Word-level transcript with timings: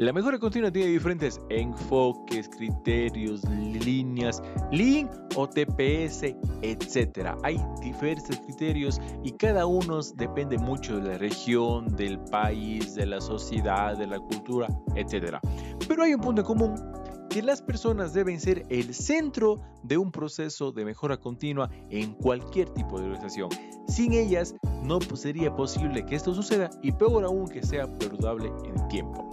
La 0.00 0.14
mejora 0.14 0.38
continua 0.38 0.72
tiene 0.72 0.92
diferentes 0.92 1.38
enfoques, 1.50 2.48
criterios, 2.48 3.44
líneas, 3.84 4.42
Lean 4.72 5.10
o 5.36 5.46
TPS, 5.46 6.34
etc. 6.62 7.36
Hay 7.42 7.60
diversos 7.82 8.38
criterios 8.46 8.98
y 9.22 9.32
cada 9.32 9.66
uno 9.66 10.00
depende 10.16 10.56
mucho 10.56 10.96
de 10.96 11.06
la 11.06 11.18
región, 11.18 11.94
del 11.96 12.18
país, 12.18 12.94
de 12.94 13.04
la 13.04 13.20
sociedad, 13.20 13.94
de 13.98 14.06
la 14.06 14.18
cultura, 14.18 14.68
etc. 14.96 15.36
Pero 15.86 16.02
hay 16.02 16.14
un 16.14 16.22
punto 16.22 16.40
en 16.40 16.46
común 16.46 16.74
que 17.28 17.42
las 17.42 17.60
personas 17.60 18.14
deben 18.14 18.40
ser 18.40 18.64
el 18.70 18.94
centro 18.94 19.60
de 19.82 19.98
un 19.98 20.10
proceso 20.10 20.72
de 20.72 20.86
mejora 20.86 21.18
continua 21.18 21.68
en 21.90 22.14
cualquier 22.14 22.70
tipo 22.70 22.98
de 22.98 23.04
organización. 23.04 23.50
Sin 23.86 24.14
ellas 24.14 24.54
no 24.82 24.98
sería 25.14 25.54
posible 25.54 26.06
que 26.06 26.14
esto 26.14 26.32
suceda 26.32 26.70
y 26.82 26.90
peor 26.90 27.22
aún 27.22 27.46
que 27.48 27.62
sea 27.62 27.86
perdurable 27.98 28.50
en 28.64 28.88
tiempo. 28.88 29.28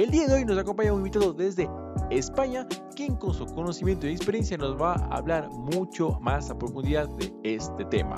El 0.00 0.10
día 0.10 0.26
de 0.26 0.32
hoy 0.32 0.46
nos 0.46 0.56
acompaña 0.56 0.94
un 0.94 1.00
invitado 1.00 1.34
desde 1.34 1.68
España, 2.08 2.66
quien 2.96 3.16
con 3.16 3.34
su 3.34 3.44
conocimiento 3.44 4.06
y 4.06 4.12
experiencia 4.12 4.56
nos 4.56 4.80
va 4.80 4.94
a 4.94 5.18
hablar 5.18 5.50
mucho 5.50 6.18
más 6.22 6.48
a 6.48 6.58
profundidad 6.58 7.06
de 7.16 7.30
este 7.42 7.84
tema. 7.84 8.16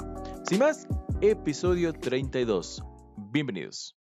Sin 0.49 0.61
más, 0.61 0.87
episodio 1.23 1.93
32. 1.93 2.85
Bienvenidos. 3.33 3.97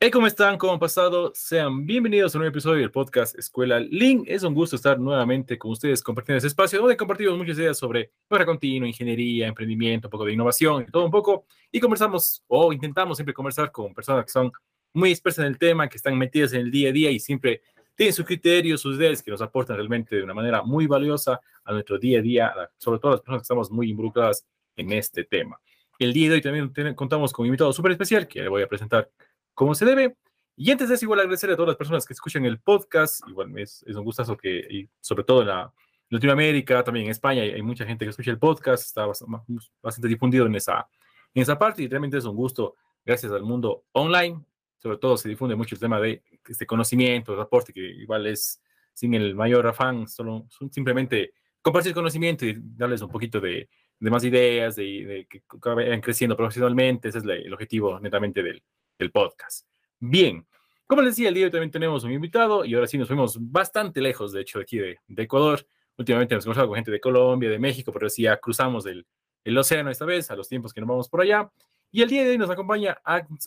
Hey, 0.00 0.10
¿cómo 0.10 0.26
están? 0.26 0.58
¿Cómo 0.58 0.72
han 0.72 0.80
pasado? 0.80 1.30
Sean 1.36 1.86
bienvenidos 1.86 2.34
a 2.34 2.38
un 2.38 2.40
nuevo 2.40 2.50
episodio 2.50 2.80
del 2.80 2.90
podcast 2.90 3.38
Escuela 3.38 3.78
Link. 3.78 4.24
Es 4.26 4.42
un 4.42 4.54
gusto 4.54 4.74
estar 4.74 4.98
nuevamente 4.98 5.56
con 5.56 5.70
ustedes 5.70 6.02
compartiendo 6.02 6.38
este 6.38 6.48
espacio 6.48 6.80
donde 6.80 6.96
compartimos 6.96 7.38
muchas 7.38 7.58
ideas 7.58 7.78
sobre 7.78 8.10
mejora 8.28 8.44
continua, 8.44 8.88
ingeniería, 8.88 9.46
emprendimiento, 9.46 10.08
un 10.08 10.10
poco 10.10 10.24
de 10.24 10.32
innovación, 10.32 10.86
todo 10.90 11.04
un 11.04 11.12
poco. 11.12 11.46
Y 11.70 11.78
conversamos 11.78 12.42
o 12.48 12.72
intentamos 12.72 13.18
siempre 13.18 13.34
conversar 13.34 13.70
con 13.70 13.94
personas 13.94 14.24
que 14.24 14.32
son 14.32 14.50
muy 14.92 15.10
expertas 15.10 15.40
en 15.40 15.46
el 15.46 15.58
tema, 15.58 15.88
que 15.88 15.96
están 15.96 16.16
metidas 16.16 16.52
en 16.52 16.60
el 16.60 16.70
día 16.70 16.90
a 16.90 16.92
día 16.92 17.10
y 17.10 17.20
siempre 17.20 17.62
tienen 17.94 18.12
sus 18.12 18.24
criterios, 18.24 18.80
sus 18.80 18.96
ideas 18.96 19.22
que 19.22 19.30
nos 19.30 19.42
aportan 19.42 19.76
realmente 19.76 20.16
de 20.16 20.22
una 20.22 20.34
manera 20.34 20.62
muy 20.62 20.86
valiosa 20.86 21.40
a 21.64 21.72
nuestro 21.72 21.98
día 21.98 22.20
a 22.20 22.22
día, 22.22 22.54
sobre 22.76 23.00
todo 23.00 23.12
las 23.12 23.20
personas 23.20 23.40
que 23.40 23.44
estamos 23.44 23.70
muy 23.70 23.90
involucradas 23.90 24.46
en 24.76 24.92
este 24.92 25.24
tema. 25.24 25.60
El 25.98 26.12
día 26.12 26.28
de 26.28 26.36
hoy 26.36 26.40
también 26.42 26.94
contamos 26.94 27.32
con 27.32 27.42
un 27.42 27.48
invitado 27.48 27.72
súper 27.72 27.92
especial 27.92 28.28
que 28.28 28.42
le 28.42 28.48
voy 28.48 28.62
a 28.62 28.68
presentar 28.68 29.10
como 29.52 29.74
se 29.74 29.84
debe. 29.84 30.16
Y 30.56 30.70
antes 30.70 30.88
de 30.88 30.94
eso, 30.94 31.04
igual 31.04 31.20
agradecer 31.20 31.50
a 31.50 31.56
todas 31.56 31.68
las 31.68 31.76
personas 31.76 32.06
que 32.06 32.12
escuchan 32.12 32.44
el 32.44 32.60
podcast. 32.60 33.20
Igual 33.28 33.56
es, 33.58 33.84
es 33.86 33.96
un 33.96 34.04
gustazo 34.04 34.36
que, 34.36 34.58
y 34.70 34.88
sobre 35.00 35.24
todo 35.24 35.42
en 35.42 35.48
la 35.48 35.72
Latinoamérica, 36.10 36.82
también 36.82 37.06
en 37.06 37.10
España, 37.10 37.42
hay, 37.42 37.62
mucha 37.62 37.84
gente 37.84 38.04
que 38.04 38.10
escucha 38.10 38.30
el 38.30 38.38
podcast, 38.38 38.84
está 38.84 39.06
bastante, 39.06 40.08
difundido 40.08 40.46
en 40.46 40.54
esa, 40.54 40.88
en 41.34 41.42
esa 41.42 41.58
parte 41.58 41.82
y 41.82 41.88
realmente 41.88 42.16
es 42.16 42.24
un 42.24 42.34
gusto, 42.34 42.76
gracias 43.04 43.30
al 43.32 43.42
mundo 43.42 43.84
online, 43.92 44.42
sobre 44.78 44.98
todo 44.98 45.16
se 45.16 45.28
difunde 45.28 45.54
mucho 45.56 45.74
el 45.74 45.80
tema 45.80 46.00
de 46.00 46.22
este 46.46 46.66
conocimiento, 46.66 47.34
de 47.34 47.42
aporte, 47.42 47.72
que 47.72 47.80
igual 47.80 48.26
es 48.26 48.62
sin 48.94 49.14
el 49.14 49.34
mayor 49.34 49.66
afán, 49.66 50.08
solo 50.08 50.46
simplemente 50.70 51.32
compartir 51.62 51.94
conocimiento 51.94 52.46
y 52.46 52.56
darles 52.58 53.02
un 53.02 53.10
poquito 53.10 53.40
de, 53.40 53.68
de 53.98 54.10
más 54.10 54.24
ideas, 54.24 54.76
de, 54.76 54.84
de, 55.04 55.26
que 55.26 55.42
vayan 55.60 56.00
creciendo 56.00 56.36
profesionalmente, 56.36 57.08
ese 57.08 57.18
es 57.18 57.24
el 57.24 57.52
objetivo 57.52 58.00
netamente 58.00 58.42
del, 58.42 58.62
del 58.98 59.10
podcast. 59.10 59.66
Bien, 60.00 60.46
como 60.88 61.02
les 61.02 61.16
decía, 61.16 61.28
el 61.28 61.34
día 61.34 61.42
de 61.42 61.46
hoy 61.46 61.52
también 61.52 61.70
tenemos 61.70 62.02
un 62.04 62.12
invitado 62.12 62.64
y 62.64 62.74
ahora 62.74 62.86
sí 62.86 62.96
nos 62.96 63.08
fuimos 63.08 63.36
bastante 63.38 64.00
lejos, 64.00 64.32
de 64.32 64.40
hecho, 64.40 64.58
de 64.58 64.62
aquí 64.62 64.78
de, 64.78 64.98
Ecuador. 65.16 65.66
Últimamente 65.98 66.34
hemos 66.34 66.44
conversado 66.44 66.68
con 66.68 66.76
gente 66.76 66.90
de 66.90 66.98
Colombia, 66.98 67.50
de 67.50 67.58
México, 67.58 67.92
pero 67.92 68.08
sí 68.08 68.22
ya 68.22 68.38
cruzamos 68.38 68.86
el, 68.86 69.06
el 69.44 69.58
océano 69.58 69.90
esta 69.90 70.06
vez, 70.06 70.30
a 70.30 70.36
los 70.36 70.48
tiempos 70.48 70.72
que 70.72 70.80
nos 70.80 70.88
vamos 70.88 71.08
por 71.08 71.20
allá. 71.20 71.50
Y 71.90 72.02
el 72.02 72.08
día 72.10 72.22
de 72.22 72.30
hoy 72.30 72.38
nos 72.38 72.50
acompaña 72.50 72.98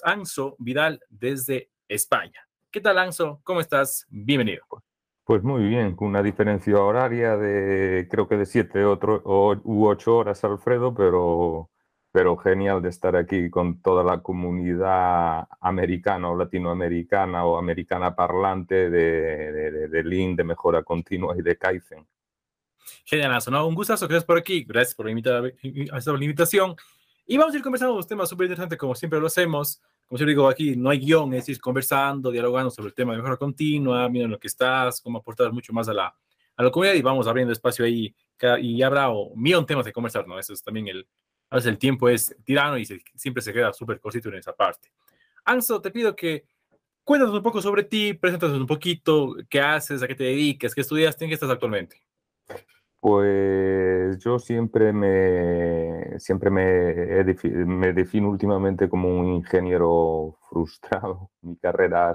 Anso 0.04 0.56
Vidal 0.58 1.00
desde 1.10 1.70
España. 1.88 2.48
¿Qué 2.72 2.82
tal, 2.82 2.98
Anso? 2.98 3.40
¿Cómo 3.44 3.62
estás? 3.62 4.08
Bienvenido. 4.10 4.64
Pues 5.24 5.44
muy 5.44 5.64
bien, 5.68 5.96
con 5.96 6.08
una 6.08 6.24
diferencia 6.24 6.80
horaria 6.80 7.38
de 7.38 8.08
creo 8.10 8.28
que 8.28 8.38
de 8.38 8.46
siete 8.48 8.84
u 8.84 9.86
ocho 9.86 10.18
horas, 10.18 10.44
Alfredo, 10.44 10.94
pero 10.94 11.70
pero 12.12 12.36
genial 12.36 12.82
de 12.82 12.90
estar 12.90 13.16
aquí 13.16 13.50
con 13.50 13.82
toda 13.82 14.04
la 14.04 14.22
comunidad 14.22 15.48
americana 15.62 16.30
o 16.30 16.36
latinoamericana 16.36 17.46
o 17.46 17.58
americana 17.58 18.16
parlante 18.16 18.90
de, 18.90 19.52
de, 19.52 19.88
de, 19.88 20.04
Lean, 20.04 20.36
de 20.36 20.44
mejora 20.44 20.84
continua 20.84 21.38
y 21.38 21.42
de 21.42 21.58
Kaizen. 21.58 22.06
Genial, 23.06 23.40
¿no? 23.50 23.68
Un 23.68 23.76
gustazo 23.76 24.08
que 24.08 24.16
estés 24.16 24.26
por 24.26 24.38
aquí. 24.38 24.64
Gracias 24.64 24.96
por 24.96 25.06
la, 25.06 25.12
invitación. 25.12 26.76
Y 27.26 27.38
vamos 27.38 27.54
a 27.54 27.58
ir 27.58 27.64
conversando 27.64 27.96
los 27.96 28.08
temas 28.08 28.30
súper 28.30 28.46
interesantes, 28.46 28.78
como 28.78 28.96
siempre 28.96 29.20
lo 29.20 29.28
hacemos. 29.28 29.82
Como 30.08 30.18
siempre 30.18 30.34
digo 30.34 30.50
aquí, 30.50 30.76
no 30.76 30.90
hay 30.90 31.00
guion, 31.00 31.34
es 31.34 31.48
ir 31.48 31.62
conversando, 31.62 32.32
dialogando 32.32 32.70
sobre 32.70 32.90
el 32.90 32.94
tema 32.94 33.14
de 33.14 33.20
mejora 33.20 33.38
continua, 33.38 34.10
miren 34.10 34.30
lo 34.30 34.38
que 34.38 34.48
estás, 34.48 35.00
cómo 35.00 35.20
aportar 35.20 35.54
mucho 35.54 35.72
más 35.72 35.88
a 35.88 35.94
la, 35.94 36.14
a 36.58 36.64
la 36.64 36.70
comunidad 36.70 36.96
y 36.96 37.02
vamos 37.02 37.28
abriendo 37.28 37.54
espacio 37.54 37.86
ahí. 37.86 38.14
Y 38.62 38.82
habrá 38.82 39.10
un 39.10 39.42
millón 39.42 39.66
temas 39.66 39.86
de 39.86 39.94
conversar, 39.94 40.28
¿no? 40.28 40.38
Eso 40.38 40.52
es 40.52 40.62
también 40.62 40.88
el, 40.90 41.08
a 41.50 41.56
veces 41.56 41.70
el 41.70 41.78
tiempo 41.78 42.10
es 42.10 42.36
tirano 42.44 42.78
y 42.78 42.86
siempre 43.16 43.42
se 43.42 43.54
queda 43.54 43.72
súper 43.74 44.00
cortito 44.00 44.30
en 44.30 44.36
esa 44.36 44.54
parte. 44.54 44.92
Anso, 45.46 45.82
te 45.82 45.92
pido 45.92 46.16
que 46.16 46.46
cuéntanos 47.04 47.36
un 47.36 47.44
poco 47.44 47.62
sobre 47.62 47.84
ti, 47.84 48.14
preséntanos 48.14 48.58
un 48.58 48.68
poquito, 48.68 49.36
qué 49.50 49.60
haces, 49.60 50.02
a 50.02 50.08
qué 50.08 50.16
te 50.16 50.24
dedicas, 50.24 50.74
qué 50.74 50.82
estudiaste, 50.82 51.26
en 51.26 51.30
qué 51.30 51.36
estás 51.36 51.50
actualmente. 51.50 52.02
Pues 53.02 54.20
yo 54.20 54.38
siempre 54.38 54.94
me, 54.94 56.20
siempre 56.20 56.52
me, 56.52 57.24
me 57.66 57.94
defino 57.94 58.30
últimamente 58.30 58.88
como 58.90 59.10
un 59.10 59.28
ingeniero 59.28 60.38
frustrado. 60.50 61.32
Mi 61.42 61.58
carrera, 61.58 62.14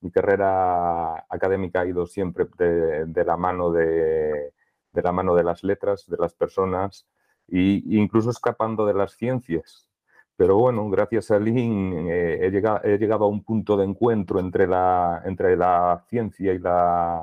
mi 0.00 0.10
carrera 0.12 1.26
académica 1.28 1.80
ha 1.80 1.86
ido 1.86 2.06
siempre 2.06 2.46
de, 2.56 3.06
de 3.06 3.24
la 3.24 3.36
mano 3.36 3.72
de, 3.72 4.52
de 4.92 5.02
la 5.02 5.12
mano 5.12 5.34
de 5.34 5.44
las 5.44 5.64
letras, 5.64 6.06
de 6.06 6.16
las 6.18 6.34
personas, 6.34 7.06
y 7.48 7.98
incluso 7.98 8.30
escapando 8.30 8.86
de 8.86 8.94
las 8.94 9.12
ciencias. 9.12 9.88
Pero 10.36 10.56
bueno, 10.58 10.88
gracias 10.90 11.30
a 11.32 11.38
Lean 11.40 12.08
eh, 12.08 12.46
he, 12.46 12.50
llegado, 12.50 12.80
he, 12.84 12.98
llegado, 12.98 13.24
a 13.24 13.28
un 13.28 13.42
punto 13.44 13.76
de 13.76 13.84
encuentro 13.84 14.38
entre 14.40 14.66
la, 14.66 15.22
entre 15.24 15.56
la 15.56 16.04
ciencia 16.08 16.52
y 16.52 16.58
la, 16.58 17.20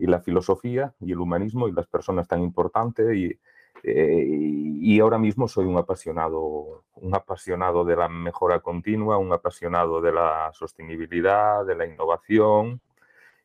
y 0.00 0.06
la 0.06 0.20
filosofía 0.20 0.94
y 0.98 1.12
el 1.12 1.20
humanismo 1.20 1.68
y 1.68 1.72
las 1.72 1.86
personas 1.86 2.26
tan 2.26 2.40
importantes 2.42 3.14
y, 3.14 3.38
eh, 3.82 4.26
y 4.26 4.98
ahora 4.98 5.18
mismo 5.18 5.46
soy 5.46 5.66
un 5.66 5.76
apasionado, 5.76 6.84
un 6.94 7.14
apasionado 7.14 7.84
de 7.84 7.96
la 7.96 8.08
mejora 8.08 8.60
continua, 8.60 9.18
un 9.18 9.32
apasionado 9.32 10.00
de 10.00 10.12
la 10.12 10.50
sostenibilidad, 10.54 11.66
de 11.66 11.74
la 11.74 11.86
innovación 11.86 12.80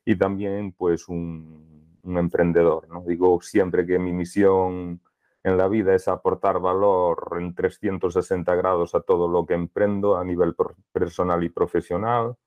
y 0.06 0.16
también 0.16 0.72
pues 0.72 1.10
un, 1.10 2.00
un 2.04 2.18
emprendedor. 2.18 2.88
¿no? 2.88 3.04
Digo 3.06 3.42
siempre 3.42 3.86
que 3.86 4.00
mi 4.00 4.14
misión 4.14 5.02
en 5.44 5.58
la 5.58 5.68
vida 5.68 5.94
es 5.94 6.08
aportar 6.08 6.60
valor 6.62 7.38
en 7.40 7.54
360 7.54 8.56
grados 8.56 8.96
a 8.96 9.02
todo 9.02 9.28
lo 9.28 9.46
que 9.46 9.56
emprendo 9.56 10.18
a 10.18 10.24
nivel 10.24 10.56
personal 10.94 11.44
y 11.44 11.50
profesional. 11.50 12.38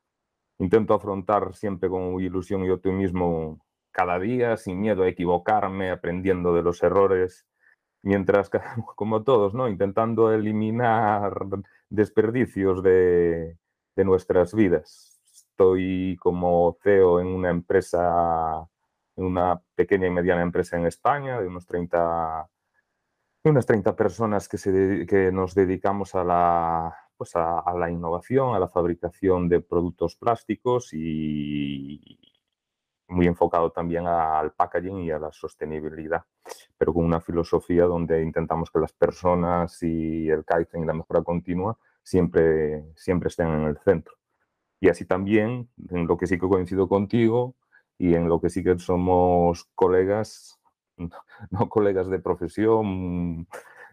Intento 0.59 0.95
afrontar 0.95 1.55
siempre 1.55 1.91
con 1.91 2.19
ilusión 2.21 2.65
y 2.65 2.71
optimismo 2.71 3.61
cada 3.93 4.19
día, 4.19 4.57
sin 4.57 4.81
miedo 4.81 5.03
a 5.03 5.09
equivocarme, 5.09 5.91
aprendiendo 5.91 6.55
de 6.55 6.63
los 6.63 6.83
errores, 6.83 7.47
mientras, 8.03 8.51
como 8.97 9.23
todos, 9.25 9.55
¿no? 9.55 9.69
intentando 9.69 10.33
eliminar 10.33 11.33
desperdicios 11.89 12.83
de, 12.83 13.59
de 13.97 14.05
nuestras 14.05 14.55
vidas. 14.55 15.21
Estoy 15.33 16.17
como 16.21 16.77
CEO 16.83 17.21
en 17.21 17.27
una 17.29 17.51
empresa, 17.51 18.69
en 19.17 19.25
una 19.25 19.61
pequeña 19.75 20.07
y 20.07 20.11
mediana 20.11 20.43
empresa 20.43 20.77
en 20.77 20.87
España, 20.87 21.41
de 21.41 21.49
unos 21.49 21.67
30 21.67 22.49
unas 23.45 23.67
30 23.67 23.97
personas 23.97 24.49
que, 24.49 24.59
se, 24.59 25.07
que 25.07 25.33
nos 25.33 25.55
dedicamos 25.55 26.15
a 26.15 26.25
la, 26.25 26.97
pues 27.17 27.33
a, 27.35 27.63
la 27.77 27.91
innovación, 27.91 28.55
a 28.55 28.59
la 28.59 28.69
fabricación 28.69 29.49
de 29.49 29.61
productos 29.61 30.17
plásticos 30.17 30.91
y 30.93 32.19
muy 33.09 33.27
enfocado 33.27 33.71
también 33.71 34.07
al 34.07 34.53
packaging 34.53 34.99
y 34.99 35.11
a 35.11 35.19
la 35.19 35.33
sostenibilidad, 35.33 36.25
pero 36.77 36.93
con 36.93 37.05
una 37.05 37.21
filosofía 37.21 37.85
donde 37.85 38.23
intentamos 38.23 38.71
que 38.71 38.79
las 38.79 38.93
personas 38.93 39.83
y 39.83 40.29
el 40.29 40.45
Kaizen 40.45 40.83
y 40.83 40.87
la 40.87 40.93
mejora 40.93 41.23
continua 41.23 41.79
siempre, 42.03 42.85
siempre 42.97 43.29
estén 43.29 43.49
en 43.49 43.63
el 43.65 43.79
centro. 43.79 44.15
Y 44.81 44.89
así 44.89 45.05
también, 45.05 45.69
en 45.91 46.07
lo 46.07 46.17
que 46.17 46.27
sí 46.27 46.39
que 46.39 46.49
coincido 46.49 46.89
contigo 46.89 47.57
y 47.99 48.15
en 48.15 48.29
lo 48.29 48.41
que 48.41 48.51
sí 48.51 48.63
que 48.63 48.79
somos 48.79 49.65
colegas, 49.75 50.61
no 51.51 51.69
colegas 51.69 52.09
de 52.09 52.21
profesión, 52.21 53.49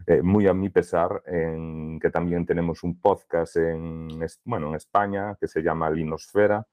eh, 0.08 0.22
muy 0.22 0.48
a 0.48 0.54
mi 0.54 0.70
pesar, 0.70 1.24
en 1.26 2.00
que 2.00 2.10
también 2.10 2.46
tenemos 2.46 2.84
un 2.84 3.00
podcast 3.00 3.56
en, 3.58 4.10
bueno, 4.44 4.68
en 4.68 4.76
España 4.76 5.36
que 5.40 5.48
se 5.48 5.62
llama 5.62 5.90
Linosfera, 5.90 6.68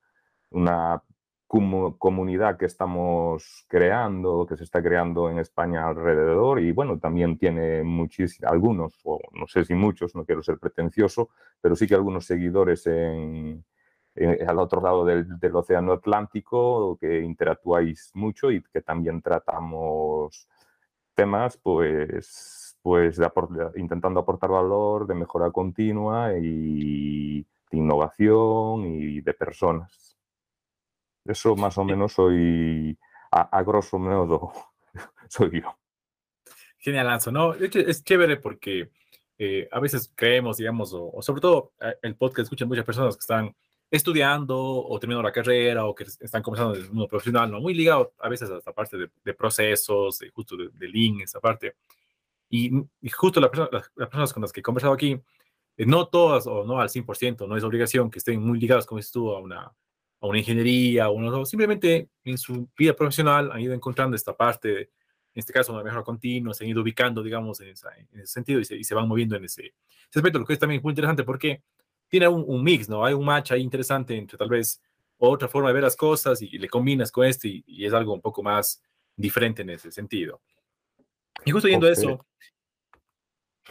una 0.51 1.03
comunidad 1.99 2.57
que 2.57 2.65
estamos 2.65 3.67
creando, 3.69 4.47
que 4.47 4.57
se 4.57 4.65
está 4.65 4.83
creando 4.83 5.29
en 5.29 5.39
España 5.39 5.87
alrededor 5.87 6.61
y 6.61 6.73
bueno, 6.73 6.99
también 6.99 7.37
tiene 7.37 7.83
muchísimos, 7.83 8.51
algunos, 8.51 8.99
o 9.05 9.21
no 9.33 9.47
sé 9.47 9.65
si 9.65 9.75
muchos, 9.75 10.15
no 10.15 10.25
quiero 10.25 10.43
ser 10.43 10.59
pretencioso, 10.59 11.29
pero 11.61 11.77
sí 11.77 11.87
que 11.87 11.95
algunos 11.95 12.25
seguidores 12.25 12.87
en, 12.87 13.63
eh, 14.15 14.45
al 14.47 14.59
otro 14.59 14.81
lado 14.81 15.05
del, 15.05 15.27
Océano 15.55 15.93
Atlántico, 15.93 16.97
que 16.99 17.21
interactuáis 17.21 18.11
mucho 18.15 18.51
y 18.51 18.63
que 18.63 18.81
también 18.81 19.21
tratamos 19.21 20.49
temas, 21.15 21.59
pues, 21.59 22.79
pues 22.83 23.21
intentando 23.77 24.21
aportar 24.21 24.51
valor, 24.51 25.07
de 25.07 25.15
mejora 25.15 25.51
continua 25.51 26.33
y 26.39 27.43
de 27.71 27.79
innovación 27.79 28.87
y 28.87 29.21
de 29.21 29.35
personas. 29.35 30.12
Eso 31.25 31.55
más 31.57 31.79
o 31.79 31.85
menos 31.85 32.13
soy, 32.13 32.99
a, 33.31 33.63
grosso 33.63 33.99
modo, 33.99 34.53
soy 35.29 35.63
yo. 35.63 35.79
Genial, 36.79 37.07
Lanzo. 37.07 37.31
No, 37.31 37.55
es 37.55 38.03
chévere 38.03 38.37
porque 38.39 38.91
eh, 39.39 39.69
a 39.71 39.81
veces 39.81 40.13
creemos, 40.15 40.57
digamos, 40.57 40.93
o, 40.95 41.23
sobre 41.23 41.41
todo 41.41 41.73
el 42.03 42.17
podcast 42.17 42.47
escuchan 42.47 42.69
muchas 42.69 42.85
personas 42.85 43.17
que 43.17 43.21
están 43.21 43.55
estudiando 43.91 44.59
o 44.59 44.99
terminando 44.99 45.23
la 45.23 45.33
carrera 45.33 45.85
o 45.87 45.95
que 45.95 46.05
están 46.05 46.43
comenzando 46.43 46.75
en 46.75 46.83
el 46.83 46.89
mundo 46.89 47.09
profesional, 47.09 47.51
¿no? 47.51 47.61
Muy 47.61 47.75
ligado 47.75 48.15
a 48.19 48.29
veces 48.29 48.51
a 48.51 48.57
esta 48.57 48.73
parte 48.73 48.97
de, 48.97 49.35
procesos, 49.35 50.19
de, 50.19 50.31
justo 50.31 50.57
de, 50.57 50.71
de 50.73 50.89
link, 50.89 51.23
esa 51.23 51.41
parte. 51.41 51.77
Y, 52.53 52.71
justo 53.11 53.41
las, 53.41 53.51
personas 53.51 54.33
con 54.33 54.43
las 54.43 54.53
que 54.53 54.61
he 54.61 54.63
conversado 54.63 54.93
aquí, 54.93 55.19
eh, 55.79 55.87
no 55.87 56.09
todas 56.09 56.47
o 56.47 56.65
no 56.65 56.81
al 56.81 56.91
100%, 56.91 57.49
no 57.49 57.57
es 57.57 57.65
obligación 57.65 58.11
que 58.11 58.19
estén 58.19 58.43
muy 58.43 58.61
ligadas, 58.61 58.85
como 58.85 58.99
dices 58.99 59.11
tú, 59.11 59.31
a 59.31 59.41
una, 59.41 59.73
a 60.23 60.27
una 60.29 60.39
ingeniería 60.39 61.11
o 61.11 61.15
uno, 61.15 61.45
simplemente 61.45 62.09
en 62.25 62.39
su 62.39 62.69
vida 62.79 62.95
profesional 62.95 63.51
han 63.53 63.61
ido 63.61 63.75
encontrando 63.75 64.17
esta 64.17 64.35
parte 64.35 64.91
en 65.35 65.41
este 65.41 65.53
caso 65.53 65.73
una 65.73 65.83
mejora 65.83 66.03
continua, 66.03 66.53
se 66.53 66.65
han 66.65 66.71
ido 66.71 66.83
ubicando, 66.83 67.23
digamos, 67.23 67.61
en, 67.61 67.71
ese 67.71 68.27
sentido 68.27 68.61
y 68.61 68.85
se, 68.85 68.95
van 68.95 69.09
moviendo 69.09 69.35
en 69.37 69.45
ese, 69.45 69.75
aspecto, 70.15 70.39
lo 70.39 70.45
que 70.45 70.53
es 70.53 70.59
también 70.59 70.83
muy 70.83 70.91
interesante 70.91 71.25
porque 71.25 71.63
tiene 72.09 72.29
un, 72.29 72.63
mix, 72.63 72.89
¿no? 72.89 73.05
Hay 73.05 73.15
un 73.15 73.25
match 73.25 73.53
ahí 73.53 73.63
interesante 73.63 74.17
entre 74.17 74.37
tal 74.37 74.51
vez 74.51 74.83
otra 75.17 75.49
forma 75.49 75.69
de 75.69 75.75
ver 75.75 75.83
las 75.83 75.97
cosas 75.97 76.43
y, 76.43 76.59
le 76.59 76.69
combinas 76.69 77.11
con 77.11 77.25
este 77.25 77.63
y, 77.67 77.85
es 77.85 77.95
algo 77.95 78.13
un 78.13 78.21
poco 78.21 78.43
más 78.43 78.83
diferente 79.17 79.63
en 79.63 79.71
ese 79.71 79.91
sentido. 79.91 80.41
Y 81.45 81.51
justo 81.51 81.69
yendo 81.69 81.87
a 81.87 81.93
eso... 81.93 82.27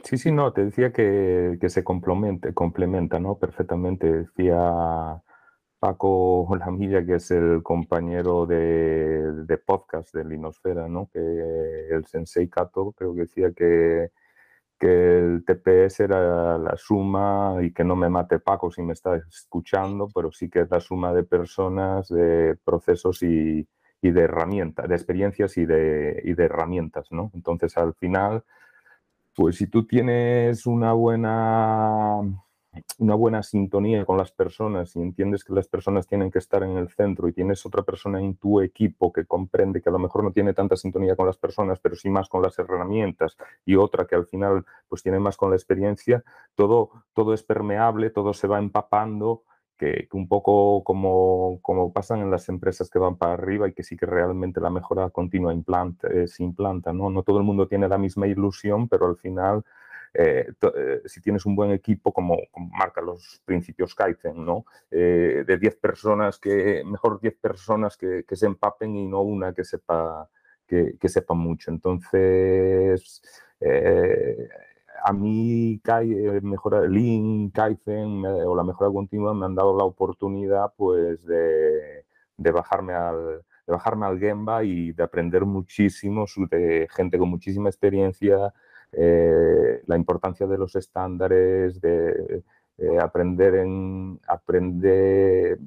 Sí, 0.03 0.17
sí, 0.17 0.31
no, 0.31 0.51
te 0.51 0.65
decía 0.65 0.91
que, 0.91 1.57
que 1.61 1.69
se 1.69 1.83
complementa, 1.83 2.51
complementa, 2.53 3.19
¿no? 3.19 3.37
Perfectamente. 3.37 4.11
Decía 4.11 5.21
Paco 5.81 6.47
Lamilla, 6.59 7.03
que 7.03 7.15
es 7.15 7.31
el 7.31 7.63
compañero 7.63 8.45
de, 8.45 9.57
podcast 9.65 10.13
de 10.13 10.23
Linosfera, 10.25 10.87
¿no? 10.87 11.09
que 11.11 11.19
el 11.89 12.05
Sensei 12.05 12.47
Kato 12.47 12.91
creo 12.91 13.15
que 13.15 13.21
decía 13.21 13.51
que, 13.51 14.11
que 14.79 15.17
el 15.17 15.43
TPS 15.43 16.01
era 16.01 16.59
la 16.59 16.77
suma, 16.77 17.57
y 17.63 17.73
que 17.73 17.83
no 17.83 17.95
me 17.95 18.09
mate 18.09 18.37
Paco 18.39 18.69
si 18.69 18.83
me 18.83 18.93
está 18.93 19.15
escuchando, 19.15 20.07
pero 20.13 20.31
sí 20.31 20.51
que 20.51 20.61
es 20.61 20.69
la 20.69 20.79
suma 20.79 21.13
de 21.13 21.23
personas, 21.23 22.09
de 22.09 22.55
procesos 22.63 23.23
y, 23.23 23.67
y 24.03 24.11
de 24.11 24.21
herramientas, 24.21 24.87
de 24.87 24.95
experiencias 24.95 25.57
y 25.57 25.65
de, 25.65 26.21
y 26.23 26.33
de 26.35 26.45
herramientas. 26.45 27.07
¿no? 27.11 27.31
Entonces, 27.33 27.75
al 27.77 27.95
final, 27.95 28.43
pues 29.35 29.55
si 29.57 29.65
tú 29.65 29.87
tienes 29.87 30.67
una 30.67 30.93
buena 30.93 32.21
una 32.99 33.15
buena 33.15 33.43
sintonía 33.43 34.05
con 34.05 34.17
las 34.17 34.31
personas 34.31 34.95
y 34.95 35.01
entiendes 35.01 35.43
que 35.43 35.53
las 35.53 35.67
personas 35.67 36.07
tienen 36.07 36.31
que 36.31 36.39
estar 36.39 36.63
en 36.63 36.77
el 36.77 36.89
centro 36.89 37.27
y 37.27 37.33
tienes 37.33 37.65
otra 37.65 37.83
persona 37.83 38.21
en 38.21 38.35
tu 38.35 38.61
equipo 38.61 39.11
que 39.11 39.25
comprende 39.25 39.81
que 39.81 39.89
a 39.89 39.91
lo 39.91 39.99
mejor 39.99 40.23
no 40.23 40.31
tiene 40.31 40.53
tanta 40.53 40.77
sintonía 40.77 41.15
con 41.15 41.25
las 41.25 41.37
personas, 41.37 41.79
pero 41.79 41.95
sí 41.95 42.09
más 42.09 42.29
con 42.29 42.41
las 42.41 42.57
herramientas 42.59 43.35
y 43.65 43.75
otra 43.75 44.05
que 44.05 44.15
al 44.15 44.25
final 44.25 44.65
pues 44.87 45.03
tiene 45.03 45.19
más 45.19 45.35
con 45.35 45.49
la 45.49 45.57
experiencia, 45.57 46.23
todo, 46.55 46.91
todo 47.13 47.33
es 47.33 47.43
permeable, 47.43 48.09
todo 48.09 48.33
se 48.33 48.47
va 48.47 48.59
empapando, 48.59 49.43
que, 49.77 50.07
un 50.13 50.27
poco 50.27 50.83
como, 50.83 51.59
como 51.61 51.91
pasan 51.91 52.19
en 52.19 52.29
las 52.29 52.47
empresas 52.49 52.89
que 52.89 52.99
van 52.99 53.17
para 53.17 53.33
arriba 53.33 53.67
y 53.67 53.73
que 53.73 53.83
sí 53.83 53.97
que 53.97 54.05
realmente 54.05 54.61
la 54.61 54.69
mejora 54.69 55.09
continua 55.09 55.53
implanta, 55.53 56.07
eh, 56.07 56.27
se 56.27 56.43
implanta. 56.43 56.93
¿no? 56.93 57.09
no 57.09 57.23
todo 57.23 57.39
el 57.39 57.43
mundo 57.43 57.67
tiene 57.67 57.89
la 57.89 57.97
misma 57.97 58.27
ilusión, 58.27 58.87
pero 58.87 59.07
al 59.07 59.17
final 59.17 59.65
eh, 60.13 60.51
eh, 60.75 61.01
si 61.05 61.21
tienes 61.21 61.45
un 61.45 61.55
buen 61.55 61.71
equipo, 61.71 62.11
como, 62.11 62.37
marca 62.77 63.01
los 63.01 63.41
principios 63.45 63.95
Kaizen, 63.95 64.45
¿no? 64.45 64.65
Eh, 64.89 65.43
de 65.47 65.57
10 65.57 65.77
personas, 65.77 66.37
que 66.39 66.83
mejor 66.85 67.19
10 67.21 67.37
personas 67.37 67.97
que, 67.97 68.25
se 68.29 68.45
empapen 68.45 68.95
y 68.95 69.07
no 69.07 69.21
una 69.21 69.53
que 69.53 69.63
sepa, 69.63 70.29
que, 70.67 70.97
sepa 71.07 71.33
mucho. 71.33 71.71
Entonces, 71.71 73.21
a 75.03 75.13
mí 75.13 75.81
mejora, 76.41 76.81
Lean, 76.81 77.49
Kaizen 77.51 78.25
o 78.25 78.55
la 78.55 78.63
mejora 78.63 78.91
continua 78.91 79.33
me 79.33 79.45
han 79.45 79.55
dado 79.55 79.77
la 79.77 79.85
oportunidad 79.85 80.73
pues, 80.75 81.25
de, 81.25 82.05
de 82.37 82.51
bajarme 82.51 82.93
al 82.93 83.43
de 83.67 83.73
bajarme 83.73 84.05
al 84.05 84.19
Gemba 84.19 84.63
y 84.63 84.91
de 84.91 85.03
aprender 85.03 85.45
muchísimo 85.45 86.25
de 86.49 86.87
gente 86.91 87.17
con 87.17 87.29
muchísima 87.29 87.69
experiencia, 87.69 88.53
eh, 88.91 89.81
la 89.87 89.95
importancia 89.95 90.47
de 90.47 90.57
los 90.57 90.75
estándares, 90.75 91.79
de 91.81 92.43
eh, 92.77 92.99
aprender, 92.99 93.55
en, 93.55 94.19
aprender 94.27 95.59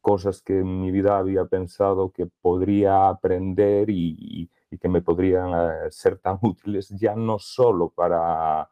cosas 0.00 0.42
que 0.42 0.60
en 0.60 0.80
mi 0.80 0.90
vida 0.90 1.18
había 1.18 1.44
pensado 1.44 2.10
que 2.10 2.26
podría 2.26 3.08
aprender 3.08 3.90
y, 3.90 4.50
que 4.80 4.88
me 4.88 5.02
podrían 5.02 5.50
eh, 5.52 5.90
ser 5.90 6.18
tan 6.18 6.38
útiles 6.42 6.88
ya 6.90 7.14
no 7.14 7.38
solo 7.38 7.90
para, 7.90 8.68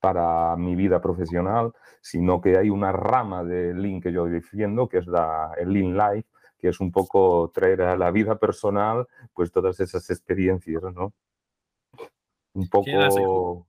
para 0.00 0.56
mi 0.56 0.76
vida 0.76 1.00
profesional, 1.00 1.72
sino 2.00 2.40
que 2.40 2.56
hay 2.58 2.70
una 2.70 2.92
rama 2.92 3.44
de 3.44 3.74
Lean 3.74 4.00
que 4.00 4.12
yo 4.12 4.26
defiendo, 4.26 4.88
que 4.88 4.98
es 4.98 5.06
la, 5.06 5.52
el 5.58 5.72
Lean 5.72 5.96
Life, 5.96 6.28
que 6.58 6.68
es 6.68 6.80
un 6.80 6.92
poco 6.92 7.50
traer 7.54 7.82
a 7.82 7.96
la 7.96 8.10
vida 8.10 8.38
personal 8.38 9.06
pues 9.34 9.50
todas 9.50 9.80
esas 9.80 10.08
experiencias, 10.10 10.82
¿no? 10.94 11.14
Un 12.54 12.68
poco... 12.68 13.66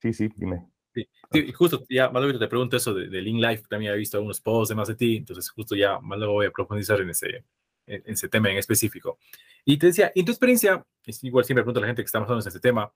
Sí, 0.00 0.12
sí, 0.12 0.28
dime. 0.36 0.68
Sí. 0.92 1.08
justo 1.52 1.84
ya 1.88 2.10
más 2.10 2.22
luego 2.22 2.38
te 2.38 2.48
pregunto 2.48 2.76
eso 2.76 2.92
de, 2.92 3.08
de 3.08 3.22
Link 3.22 3.40
Life, 3.40 3.64
también 3.68 3.94
he 3.94 3.96
visto 3.96 4.18
algunos 4.18 4.40
posts 4.40 4.68
de 4.70 4.74
más 4.74 4.88
de 4.88 4.94
ti, 4.94 5.16
entonces 5.16 5.48
justo 5.48 5.74
ya 5.74 5.98
más 6.00 6.18
luego 6.18 6.34
voy 6.34 6.46
a 6.46 6.50
profundizar 6.50 7.00
en 7.00 7.08
ese, 7.08 7.44
en, 7.86 8.02
ese 8.04 8.28
tema 8.28 8.50
en 8.50 8.58
específico. 8.58 9.18
Y 9.64 9.78
te 9.78 9.86
decía, 9.86 10.12
en 10.14 10.24
tu 10.24 10.32
experiencia, 10.32 10.84
igual 11.22 11.44
siempre 11.44 11.62
pregunto 11.62 11.78
a 11.78 11.82
la 11.82 11.86
gente 11.86 12.02
que 12.02 12.06
está 12.06 12.20
pasando 12.20 12.42
en 12.42 12.46
este 12.46 12.60
tema, 12.60 12.92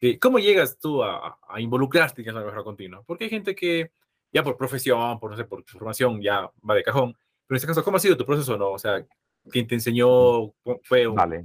eh, 0.00 0.18
¿cómo 0.18 0.38
llegas 0.38 0.78
tú 0.78 1.04
a, 1.04 1.38
a 1.48 1.60
involucrarte 1.60 2.26
en 2.26 2.34
la 2.34 2.42
mejora 2.42 2.64
continua? 2.64 3.02
Porque 3.04 3.24
hay 3.24 3.30
gente 3.30 3.54
que 3.54 3.90
ya 4.32 4.42
por 4.42 4.56
profesión, 4.56 5.18
por 5.20 5.30
no 5.30 5.36
sé, 5.36 5.44
por 5.44 5.64
formación 5.64 6.20
ya 6.20 6.50
va 6.68 6.74
de 6.74 6.82
cajón, 6.82 7.12
pero 7.46 7.54
en 7.54 7.56
este 7.56 7.66
caso, 7.68 7.84
¿cómo 7.84 7.96
ha 7.96 8.00
sido 8.00 8.16
tu 8.16 8.26
proceso? 8.26 8.56
No? 8.58 8.72
O 8.72 8.78
sea, 8.78 9.06
¿quién 9.50 9.66
te 9.66 9.76
enseñó? 9.76 10.52
¿Fue 10.82 11.06
un, 11.06 11.14
vale. 11.14 11.44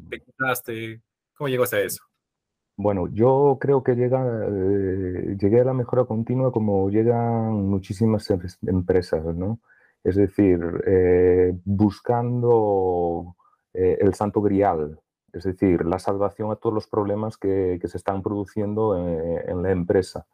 ¿Te 0.66 1.02
¿Cómo 1.36 1.48
llegó 1.48 1.64
a 1.64 1.80
eso? 1.80 2.04
Bueno, 2.78 3.08
yo 3.08 3.58
creo 3.60 3.84
que 3.84 3.96
llega, 3.96 4.24
eh, 4.48 5.38
llegué 5.40 5.62
a 5.62 5.66
la 5.66 5.74
mejora 5.74 6.06
continua 6.06 6.52
como 6.52 6.90
llegan 6.90 7.68
muchísimas 7.70 8.30
em, 8.32 8.40
empresas, 8.68 9.24
¿no? 9.36 9.60
Es 10.04 10.16
decir, 10.16 10.60
eh, 10.88 11.54
buscando 11.66 13.36
eh, 13.74 13.98
el 14.02 14.14
santo 14.16 14.42
grial, 14.42 15.00
es 15.32 15.44
decir, 15.44 15.86
la 15.86 16.00
salvación 16.00 16.52
a 16.52 16.56
todos 16.56 16.74
los 16.74 16.88
problemas 16.88 17.38
que, 17.38 17.80
se 17.84 17.98
están 17.98 18.24
produciendo 18.24 18.98
en, 18.98 19.62
la 19.64 19.72
empresa. 19.72 20.26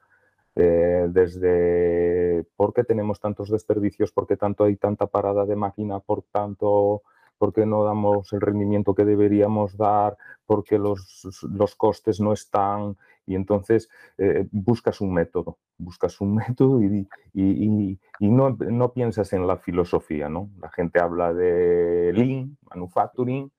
desde 0.56 2.46
por 2.56 2.74
qué 2.74 2.84
tenemos 2.84 3.20
tantos 3.20 3.50
desperdicios, 3.52 4.12
por 4.12 4.26
qué 4.28 4.38
tanto 4.38 4.64
hay 4.64 4.76
tanta 4.78 5.08
parada 5.08 5.46
de 5.46 5.56
máquina, 5.56 6.00
por 6.00 6.24
tanto 6.32 7.04
por 7.38 7.54
qué 7.54 7.66
no 7.66 7.84
damos 7.84 8.32
el 8.34 8.42
rendimiento 8.42 8.96
que 8.96 9.06
deberíamos 9.06 9.78
dar, 9.78 10.18
por 10.46 10.64
qué 10.64 10.78
los, 10.78 11.44
los 11.44 11.76
costes 11.76 12.20
no 12.20 12.34
están. 12.34 12.98
Y 13.26 13.36
entonces 13.36 13.90
eh, 14.18 14.48
buscas 14.52 15.02
un 15.02 15.14
método, 15.14 15.58
buscas 15.78 16.20
un 16.22 16.36
método 16.48 16.82
y, 16.82 17.08
y, 17.34 18.00
y, 18.20 18.28
no, 18.30 18.50
no, 18.50 18.94
piensas 18.94 19.34
en 19.34 19.46
la 19.46 19.58
filosofía. 19.58 20.30
¿no? 20.30 20.50
La 20.60 20.70
gente 20.70 21.00
habla 21.00 21.34
de 21.34 22.12
Lean, 22.14 22.58
Manufacturing, 22.70 23.52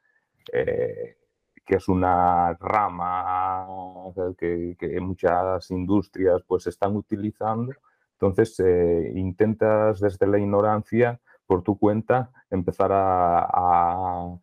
eh, 0.52 1.16
que 1.64 1.76
es 1.76 1.88
una 1.88 2.54
rama 2.54 3.66
que, 4.38 4.74
que, 4.78 5.00
muchas 5.00 5.70
industrias 5.70 6.42
pues 6.46 6.66
están 6.66 6.96
utilizando. 6.96 7.72
Entonces 8.14 8.58
eh, 8.60 9.12
intentas 9.14 10.00
desde 10.00 10.26
la 10.26 10.38
ignorancia 10.38 11.20
por 11.48 11.62
tu 11.62 11.78
cuenta 11.78 12.30
empezar 12.50 12.90
a, 12.92 14.38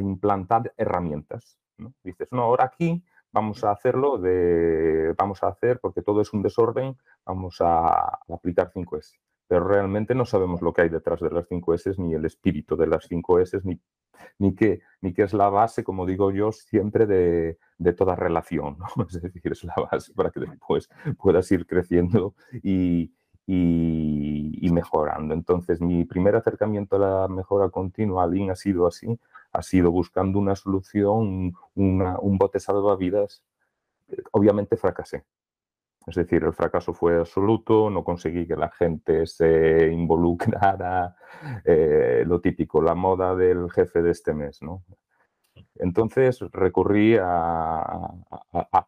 implantar 0.00 0.74
herramientas. 0.76 1.60
Dices, 2.02 2.28
no, 2.32 2.42
ahora 2.42 2.64
aquí 2.64 3.04
vamos 3.30 3.62
a 3.62 3.70
hacerlo 3.70 4.18
de, 4.18 5.14
vamos 5.16 5.44
a 5.44 5.48
hacer, 5.48 5.78
porque 5.80 6.02
todo 6.02 6.20
es 6.20 6.32
un 6.32 6.42
desorden, 6.42 6.96
vamos 7.24 7.58
a, 7.60 8.18
aplicar 8.28 8.72
5S. 8.72 9.12
Pero 9.46 9.68
realmente 9.68 10.14
no 10.14 10.24
sabemos 10.24 10.60
lo 10.60 10.72
que 10.72 10.82
hay 10.82 10.88
detrás 10.88 11.20
de 11.20 11.30
las 11.30 11.48
5S, 11.48 11.98
ni 11.98 12.14
el 12.14 12.24
espíritu 12.24 12.76
de 12.76 12.88
las 12.88 13.08
5S, 13.08 13.62
ni, 13.62 13.80
ni, 14.40 14.56
qué, 14.56 14.80
ni 15.00 15.14
qué 15.14 15.22
es 15.22 15.34
la 15.34 15.50
base, 15.50 15.84
como 15.84 16.04
digo 16.04 16.32
yo, 16.32 16.50
siempre 16.50 17.06
de, 17.06 17.58
toda 17.96 18.16
relación. 18.16 18.78
Es 19.08 19.22
decir, 19.22 19.52
es 19.52 19.62
la 19.62 19.74
base 19.88 20.12
para 20.14 20.30
que 20.30 20.40
después 20.40 20.88
puedas 21.16 21.48
ir 21.52 21.64
creciendo 21.64 22.34
y, 22.60 23.12
y, 23.46 24.70
mejorando. 24.72 25.34
Entonces, 25.34 25.80
mi 25.80 26.04
primer 26.04 26.34
acercamiento 26.34 26.96
a 26.96 26.98
la 26.98 27.28
mejora 27.28 27.68
continua, 27.70 28.26
Lean, 28.26 28.50
ha 28.50 28.56
sido 28.56 28.86
así, 28.86 29.18
ha 29.52 29.62
sido 29.62 29.92
buscando 29.92 30.38
una 30.38 30.56
solución, 30.56 31.54
un 31.74 32.38
bote 32.38 32.58
salvavidas. 32.58 33.44
Obviamente 34.32 34.76
fracasé. 34.76 35.24
Es 36.06 36.16
decir, 36.16 36.44
el 36.44 36.52
fracaso 36.52 36.92
fue 36.92 37.18
absoluto, 37.18 37.88
no 37.88 38.04
conseguí 38.04 38.46
que 38.46 38.56
la 38.56 38.70
gente 38.70 39.26
se 39.26 39.90
involucrara, 39.90 41.16
eh, 41.64 42.24
lo 42.26 42.40
típico, 42.40 42.82
la 42.82 42.94
moda 42.94 43.34
del 43.34 43.70
jefe 43.70 44.02
de 44.02 44.10
este 44.10 44.34
mes, 44.34 44.60
¿no? 44.62 44.84
Entonces 45.76 46.40
recurrí 46.52 47.16
a, 47.20 48.10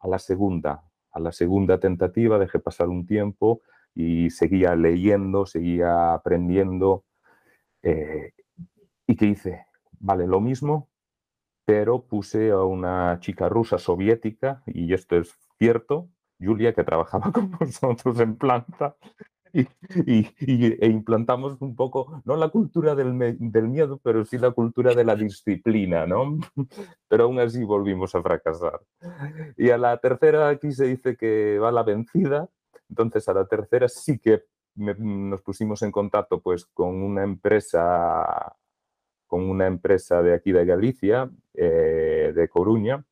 la 0.05 0.19
segunda, 0.19 0.83
a 1.11 1.21
la 1.21 1.33
segunda 1.33 1.79
tentativa, 1.79 2.39
dejé 2.39 2.59
pasar 2.59 2.89
un 2.89 3.07
tiempo 3.07 3.63
y 3.97 4.29
seguía 4.31 4.76
leyendo, 4.76 5.47
seguía 5.47 6.12
aprendiendo. 6.12 7.05
Eh, 7.83 8.33
¿Y 9.07 9.17
qué 9.17 9.26
hice? 9.26 9.67
Vale, 9.99 10.26
lo 10.26 10.41
mismo, 10.41 10.91
pero 11.65 12.05
puse 12.05 12.50
a 12.50 12.62
una 12.62 13.19
chica 13.21 13.49
rusa 13.49 13.79
soviética, 13.79 14.62
y 14.67 14.93
esto 14.93 15.17
es 15.17 15.35
cierto, 15.59 16.11
Julia, 16.38 16.75
que 16.75 16.85
trabajaba 16.85 17.33
con 17.33 17.50
nosotros 17.59 18.21
en 18.21 18.37
planta, 18.37 18.97
y, 19.53 19.67
e 20.41 20.87
implantamos 20.88 21.57
un 21.61 21.75
poco, 21.75 22.21
no 22.26 22.37
la 22.37 22.50
cultura 22.50 22.95
del, 22.95 23.37
del, 23.38 23.69
miedo, 23.69 23.99
pero 24.03 24.25
sí 24.26 24.37
la 24.37 24.50
cultura 24.50 24.95
de 24.95 25.05
la 25.05 25.17
disciplina, 25.17 26.07
¿no? 26.07 26.38
Pero 27.09 27.25
aún 27.25 27.38
así 27.41 27.65
volvimos 27.65 28.15
a 28.15 28.23
fracasar. 28.23 28.81
Y 29.57 29.71
a 29.71 29.79
la 29.79 29.97
tercera 29.97 30.50
aquí 30.50 30.73
se 30.73 30.85
dice 30.85 31.17
que 31.17 31.59
va 31.59 31.73
la 31.73 31.85
vencida, 31.85 32.50
entonces 32.88 33.28
a 33.28 33.35
la 33.35 33.47
tercera 33.47 33.88
sí 33.88 34.19
que 34.19 34.45
nos 34.75 35.43
pusimos 35.43 35.83
en 35.83 35.90
contacto 35.90 36.40
pues 36.40 36.66
con 36.66 37.02
una 37.02 37.23
empresa 37.25 38.57
con 39.26 39.49
una 39.50 39.66
empresa 39.66 40.23
de 40.23 40.35
aquí 40.35 40.52
de 40.52 40.64
Galicia, 40.64 41.31
eh, 41.55 42.33
de 42.35 42.49
Coruña, 42.49 43.05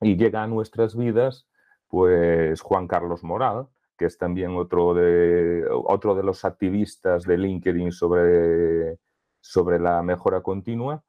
y 0.00 0.16
llega 0.16 0.42
a 0.42 0.46
nuestras 0.46 0.96
vidas 0.96 1.46
pues 1.88 2.60
Juan 2.60 2.86
Carlos 2.86 3.24
Moral, 3.24 3.68
que 3.96 4.06
es 4.06 4.18
también 4.18 4.56
otro 4.56 4.94
de, 4.94 5.66
otro 5.70 6.14
de 6.14 6.22
los 6.22 6.44
activistas 6.44 7.24
de 7.24 7.38
LinkedIn 7.38 7.92
sobre, 7.92 8.98
sobre 9.40 9.78
la 9.78 10.02
mejora 10.02 10.42
continua, 10.42 11.02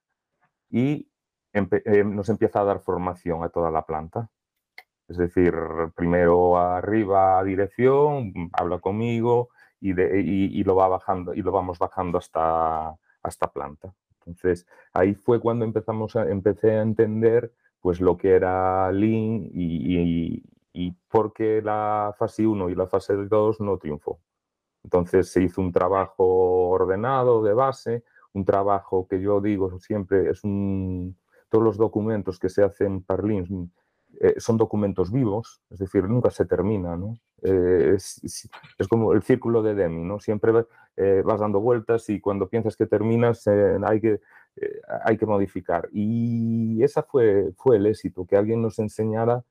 y 0.69 1.09
eh, 1.53 2.03
nos 2.03 2.29
empieza 2.29 2.61
a 2.61 2.65
dar 2.65 2.79
formación 2.79 3.43
a 3.43 3.49
toda 3.49 3.71
la 3.71 3.85
planta. 3.85 4.29
Es 5.09 5.17
decir, 5.17 5.53
primero 5.95 6.57
arriba 6.57 7.43
dirección, 7.43 8.31
habla 8.53 8.77
conmigo 8.79 9.49
y, 9.81 9.99
y, 9.99 10.63
lo 10.63 10.75
va 10.75 10.87
bajando 10.87 11.33
y 11.33 11.41
lo 11.41 11.51
vamos 11.51 11.79
bajando 11.79 12.19
hasta, 12.19 12.95
hasta 13.23 13.47
planta. 13.51 13.91
Entonces, 14.19 14.67
ahí 14.93 15.15
fue 15.15 15.39
cuando 15.39 15.65
empezamos 15.65 16.15
a, 16.15 16.29
empecé 16.29 16.71
a 16.71 16.83
entender 16.83 17.51
pues 17.81 17.99
lo 18.01 18.17
que 18.17 18.35
era 18.35 18.91
Lean 18.91 19.49
y, 19.51 20.43
y 20.73 20.91
por 21.09 21.33
qué 21.33 21.61
la 21.61 22.13
fase 22.17 22.45
1 22.45 22.69
y 22.69 22.75
la 22.75 22.87
fase 22.87 23.15
2 23.15 23.61
no 23.61 23.77
triunfó. 23.77 24.19
Entonces 24.83 25.31
se 25.31 25.41
hizo 25.43 25.61
un 25.61 25.71
trabajo 25.71 26.69
ordenado 26.69 27.43
de 27.43 27.53
base, 27.53 28.03
un 28.33 28.45
trabajo 28.45 29.07
que 29.07 29.19
yo 29.21 29.41
digo 29.41 29.79
siempre 29.79 30.29
es 30.29 30.43
un... 30.43 31.17
Todos 31.49 31.63
los 31.63 31.77
documentos 31.77 32.37
que 32.37 32.49
se 32.49 32.63
hacen 32.63 33.01
para 33.01 33.23
Lean 33.23 33.71
eh, 34.21 34.35
son 34.37 34.57
documentos 34.57 35.11
vivos, 35.11 35.61
es 35.69 35.79
decir, 35.79 36.03
nunca 36.03 36.29
se 36.29 36.45
termina. 36.45 36.97
Eh, 37.41 37.93
es, 37.95 38.49
como 38.89 39.13
el 39.13 39.23
círculo 39.23 39.63
de 39.63 39.75
Demi, 39.75 40.03
¿no? 40.03 40.19
Siempre 40.19 40.51
eh, 40.97 41.23
vas 41.25 41.39
dando 41.39 41.61
vueltas 41.61 42.09
y 42.09 42.19
cuando 42.19 42.49
piensas 42.49 42.75
que 42.75 42.85
terminas 42.85 43.47
hay, 43.47 44.01
que, 44.01 44.19
hay 45.05 45.17
que 45.17 45.25
modificar. 45.25 45.87
Y 45.93 46.83
ese 46.83 47.01
fue, 47.03 47.53
fue 47.57 47.77
el 47.77 47.85
éxito, 47.85 48.25
que 48.25 48.35
alguien 48.35 48.61
nos 48.61 48.77
enseñara 48.79 49.43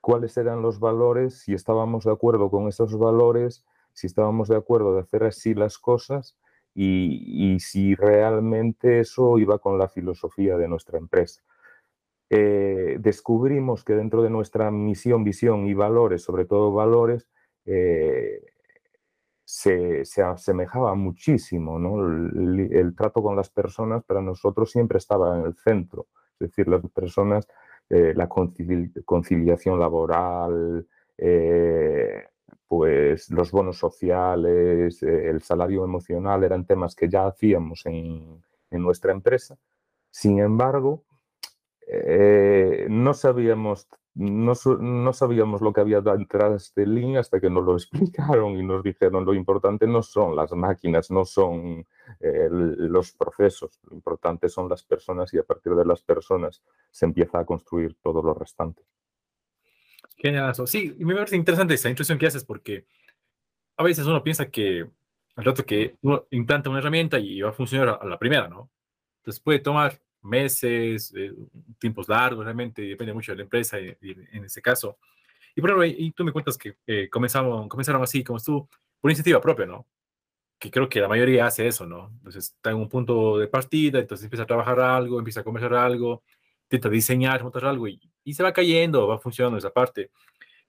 cuáles 0.00 0.36
eran 0.36 0.62
los 0.62 0.80
valores, 0.80 1.40
si 1.40 1.54
estábamos 1.54 2.04
de 2.04 2.12
acuerdo 2.12 2.50
con 2.50 2.68
esos 2.68 2.98
valores, 2.98 3.64
si 3.92 4.06
estábamos 4.06 4.48
de 4.48 4.56
acuerdo 4.56 4.94
de 4.94 5.00
hacer 5.00 5.24
así 5.24 5.54
las 5.54 5.78
cosas 5.78 6.36
y, 6.74 7.58
si 7.60 7.94
realmente 7.94 9.00
eso 9.00 9.38
iba 9.38 9.58
con 9.58 9.78
la 9.78 9.88
filosofía 9.88 10.56
de 10.56 10.68
nuestra 10.68 10.98
empresa. 10.98 11.42
Eh, 12.30 12.96
descubrimos 13.00 13.84
que 13.84 13.94
dentro 13.94 14.22
de 14.22 14.30
nuestra 14.30 14.70
misión, 14.70 15.24
visión 15.24 15.66
y 15.66 15.74
valores, 15.74 16.22
sobre 16.22 16.46
todo 16.46 16.72
valores, 16.72 17.28
eh, 17.66 18.40
se, 19.44 20.04
asemejaba 20.22 20.94
muchísimo. 20.94 21.76
el, 21.76 22.94
trato 22.96 23.22
con 23.22 23.36
las 23.36 23.50
personas 23.50 24.04
para 24.04 24.22
nosotros 24.22 24.70
siempre 24.70 24.98
estaba 24.98 25.38
en 25.38 25.46
el 25.46 25.56
centro. 25.56 26.06
Es 26.38 26.50
decir, 26.50 26.68
las 26.68 26.82
personas 26.90 27.48
eh, 27.90 28.14
la 28.14 28.28
conciliación 28.28 29.80
laboral, 29.80 30.86
eh, 31.18 32.24
pues 32.68 33.28
los 33.30 33.50
bonos 33.50 33.78
sociales, 33.78 35.02
eh, 35.02 35.28
el 35.28 35.42
salario 35.42 35.84
emocional, 35.84 36.44
eran 36.44 36.64
temas 36.64 36.94
que 36.94 37.08
ya 37.08 37.26
hacíamos 37.26 37.84
en, 37.86 38.44
en 38.70 38.82
nuestra 38.82 39.10
empresa. 39.10 39.58
Sin 40.08 40.38
embargo, 40.38 41.02
no 42.88 43.14
sabíamos 43.14 43.88
no, 44.14 44.54
no, 44.80 45.12
sabíamos 45.12 45.60
lo 45.60 45.72
que 45.72 45.80
había 45.80 46.00
detrás 46.00 46.74
de 46.74 46.86
Lean 46.86 47.16
hasta 47.16 47.40
que 47.40 47.48
nos 47.48 47.64
lo 47.64 47.74
explicaron 47.76 48.58
y 48.58 48.62
nos 48.62 48.82
dijeron 48.82 49.24
lo 49.24 49.34
importante 49.34 49.86
no 49.86 50.02
son 50.02 50.34
las 50.34 50.52
máquinas, 50.52 51.10
no 51.10 51.24
son 51.24 51.86
eh, 52.20 52.48
los 52.50 53.12
procesos, 53.12 53.78
lo 53.88 53.94
importante 53.94 54.48
son 54.48 54.68
las 54.68 54.82
personas 54.82 55.32
y 55.32 55.38
a 55.38 55.44
partir 55.44 55.74
de 55.74 55.84
las 55.84 56.02
personas 56.02 56.62
se 56.90 57.06
empieza 57.06 57.38
a 57.38 57.44
construir 57.44 57.96
todo 58.02 58.22
lo 58.22 58.34
restante. 58.34 58.82
Genial. 60.16 60.54
Sí, 60.66 60.94
me 60.98 61.14
parece 61.14 61.36
interesante 61.36 61.74
esa 61.74 61.88
introducción 61.88 62.18
que 62.18 62.26
haces 62.26 62.44
porque 62.44 62.84
a 63.76 63.84
veces 63.84 64.06
uno 64.06 64.22
piensa 64.22 64.50
que 64.50 64.86
al 65.36 65.44
rato 65.44 65.64
que 65.64 65.96
uno 66.02 66.26
implanta 66.30 66.68
una 66.68 66.80
herramienta 66.80 67.18
y 67.18 67.40
va 67.40 67.50
a 67.50 67.52
funcionar 67.52 67.98
a 68.02 68.04
la 68.04 68.18
primera, 68.18 68.48
¿no? 68.48 68.70
Entonces 69.20 69.40
puede 69.40 69.60
tomar 69.60 70.00
meses, 70.22 71.12
eh, 71.16 71.32
tiempos 71.78 72.08
largos, 72.08 72.44
realmente 72.44 72.82
depende 72.82 73.12
mucho 73.12 73.32
de 73.32 73.36
la 73.36 73.42
empresa 73.44 73.78
en 73.78 74.44
ese 74.44 74.60
caso. 74.62 74.98
Y 75.54 75.60
por 75.60 75.70
ejemplo, 75.70 75.86
y 75.86 76.10
tú 76.12 76.24
me 76.24 76.32
cuentas 76.32 76.56
que 76.56 76.76
eh, 76.86 77.08
comenzaron, 77.10 77.68
comenzaron 77.68 78.02
así, 78.02 78.22
como 78.22 78.38
tú, 78.38 78.68
por 79.00 79.10
iniciativa 79.10 79.40
propia, 79.40 79.66
¿no? 79.66 79.86
Que 80.58 80.70
creo 80.70 80.88
que 80.88 81.00
la 81.00 81.08
mayoría 81.08 81.46
hace 81.46 81.66
eso, 81.66 81.86
¿no? 81.86 82.10
Entonces 82.18 82.46
está 82.56 82.70
en 82.70 82.76
un 82.76 82.88
punto 82.88 83.38
de 83.38 83.48
partida, 83.48 83.98
entonces 83.98 84.24
empieza 84.24 84.44
a 84.44 84.46
trabajar 84.46 84.78
algo, 84.80 85.18
empieza 85.18 85.40
a 85.40 85.44
conversar 85.44 85.74
algo, 85.74 86.22
intenta 86.64 86.88
diseñar, 86.88 87.42
montar 87.42 87.64
algo 87.64 87.88
y, 87.88 88.00
y 88.24 88.34
se 88.34 88.42
va 88.42 88.52
cayendo, 88.52 89.08
va 89.08 89.18
funcionando 89.18 89.58
esa 89.58 89.70
parte. 89.70 90.10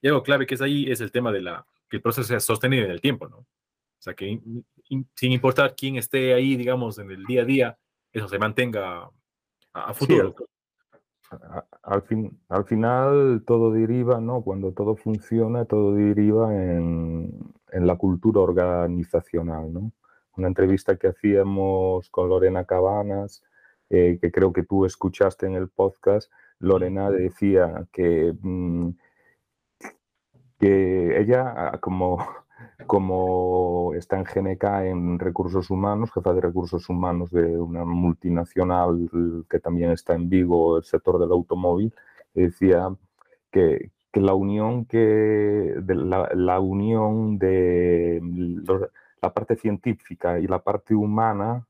Y 0.02 0.08
algo 0.08 0.24
clave 0.24 0.48
que 0.48 0.56
es 0.56 0.62
ahí 0.62 0.90
es 0.90 1.02
el 1.02 1.12
tema 1.12 1.32
de 1.32 1.42
la, 1.42 1.66
que 1.90 1.98
el 1.98 2.02
proceso 2.02 2.28
sea 2.28 2.40
sostenido 2.40 2.86
en 2.86 2.92
el 2.92 3.02
tiempo, 3.02 3.28
¿no? 3.28 3.38
O 3.38 4.04
sea, 4.04 4.16
que 4.16 4.40
sin 5.16 5.32
importar 5.32 5.76
quién 5.76 5.96
esté 5.98 6.34
ahí, 6.34 6.56
digamos, 6.56 6.98
en 6.98 7.12
el 7.12 7.24
día 7.26 7.44
a 7.44 7.46
día, 7.46 7.78
eso 8.12 8.28
se 8.28 8.40
mantenga 8.40 9.10
a, 9.74 9.94
futuro. 9.94 10.36
al, 11.84 12.02
fin, 12.04 12.40
al 12.50 12.66
final 12.66 13.44
todo 13.46 13.72
deriva, 13.72 14.20
¿no? 14.20 14.42
Cuando 14.42 14.74
todo 14.74 14.96
funciona, 14.96 15.66
todo 15.66 15.96
deriva 15.96 16.54
en, 16.54 17.54
en 17.72 17.88
la 17.88 17.96
cultura 17.96 18.42
organizacional, 18.42 19.74
¿no? 19.74 19.92
Una 20.38 20.48
entrevista 20.48 20.98
que 20.98 21.08
hacíamos 21.08 22.10
con 22.10 22.30
Lorena 22.30 22.66
Cabanas, 22.66 23.44
eh, 23.90 24.18
que 24.22 24.32
creo 24.32 24.54
que 24.54 24.64
tú 24.64 24.86
escuchaste 24.86 25.46
en 25.46 25.56
el 25.56 25.70
podcast, 25.70 26.32
Lorena 26.60 27.10
decía 27.10 27.88
que, 27.92 28.34
mm, 28.42 28.92
que 30.60 31.20
ella, 31.20 31.78
como 31.82 32.26
como 32.88 33.94
está 33.96 34.18
en 34.18 34.24
GNK 34.24 34.64
en 34.86 35.20
recursos 35.20 35.70
humanos, 35.70 36.12
jefa 36.12 36.34
de 36.34 36.42
recursos 36.42 36.90
humanos 36.90 37.32
de 37.32 37.58
una 37.58 37.86
multinacional 37.86 39.10
que 39.50 39.60
también 39.60 39.92
está 39.92 40.14
en 40.14 40.30
Vigo, 40.30 40.78
el 40.78 40.84
sector 40.84 41.20
del 41.20 41.32
automóvil, 41.32 41.94
decía 42.34 42.90
que, 43.52 43.92
la 44.14 44.34
unión 44.34 44.86
que 44.86 44.98
de 44.98 45.96
la, 45.96 46.60
unión 46.60 47.38
de 47.40 48.22
la 49.22 49.34
parte 49.34 49.56
científica 49.56 50.38
y 50.40 50.48
la 50.48 50.60
parte 50.60 50.94
humana 50.94 51.66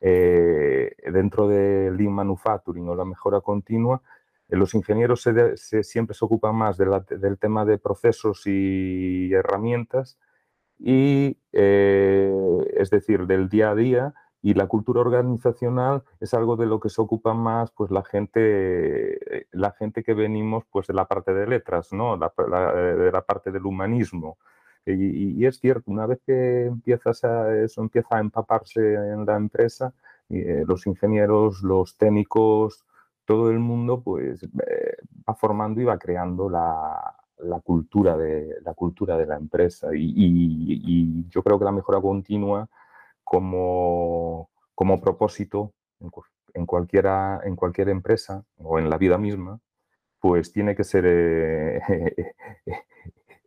eh, 0.00 0.94
dentro 1.12 1.48
del 1.48 1.96
Lean 1.96 2.12
Manufacturing 2.12 2.88
o 2.88 2.94
la 2.94 3.04
mejora 3.04 3.40
continua, 3.40 4.00
eh, 4.48 4.56
los 4.56 4.74
ingenieros 4.74 5.28
siempre 5.82 6.14
se 6.14 6.24
ocupan 6.24 6.54
más 6.54 6.78
del 6.78 7.38
tema 7.38 7.64
de 7.64 7.78
procesos 7.78 8.46
y 8.46 9.32
herramientas 9.32 10.16
y 10.80 11.36
eh, 11.52 12.32
es 12.74 12.90
decir, 12.90 13.26
del 13.26 13.48
día 13.48 13.70
a 13.70 13.74
día 13.74 14.14
y 14.42 14.54
la 14.54 14.66
cultura 14.66 15.02
organizacional 15.02 16.02
es 16.18 16.32
algo 16.32 16.56
de 16.56 16.66
lo 16.66 16.80
que 16.80 16.88
se 16.88 17.02
ocupa 17.02 17.34
más 17.34 17.70
pues 17.72 17.90
la 17.90 18.02
gente 18.02 19.46
la 19.52 19.72
gente 19.72 20.02
que 20.02 20.14
venimos 20.14 20.64
pues 20.70 20.86
de 20.86 20.94
la 20.94 21.06
parte 21.06 21.34
de 21.34 21.46
letras 21.46 21.92
no 21.92 22.16
la, 22.16 22.32
de 22.74 23.12
la 23.12 23.22
parte 23.22 23.50
del 23.50 23.66
humanismo. 23.66 24.38
Y, 24.86 25.44
es 25.44 25.58
cierto, 25.60 25.90
una 25.90 26.06
vez 26.06 26.20
que 26.26 26.64
empiezas 26.66 27.22
a, 27.24 27.54
eso 27.62 27.82
empieza 27.82 28.16
a 28.16 28.20
empaparse 28.20 28.94
en 28.94 29.26
la 29.26 29.36
empresa, 29.36 29.92
eh, 30.30 30.64
los 30.66 30.86
ingenieros, 30.86 31.62
los 31.62 31.96
técnicos, 31.98 32.84
todo 33.26 33.50
el 33.50 33.58
mundo 33.58 34.02
pues 34.02 34.42
eh, 34.42 34.96
va 35.28 35.34
formando 35.34 35.80
y 35.80 35.84
va 35.84 35.98
creando 35.98 36.48
la, 36.48 37.19
la, 37.42 37.60
cultura, 37.60 38.16
de, 38.16 38.56
la 38.62 38.74
cultura 38.74 39.16
de 39.16 39.26
la 39.26 39.36
empresa. 39.36 39.88
Y, 39.94 41.26
yo 41.28 41.42
creo 41.42 41.58
que 41.58 41.64
la 41.64 41.72
mejora 41.72 42.00
continua 42.00 42.68
como, 43.24 44.50
como 44.74 45.00
propósito 45.00 45.72
en, 46.54 46.66
cualquiera, 46.66 47.40
en 47.44 47.56
cualquier 47.56 47.88
empresa 47.88 48.44
o 48.58 48.78
en 48.78 48.90
la 48.90 48.98
vida 48.98 49.18
misma, 49.18 49.60
pues 50.20 50.52
tiene 50.52 50.74
que 50.76 50.84
ser 50.84 51.04
eh, 51.06 51.80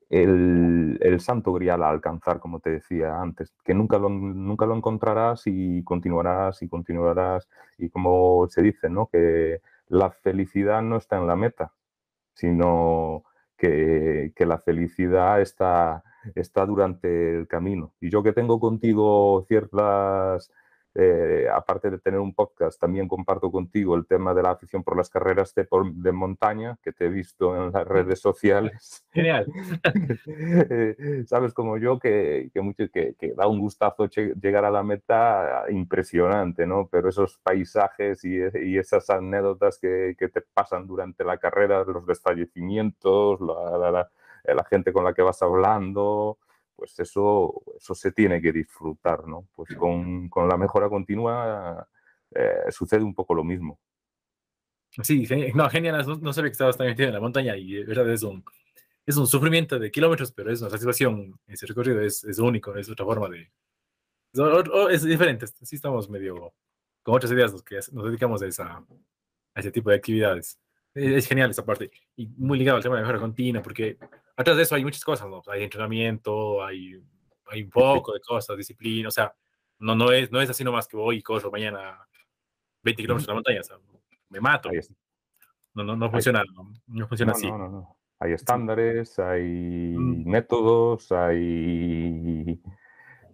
el, 0.10 1.20
santo 1.20 1.54
grial 1.54 1.84
a 1.84 1.90
alcanzar, 1.90 2.40
como 2.40 2.60
te 2.60 2.72
decía 2.72 3.20
antes, 3.22 3.54
que 3.64 3.74
nunca 3.74 3.98
lo, 3.98 4.10
nunca 4.10 4.66
lo 4.66 4.76
encontrarás 4.76 5.44
y 5.46 5.84
continuarás 5.84 6.62
y 6.62 6.68
continuarás. 6.70 7.48
Y 7.78 7.90
como 7.90 8.48
se 8.50 8.62
dice, 8.62 8.90
¿no? 8.90 9.08
que 9.08 9.62
la 9.88 10.12
felicidad 10.12 10.82
no 10.82 10.98
está 10.98 11.18
en 11.18 11.28
la 11.28 11.36
meta, 11.36 11.74
sino 12.34 13.24
que, 14.36 14.46
la 14.46 14.60
felicidad 14.60 15.42
está, 15.42 16.04
está 16.36 16.66
durante 16.66 17.38
el 17.38 17.48
camino. 17.48 17.94
Y 18.02 18.10
yo 18.10 18.24
que 18.24 18.34
tengo 18.34 18.60
contigo 18.60 19.46
ciertas 19.48 20.52
eh, 20.96 21.48
aparte 21.52 21.90
de 21.90 21.98
tener 21.98 22.20
un 22.20 22.36
podcast, 22.36 22.80
también 22.80 23.08
comparto 23.08 23.52
contigo 23.52 23.96
el 23.96 24.06
tema 24.06 24.34
de 24.36 24.44
la 24.44 24.52
afición 24.52 24.84
por 24.84 24.96
las 24.96 25.10
carreras 25.10 25.56
de, 25.56 25.68
de 25.96 26.12
montaña, 26.12 26.78
que 26.84 26.92
te 26.92 27.06
he 27.06 27.10
visto 27.10 27.56
en 27.56 27.72
las 27.72 27.88
redes 27.88 28.20
sociales. 28.20 29.04
Genial. 29.12 29.48
Eh, 30.26 31.24
sabes, 31.28 31.54
como 31.54 31.78
yo, 31.78 31.98
que, 31.98 32.52
que, 32.54 32.62
mucho, 32.62 32.86
que, 32.94 33.16
que, 33.18 33.34
da 33.34 33.48
un 33.48 33.60
gustazo 33.60 34.08
llegar 34.08 34.66
a 34.66 34.72
la 34.72 34.84
meta 34.84 35.66
impresionante, 35.70 36.68
¿no? 36.68 36.88
Pero 36.92 37.10
esos 37.10 37.38
paisajes 37.40 38.24
y, 38.24 38.38
y 38.62 38.78
esas 38.78 39.10
anécdotas 39.10 39.80
que, 39.80 40.16
que, 40.18 40.30
te 40.30 40.42
pasan 40.42 40.86
durante 40.86 41.24
la 41.24 41.38
carrera, 41.38 41.84
los 41.84 42.06
desfallecimientos, 42.06 43.42
la, 43.42 43.78
la, 43.78 43.92
la, 43.92 44.12
la 44.54 44.64
gente 44.66 44.94
con 44.94 45.04
la 45.04 45.14
que 45.14 45.24
vas 45.24 45.42
hablando, 45.42 46.38
pues 46.76 47.00
eso, 47.00 47.64
eso 47.78 47.96
se 47.96 48.12
tiene 48.12 48.42
que 48.42 48.52
disfrutar, 48.52 49.28
¿no? 49.28 49.48
Pues 49.56 49.76
con, 49.76 50.30
con 50.30 50.48
la 50.48 50.58
mejora 50.58 50.90
continua 50.90 51.88
eh, 52.34 52.72
sucede 52.72 53.04
un 53.04 53.14
poco 53.14 53.34
lo 53.34 53.44
mismo. 53.44 53.80
Sí, 55.02 55.28
no, 55.56 55.70
genial, 55.70 56.06
no, 56.06 56.16
no 56.18 56.34
sabía 56.34 56.50
que 56.50 56.54
estabas 56.54 56.78
tan 56.78 56.88
metido 56.88 57.08
en 57.08 57.16
la 57.16 57.20
montaña 57.20 57.58
y 57.58 57.74
de 57.74 57.84
verdad 57.84 58.12
es 58.12 58.22
un, 58.22 58.44
es 59.06 59.18
un 59.18 59.26
sufrimiento 59.26 59.80
de 59.80 59.90
kilómetros, 59.90 60.32
pero 60.32 60.52
es 60.52 60.62
una 60.62 60.70
satisfacción, 60.70 61.40
ese 61.48 61.66
recorrido 61.66 62.02
es, 62.02 62.24
es 62.24 62.38
único, 62.40 62.76
es 62.76 62.90
otra 62.90 63.06
forma 63.06 63.28
de... 63.30 63.52
Es, 64.34 65.02
es 65.02 65.04
diferente, 65.04 65.48
sí 65.48 65.76
estamos 65.76 66.10
medio 66.10 66.54
con 67.04 67.16
otras 67.16 67.32
ideas 67.32 67.52
los 67.52 67.64
que 67.64 67.80
nos 67.92 68.06
dedicamos 68.06 68.42
a, 68.42 68.48
esa, 68.48 68.78
a 69.54 69.60
ese 69.60 69.72
tipo 69.72 69.90
de 69.90 69.98
actividades. 69.98 70.60
Es, 70.94 71.28
genial 71.28 71.50
esa 71.50 71.66
parte 71.66 71.92
y 72.16 72.28
muy 72.28 72.58
ligado 72.58 72.78
al 72.78 72.84
tema 72.84 72.96
de 72.96 73.02
mejora 73.02 73.20
continua, 73.20 73.62
porque 73.62 73.98
atrás 74.36 74.58
de 74.58 74.64
eso 74.64 74.76
hay 74.76 74.84
muchas 74.84 75.04
cosas, 75.04 75.28
¿no? 75.28 75.42
Hay 75.48 75.64
entrenamiento, 75.64 76.64
hay, 76.64 77.02
hay 77.48 77.64
un 77.64 77.70
poco 77.70 78.14
de 78.14 78.20
cosas, 78.20 78.58
disciplina, 78.58 79.08
o 79.08 79.12
sea, 79.12 79.34
no, 79.80 79.96
no, 79.96 80.12
es, 80.12 80.32
no 80.32 80.42
es 80.42 80.50
así 80.50 80.64
nomás 80.64 80.88
que 80.88 80.98
voy 80.98 81.18
y 81.18 81.22
corro 81.22 81.52
mañana 81.52 82.08
20 82.84 83.02
kilómetros 83.02 83.28
en 83.28 83.32
la 83.32 83.36
montaña, 83.36 83.62
o 83.62 83.64
sea, 83.64 83.78
me 84.30 84.40
mato. 84.40 84.70
No, 85.74 85.84
no, 85.84 85.96
no 85.96 86.12
funciona, 86.12 86.44
no, 86.88 87.08
funciona 87.08 87.32
así. 87.32 87.50
No, 87.50 87.58
no, 87.58 87.98
hay 88.20 88.34
estándares, 88.34 89.20
hay 89.20 89.96
mm. 89.98 90.30
métodos, 90.30 91.12
hay... 91.12 92.62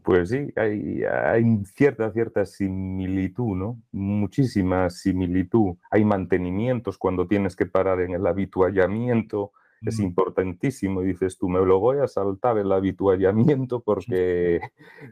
Pues 0.02 0.30
sí, 0.30 0.48
hay, 0.56 1.04
hay, 1.04 1.44
cierta, 1.76 2.12
cierta 2.12 2.46
similitud, 2.46 3.56
¿no? 3.56 3.82
Muchísima 3.92 4.90
similitud. 4.90 5.76
Hay 5.92 6.04
mantenimientos 6.06 6.98
cuando 6.98 7.28
tienes 7.28 7.56
que 7.56 7.66
parar 7.68 8.00
en 8.00 8.14
el 8.14 8.26
habituallamiento, 8.26 9.52
es 9.86 10.00
importantísimo. 10.00 11.02
Y 11.02 11.08
dices 11.08 11.38
tú, 11.38 11.50
me 11.50 11.60
lo 11.66 11.80
voy 11.80 12.00
a 12.00 12.08
saltar 12.08 12.58
el 12.58 12.72
habituallamiento 12.72 13.80
porque, 13.86 14.62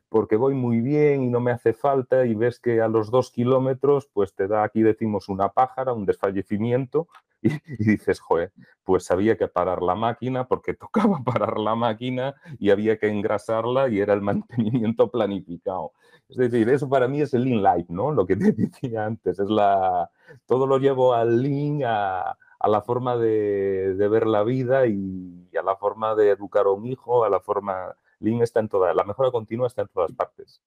porque 0.09 0.35
voy 0.35 0.53
muy 0.55 0.81
bien 0.81 1.23
y 1.23 1.29
no 1.29 1.39
me 1.39 1.51
hace 1.51 1.73
falta 1.73 2.25
y 2.25 2.35
ves 2.35 2.59
que 2.59 2.81
a 2.81 2.87
los 2.87 3.11
dos 3.11 3.31
kilómetros 3.31 4.09
pues 4.13 4.33
te 4.33 4.47
da, 4.47 4.63
aquí 4.63 4.81
decimos, 4.81 5.29
una 5.29 5.49
pájara, 5.49 5.93
un 5.93 6.05
desfallecimiento 6.05 7.07
y, 7.41 7.51
dices, 7.77 8.19
joder, 8.19 8.51
pues 8.83 9.09
había 9.11 9.37
que 9.37 9.47
parar 9.47 9.81
la 9.81 9.95
máquina 9.95 10.47
porque 10.47 10.73
tocaba 10.73 11.23
parar 11.23 11.57
la 11.59 11.75
máquina 11.75 12.35
y 12.59 12.71
había 12.71 12.97
que 12.97 13.07
engrasarla 13.07 13.89
y 13.89 13.99
era 13.99 14.13
el 14.13 14.21
mantenimiento 14.21 15.09
planificado. 15.09 15.91
Es 16.29 16.37
decir, 16.37 16.67
eso 16.69 16.89
para 16.89 17.07
mí 17.07 17.21
es 17.21 17.33
el 17.33 17.45
Lean 17.45 17.63
Life, 17.63 17.87
¿no? 17.89 18.11
Lo 18.11 18.25
que 18.25 18.35
te 18.35 18.51
decía 18.51 19.05
antes, 19.05 19.39
es 19.39 19.49
la... 19.49 20.09
Todo 20.45 20.67
lo 20.67 20.77
llevo 20.77 21.13
al 21.13 21.41
Lean, 21.41 21.81
a, 21.85 22.35
a 22.59 22.67
la 22.67 22.81
forma 22.81 23.17
de, 23.17 23.93
ver 24.09 24.27
la 24.27 24.43
vida 24.43 24.87
y, 24.87 25.49
a 25.57 25.63
la 25.63 25.75
forma 25.75 26.15
de 26.15 26.29
educar 26.29 26.65
a 26.65 26.71
un 26.71 26.85
hijo, 26.85 27.23
a 27.23 27.29
la 27.29 27.39
forma... 27.39 27.95
Lean 28.19 28.41
está 28.41 28.59
en 28.59 28.67
toda, 28.67 28.95
la 28.95 29.03
mejora 29.03 29.29
continua 29.29 29.67
está 29.67 29.83
en 29.83 29.89
todas 29.89 30.11
partes. 30.11 30.59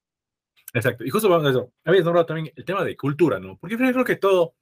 Exacto. 0.72 1.04
Y 1.04 1.10
justo 1.10 1.28
vamos 1.28 1.46
a 1.46 1.50
eso. 1.50 1.72
Habías 1.84 2.04
nombrado 2.04 2.26
también 2.26 2.52
el 2.54 2.64
tema 2.64 2.84
de 2.84 2.96
cultura, 2.96 3.40
¿no? 3.40 3.56
Porque 3.58 3.76
creo 3.76 4.04
que 4.04 4.16
todo 4.16 4.54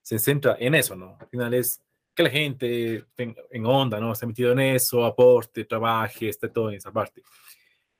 se 0.00 0.18
centra 0.18 0.56
en 0.58 0.74
eso, 0.74 0.96
¿no? 0.96 1.16
Al 1.20 1.28
final 1.28 1.54
es 1.54 1.80
que 2.14 2.24
la 2.24 2.30
gente 2.30 3.04
en 3.16 3.66
onda, 3.66 4.00
¿no? 4.00 4.14
Se 4.16 4.24
ha 4.24 4.28
metido 4.28 4.52
en 4.52 4.58
eso, 4.58 5.04
aporte, 5.04 5.64
trabaje, 5.64 6.28
esté 6.28 6.48
todo 6.48 6.70
en 6.70 6.76
esa 6.76 6.90
parte. 6.90 7.22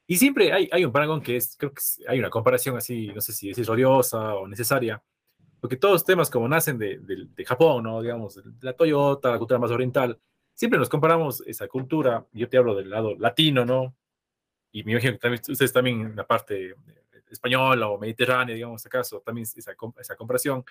Y 0.07 0.16
siempre 0.16 0.53
hay, 0.53 0.68
hay 0.73 0.85
un 0.85 0.92
parangón 0.92 1.23
que 1.23 1.37
es, 1.37 1.57
creo 1.57 1.73
que 1.73 1.83
hay 2.09 2.18
una 2.18 2.31
comparación 2.31 2.77
así, 2.77 3.09
no 3.14 3.21
sé 3.21 3.33
si 3.33 3.51
es 3.51 3.68
odiosa 3.68 4.35
o 4.35 4.49
necesaria, 4.49 5.01
porque 5.62 5.77
todos 5.77 6.05
temas 6.05 6.29
como 6.29 6.48
nacen 6.48 6.77
de, 6.77 6.98
de, 6.98 7.44
Japón, 7.44 7.85
¿no? 7.85 8.03
Digamos, 8.03 8.42
la 8.62 8.72
Toyota, 8.72 9.31
la 9.31 9.38
cultura 9.38 9.61
más 9.61 9.70
oriental, 9.70 10.18
siempre 10.53 10.77
nos 10.77 10.88
comparamos 10.88 11.40
esa 11.46 11.68
cultura, 11.68 12.27
yo 12.33 12.48
te 12.48 12.57
hablo 12.57 12.75
del 12.75 12.90
lado 12.90 13.14
latino, 13.14 13.64
¿no? 13.64 13.94
Y 14.72 14.83
me 14.83 14.90
imagino 14.90 15.12
que 15.12 15.18
también, 15.18 15.40
ustedes 15.48 15.72
también 15.72 16.01
en 16.01 16.16
la 16.16 16.27
parte 16.27 16.75
española 17.31 17.88
o 17.90 17.96
mediterránea, 17.96 18.57
digamos, 18.57 18.85
acaso, 18.85 19.20
también 19.25 19.44
esa, 19.57 19.77
esa 20.01 20.16
comparación. 20.16 20.64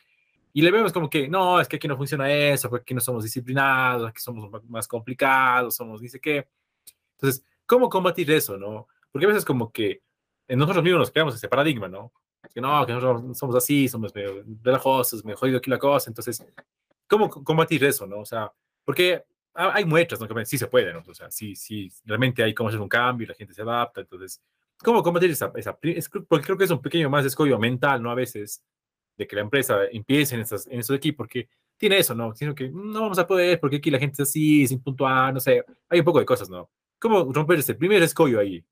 Y 0.51 0.61
le 0.61 0.71
vemos 0.71 0.91
como 0.91 1.09
que, 1.09 1.29
no, 1.29 1.61
es 1.61 1.69
que 1.69 1.77
aquí 1.77 1.87
no 1.87 1.95
funciona 1.95 2.29
eso, 2.29 2.69
porque 2.69 2.83
aquí 2.83 2.93
no 2.93 2.99
somos 2.99 3.23
disciplinados, 3.23 4.09
aquí 4.09 4.19
somos 4.19 4.51
más 4.67 4.89
complicados, 4.89 5.73
somos 5.73 6.01
dice 6.01 6.19
qué. 6.19 6.49
Entonces, 7.13 7.45
¿cómo 7.65 7.87
combatir 7.87 8.29
eso, 8.29 8.57
no? 8.57 8.89
Porque 9.09 9.23
a 9.23 9.29
veces 9.29 9.45
como 9.45 9.71
que 9.71 10.01
nosotros 10.49 10.83
mismos 10.83 10.99
nos 10.99 11.11
creamos 11.11 11.33
ese 11.33 11.47
paradigma, 11.47 11.87
¿no? 11.87 12.11
Que 12.53 12.61
no, 12.61 12.85
que 12.85 12.93
nosotros 12.93 13.37
somos 13.37 13.55
así, 13.55 13.87
somos 13.87 14.13
medio 14.13 14.43
relajosos, 14.61 15.23
medio 15.23 15.37
jodido 15.37 15.57
aquí 15.57 15.69
la 15.69 15.79
cosa. 15.79 16.09
Entonces, 16.09 16.45
¿cómo 17.07 17.29
combatir 17.29 17.83
eso, 17.83 18.05
no? 18.07 18.19
O 18.19 18.25
sea, 18.25 18.51
porque 18.83 19.23
hay 19.53 19.85
muestras, 19.85 20.19
¿no? 20.19 20.27
Que 20.27 20.45
sí 20.45 20.57
se 20.57 20.67
puede, 20.67 20.93
¿no? 20.93 21.03
O 21.07 21.13
sea, 21.13 21.29
sí, 21.29 21.55
sí, 21.55 21.91
realmente 22.05 22.43
hay 22.43 22.53
cómo 22.53 22.69
hacer 22.69 22.81
un 22.81 22.87
cambio 22.87 23.27
la 23.27 23.33
gente 23.33 23.53
se 23.53 23.61
adapta. 23.61 24.01
Entonces, 24.01 24.41
¿cómo 24.83 25.03
combatir 25.03 25.31
esa, 25.31 25.51
esa 25.55 25.77
porque 26.27 26.45
creo 26.45 26.57
que 26.57 26.63
es 26.63 26.71
un 26.71 26.81
pequeño 26.81 27.09
más 27.09 27.25
escollo 27.25 27.59
mental, 27.59 28.01
¿no? 28.01 28.11
A 28.11 28.15
veces, 28.15 28.63
de 29.17 29.27
que 29.27 29.35
la 29.35 29.41
empresa 29.41 29.79
empiece 29.91 30.35
en, 30.35 30.41
esas, 30.41 30.67
en 30.67 30.79
esos 30.79 30.95
equipos, 30.95 31.17
porque 31.27 31.49
tiene 31.77 31.97
eso, 31.97 32.15
¿no? 32.15 32.33
Sino 32.35 32.55
que 32.55 32.69
no 32.69 33.01
vamos 33.01 33.19
a 33.19 33.27
poder 33.27 33.59
porque 33.59 33.77
aquí 33.77 33.91
la 33.91 33.99
gente 33.99 34.21
es 34.21 34.29
así, 34.29 34.67
sin 34.67 34.81
puntuar, 34.81 35.33
no 35.33 35.39
sé, 35.39 35.63
hay 35.89 35.99
un 35.99 36.05
poco 36.05 36.19
de 36.19 36.25
cosas, 36.25 36.49
¿no? 36.49 36.69
¿Cómo 36.99 37.31
romper 37.33 37.59
ese 37.59 37.75
primer 37.75 38.01
escollo 38.03 38.39
ahí? 38.39 38.63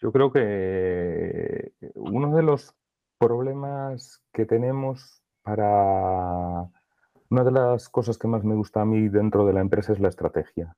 Yo 0.00 0.12
creo 0.12 0.32
que 0.32 1.72
uno 1.94 2.36
de 2.36 2.42
los 2.42 2.74
problemas 3.18 4.22
que 4.32 4.46
tenemos 4.46 5.22
para... 5.42 6.70
Una 7.30 7.42
de 7.42 7.50
las 7.50 7.88
cosas 7.88 8.18
que 8.18 8.28
más 8.28 8.44
me 8.44 8.54
gusta 8.54 8.82
a 8.82 8.84
mí 8.84 9.08
dentro 9.08 9.46
de 9.46 9.54
la 9.54 9.60
empresa 9.60 9.92
es 9.92 9.98
la 9.98 10.08
estrategia. 10.08 10.76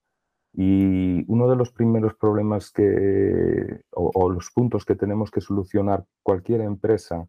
Y 0.55 1.31
uno 1.31 1.51
de 1.51 1.57
los 1.57 1.71
primeros 1.71 2.15
problemas 2.15 2.71
que, 2.71 3.83
o, 3.91 4.31
los 4.31 4.51
puntos 4.53 4.87
que 4.87 4.95
tenemos 4.95 5.31
que 5.31 5.43
solucionar 5.43 6.07
cualquier 6.23 6.63
empresa 6.63 7.29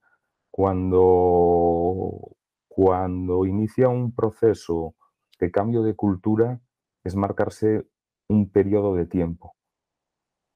cuando, 0.50 2.38
cuando 2.69 3.45
inicia 3.45 3.89
un 3.89 4.15
proceso 4.15 4.95
de 5.39 5.52
cambio 5.52 5.84
de 5.84 5.93
cultura 5.93 6.62
es 7.04 7.17
marcarse 7.17 7.86
un 8.30 8.50
periodo 8.50 8.95
de 8.95 9.06
tiempo. 9.06 9.56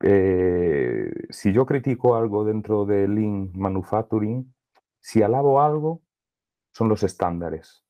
Eh, 0.03 1.11
si 1.29 1.53
yo 1.53 1.65
critico 1.65 2.15
algo 2.15 2.43
dentro 2.43 2.85
de 2.85 3.07
Lean 3.07 3.51
Manufacturing, 3.53 4.53
si 4.99 5.21
alabo 5.21 5.61
algo, 5.61 6.01
son 6.73 6.89
los 6.89 7.03
estándares. 7.03 7.83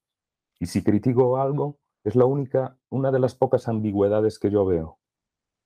Y 0.60 0.66
si 0.66 0.84
critico 0.84 1.38
algo, 1.38 1.80
es 2.04 2.16
la 2.16 2.26
única, 2.26 2.78
una 2.90 3.12
de 3.12 3.20
las 3.20 3.36
pocas 3.36 3.68
ambigüedades 3.68 4.40
que 4.40 4.50
yo 4.50 4.66
veo. 4.66 5.00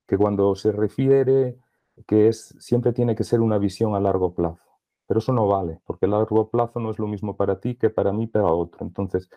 Que 0.07 0.17
cuando 0.17 0.55
se 0.55 0.71
refiere 0.71 1.57
que 2.07 2.27
es, 2.27 2.55
siempre 2.59 2.93
tiene 2.93 3.15
que 3.15 3.23
ser 3.23 3.39
una 3.41 3.57
visión 3.57 3.95
a 3.95 3.99
largo 3.99 4.33
plazo. 4.33 4.63
Pero 5.07 5.19
eso 5.19 5.33
no 5.33 5.47
vale, 5.47 5.81
porque 5.85 6.05
a 6.05 6.09
largo 6.09 6.49
plazo 6.49 6.79
no 6.79 6.91
es 6.91 6.99
lo 6.99 7.07
mismo 7.07 7.35
para 7.35 7.59
ti 7.59 7.75
que 7.75 7.89
para 7.89 8.11
mí, 8.11 8.27
para 8.27 8.45
otro. 8.45 8.85
Entonces, 8.85 9.29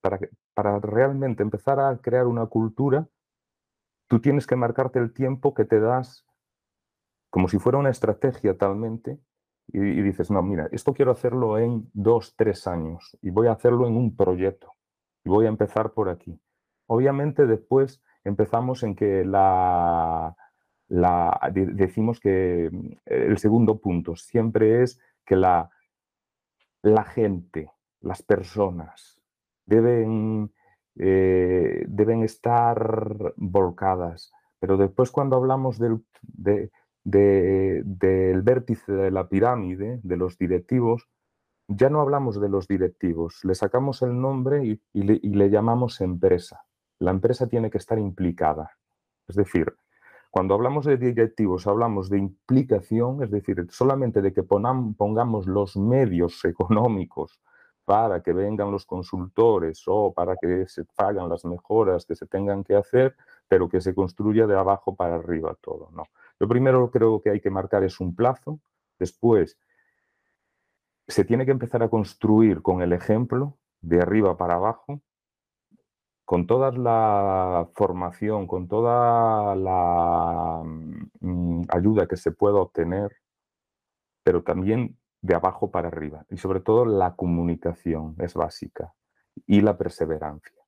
para, 0.00 0.18
para 0.54 0.78
realmente 0.80 1.42
empezar 1.42 1.80
a 1.80 1.96
crear 1.98 2.26
una 2.26 2.46
cultura, 2.46 3.08
tú 4.08 4.20
tienes 4.20 4.46
que 4.46 4.56
marcarte 4.56 4.98
el 4.98 5.12
tiempo 5.12 5.54
que 5.54 5.64
te 5.64 5.80
das 5.80 6.24
como 7.30 7.48
si 7.48 7.58
fuera 7.58 7.78
una 7.78 7.90
estrategia 7.90 8.56
talmente, 8.56 9.18
y, 9.72 10.02
dices, 10.02 10.30
no, 10.30 10.42
mira, 10.42 10.68
esto 10.72 10.92
quiero 10.92 11.12
hacerlo 11.12 11.58
en 11.58 11.88
dos, 11.92 12.34
tres 12.36 12.66
años 12.66 13.16
y 13.22 13.30
voy 13.30 13.46
a 13.46 13.52
hacerlo 13.52 13.86
en 13.86 13.96
un 13.96 14.16
proyecto 14.16 14.72
y 15.24 15.28
voy 15.28 15.46
a 15.46 15.48
empezar 15.48 15.92
por 15.92 16.08
aquí. 16.08 16.40
Obviamente 16.86 17.46
después 17.46 18.02
empezamos 18.24 18.82
en 18.82 18.96
que 18.96 19.24
la, 19.24 20.34
la, 20.88 21.52
decimos 21.52 22.18
que 22.18 22.68
mm, 22.72 22.90
el 23.06 23.38
segundo 23.38 23.80
punto 23.80 24.16
siempre 24.16 24.82
es 24.82 25.00
que 25.24 25.36
la, 25.36 25.70
la 26.82 27.04
gente, 27.04 27.70
las 28.00 28.22
personas, 28.22 29.20
deben, 29.66 30.52
eh, 30.96 31.84
deben 31.86 32.24
estar 32.24 33.34
volcadas. 33.36 34.32
Pero 34.58 34.76
después 34.76 35.10
cuando 35.10 35.36
hablamos 35.36 35.78
del, 35.78 36.04
de, 36.22 36.70
del 37.04 38.42
vértice 38.42 38.92
de 38.92 39.10
la 39.10 39.28
pirámide, 39.28 40.00
de 40.02 40.16
los 40.16 40.36
directivos, 40.38 41.08
ya 41.68 41.88
no 41.88 42.00
hablamos 42.00 42.40
de 42.40 42.48
los 42.48 42.66
directivos, 42.66 43.44
le 43.44 43.54
sacamos 43.54 44.02
el 44.02 44.20
nombre 44.20 44.64
y, 44.64 45.02
le, 45.02 45.20
y, 45.22 45.30
le, 45.30 45.50
llamamos 45.50 46.00
empresa. 46.00 46.64
La 46.98 47.12
empresa 47.12 47.46
tiene 47.46 47.70
que 47.70 47.78
estar 47.78 47.98
implicada. 47.98 48.72
Es 49.28 49.36
decir, 49.36 49.72
cuando 50.30 50.54
hablamos 50.54 50.84
de 50.84 50.96
directivos 50.96 51.66
hablamos 51.66 52.08
de 52.08 52.18
implicación, 52.18 53.22
es 53.22 53.30
decir, 53.30 53.66
solamente 53.70 54.22
de 54.22 54.32
que 54.32 54.44
pongamos 54.44 55.46
los 55.46 55.76
medios 55.76 56.44
económicos 56.44 57.40
para 57.84 58.22
que 58.22 58.32
vengan 58.32 58.70
los 58.70 58.86
consultores 58.86 59.82
o 59.86 60.12
para 60.12 60.36
que 60.36 60.68
se 60.68 60.84
hagan 60.96 61.28
las 61.28 61.44
mejoras 61.44 62.06
que 62.06 62.14
se 62.14 62.26
tengan 62.26 62.62
que 62.62 62.76
hacer, 62.76 63.16
pero 63.48 63.68
que 63.68 63.80
se 63.80 63.94
construya 63.94 64.46
de 64.46 64.56
abajo 64.56 64.94
para 64.94 65.16
arriba 65.16 65.56
todo. 65.60 65.90
¿no? 65.92 66.04
Lo 66.40 66.48
primero 66.48 66.90
creo 66.90 67.20
que 67.22 67.30
hay 67.30 67.40
que 67.40 67.50
marcar 67.50 67.84
es 67.84 68.00
un 68.00 68.14
plazo, 68.14 68.60
después 68.98 69.58
se 71.06 71.24
tiene 71.24 71.44
que 71.44 71.52
empezar 71.52 71.82
a 71.82 71.90
construir 71.90 72.62
con 72.62 72.82
el 72.82 72.92
ejemplo, 72.92 73.58
de 73.82 74.00
arriba 74.00 74.36
para 74.36 74.54
abajo, 74.54 75.02
con 76.24 76.46
toda 76.46 76.70
la 76.70 77.68
formación, 77.74 78.46
con 78.46 78.68
toda 78.68 79.54
la 79.56 80.62
mm, 81.20 81.62
ayuda 81.68 82.06
que 82.06 82.16
se 82.16 82.30
pueda 82.30 82.56
obtener, 82.56 83.16
pero 84.22 84.42
también 84.42 84.96
de 85.22 85.34
abajo 85.34 85.70
para 85.70 85.88
arriba. 85.88 86.24
Y 86.30 86.36
sobre 86.36 86.60
todo 86.60 86.84
la 86.84 87.16
comunicación 87.16 88.14
es 88.18 88.34
básica 88.34 88.94
y 89.46 89.60
la 89.60 89.76
perseverancia. 89.76 90.59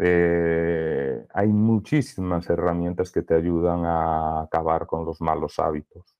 Eh, 0.00 1.24
hay 1.32 1.48
muchísimas 1.48 2.48
herramientas 2.50 3.12
que 3.12 3.22
te 3.22 3.34
ayudan 3.34 3.84
a 3.84 4.42
acabar 4.42 4.86
con 4.86 5.04
los 5.04 5.20
malos 5.20 5.58
hábitos. 5.58 6.16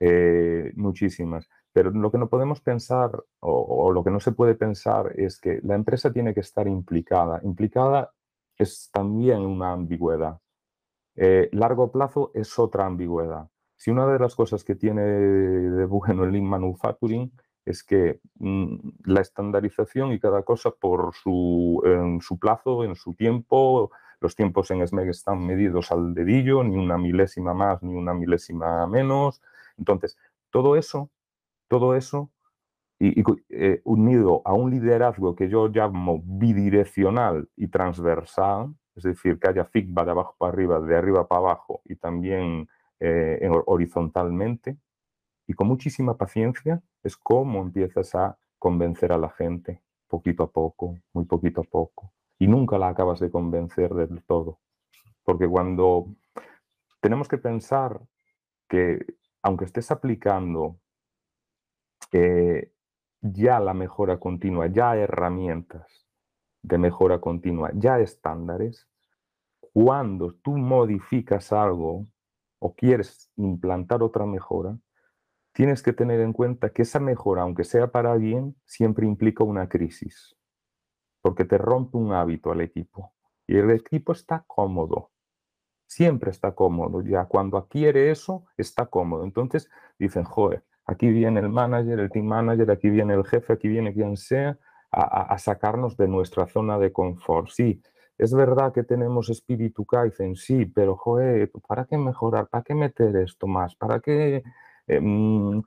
Eh, 0.00 0.72
muchísimas. 0.76 1.48
Pero 1.72 1.90
lo 1.90 2.10
que 2.10 2.18
no 2.18 2.28
podemos 2.28 2.60
pensar 2.60 3.12
o, 3.40 3.92
lo 3.92 4.02
que 4.04 4.10
no 4.10 4.20
se 4.20 4.32
puede 4.32 4.54
pensar 4.54 5.12
es 5.16 5.40
que 5.40 5.60
la 5.62 5.74
empresa 5.74 6.12
tiene 6.12 6.34
que 6.34 6.40
estar 6.40 6.66
implicada. 6.66 7.40
Implicada 7.44 8.12
es 8.56 8.90
también 8.92 9.40
una 9.40 9.72
ambigüedad. 9.72 10.40
Eh, 11.16 11.48
largo 11.52 11.92
plazo 11.92 12.30
es 12.34 12.58
otra 12.58 12.86
ambigüedad. 12.86 13.48
Si 13.76 13.90
una 13.90 14.06
de 14.06 14.18
las 14.18 14.34
cosas 14.34 14.64
que 14.64 14.74
tiene 14.74 15.02
de 15.02 15.84
bueno 15.84 16.24
el 16.24 16.32
Lean 16.32 16.46
Manufacturing 16.46 17.32
es 17.68 17.84
que 17.84 18.20
mm, 18.38 18.76
la 19.04 19.20
estandarización 19.20 20.12
y 20.12 20.20
cada 20.20 20.42
cosa 20.42 20.70
por 20.70 21.14
su, 21.14 21.82
su 22.20 22.38
plazo, 22.38 22.84
en 22.84 22.94
su 22.94 23.14
tiempo, 23.14 23.90
los 24.20 24.34
tiempos 24.34 24.70
en 24.70 24.86
SMEG 24.86 25.10
están 25.10 25.46
medidos 25.46 25.92
al 25.92 26.14
dedillo, 26.14 26.64
ni 26.64 26.76
una 26.76 26.98
milésima 26.98 27.54
más, 27.54 27.82
ni 27.82 27.94
una 27.94 28.14
milésima 28.14 28.86
menos. 28.86 29.40
Entonces, 29.76 30.16
todo 30.50 30.76
eso, 30.76 31.10
todo 31.68 31.94
eso, 31.94 32.30
y, 32.98 33.22
eh, 33.50 33.80
unido 33.84 34.42
a 34.44 34.54
un 34.54 34.70
liderazgo 34.70 35.36
que 35.36 35.48
yo 35.48 35.68
llamo 35.68 36.20
bidireccional 36.24 37.48
y 37.56 37.68
transversal, 37.68 38.74
es 38.96 39.04
decir, 39.04 39.38
que 39.38 39.48
haya 39.48 39.64
feedback 39.66 40.06
de 40.06 40.10
abajo 40.10 40.34
para 40.38 40.52
arriba, 40.52 40.80
de 40.80 40.96
arriba 40.96 41.28
para 41.28 41.40
abajo 41.40 41.80
y 41.84 41.94
también 41.94 42.68
eh, 42.98 43.48
horizontalmente, 43.66 44.76
y 45.48 45.54
con 45.54 45.66
muchísima 45.66 46.16
paciencia 46.16 46.80
es 47.02 47.16
como 47.16 47.62
empiezas 47.62 48.14
a 48.14 48.38
convencer 48.58 49.12
a 49.12 49.18
la 49.18 49.30
gente, 49.30 49.82
poquito 50.06 50.42
a 50.42 50.50
poco, 50.50 50.98
muy 51.14 51.24
poquito 51.24 51.62
a 51.62 51.64
poco, 51.64 52.12
y 52.38 52.46
nunca 52.46 52.78
la 52.78 52.88
acabas 52.88 53.18
de 53.18 53.30
convencer 53.30 53.94
del 53.94 54.22
todo, 54.24 54.60
porque 55.24 55.48
cuando 55.48 56.06
tenemos 57.00 57.28
que 57.28 57.38
pensar 57.38 57.98
que 58.68 59.04
aunque 59.42 59.64
estés 59.64 59.90
aplicando 59.90 60.78
eh, 62.12 62.70
ya 63.22 63.58
la 63.58 63.72
mejora 63.72 64.20
continua, 64.20 64.66
ya 64.66 64.96
herramientas 64.96 66.06
de 66.62 66.76
mejora 66.76 67.20
continua, 67.20 67.70
ya 67.74 68.00
estándares, 68.00 68.86
cuando 69.72 70.34
tú 70.34 70.58
modificas 70.58 71.52
algo 71.52 72.06
o 72.58 72.74
quieres 72.74 73.30
implantar 73.36 74.02
otra 74.02 74.26
mejora, 74.26 74.78
tienes 75.58 75.82
que 75.82 75.92
tener 75.92 76.20
en 76.20 76.32
cuenta 76.32 76.70
que 76.70 76.82
esa 76.82 77.00
mejora, 77.00 77.42
aunque 77.42 77.64
sea 77.64 77.88
para 77.88 78.14
bien, 78.14 78.54
siempre 78.64 79.08
implica 79.08 79.42
una 79.42 79.68
crisis, 79.68 80.36
porque 81.20 81.44
te 81.44 81.58
rompe 81.58 81.96
un 81.96 82.12
hábito 82.12 82.52
al 82.52 82.60
equipo. 82.60 83.12
Y 83.44 83.56
el 83.56 83.72
equipo 83.72 84.12
está 84.12 84.44
cómodo, 84.46 85.10
siempre 85.88 86.30
está 86.30 86.52
cómodo. 86.52 87.02
Ya 87.02 87.24
cuando 87.24 87.58
adquiere 87.58 88.12
eso, 88.12 88.44
está 88.56 88.86
cómodo. 88.86 89.24
Entonces 89.24 89.68
dicen, 89.98 90.22
joder, 90.22 90.62
aquí 90.86 91.08
viene 91.10 91.40
el 91.40 91.48
manager, 91.48 91.98
el 91.98 92.10
team 92.12 92.26
manager, 92.26 92.70
aquí 92.70 92.88
viene 92.88 93.14
el 93.14 93.24
jefe, 93.24 93.54
aquí 93.54 93.66
viene 93.66 93.92
quien 93.92 94.16
sea, 94.16 94.56
a, 94.92 95.36
sacarnos 95.38 95.96
de 95.96 96.06
nuestra 96.06 96.46
zona 96.46 96.78
de 96.78 96.92
confort. 96.92 97.48
Sí, 97.48 97.82
es 98.16 98.32
verdad 98.32 98.72
que 98.72 98.84
tenemos 98.84 99.28
espíritu 99.28 99.84
Kaizen, 99.84 100.36
sí, 100.36 100.66
pero 100.66 100.94
joder, 100.94 101.50
¿para 101.66 101.84
qué 101.84 101.98
mejorar? 101.98 102.46
¿Para 102.46 102.62
qué 102.62 102.76
meter 102.76 103.16
esto 103.16 103.48
más? 103.48 103.74
¿Para 103.74 103.98
qué...? 103.98 104.44
Em, 104.88 105.62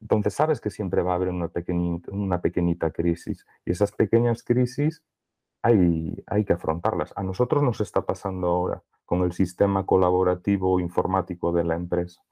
entonces 0.00 0.34
sabes 0.34 0.60
que 0.60 0.70
siempre 0.70 1.02
va 1.02 1.12
a 1.12 1.16
haber 1.16 1.30
una 1.30 1.48
pequeñita, 1.48 2.12
una 2.12 2.40
pequeñita 2.40 2.90
crisis 2.92 3.46
y 3.64 3.72
esas 3.72 3.92
pequeñas 3.92 4.42
crisis 4.44 5.02
hay, 5.62 6.22
hay 6.26 6.44
que 6.44 6.52
afrontarlas. 6.52 7.12
A 7.16 7.22
nosotros 7.22 7.62
nos 7.62 7.80
está 7.80 8.06
pasando 8.06 8.48
ahora 8.48 8.82
con 9.04 9.22
el 9.22 9.32
sistema 9.32 9.86
colaborativo 9.86 10.80
informático 10.80 11.52
de 11.52 11.64
la 11.64 11.74
empresa. 11.76 12.22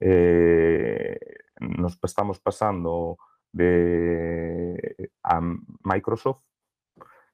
Eh, 0.00 1.18
nos 1.60 1.98
estamos 2.02 2.40
pasando 2.40 3.18
de, 3.52 5.10
a 5.22 5.40
Microsoft 5.84 6.42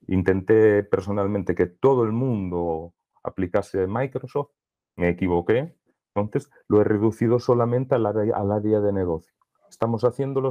Intenté 0.08 0.82
personalmente 0.82 1.54
que 1.54 1.66
todo 1.66 2.04
el 2.04 2.12
mundo 2.12 2.94
aplicase 3.22 3.86
Microsoft, 3.86 4.50
me 4.96 5.08
equivoqué, 5.08 5.74
entonces 6.14 6.50
lo 6.68 6.80
he 6.80 6.84
reducido 6.84 7.38
solamente 7.38 7.94
al 7.94 8.06
área, 8.06 8.36
al 8.36 8.52
área 8.52 8.80
de 8.80 8.92
negocio. 8.92 9.34
Estamos 9.68 10.04
haciéndolo 10.04 10.50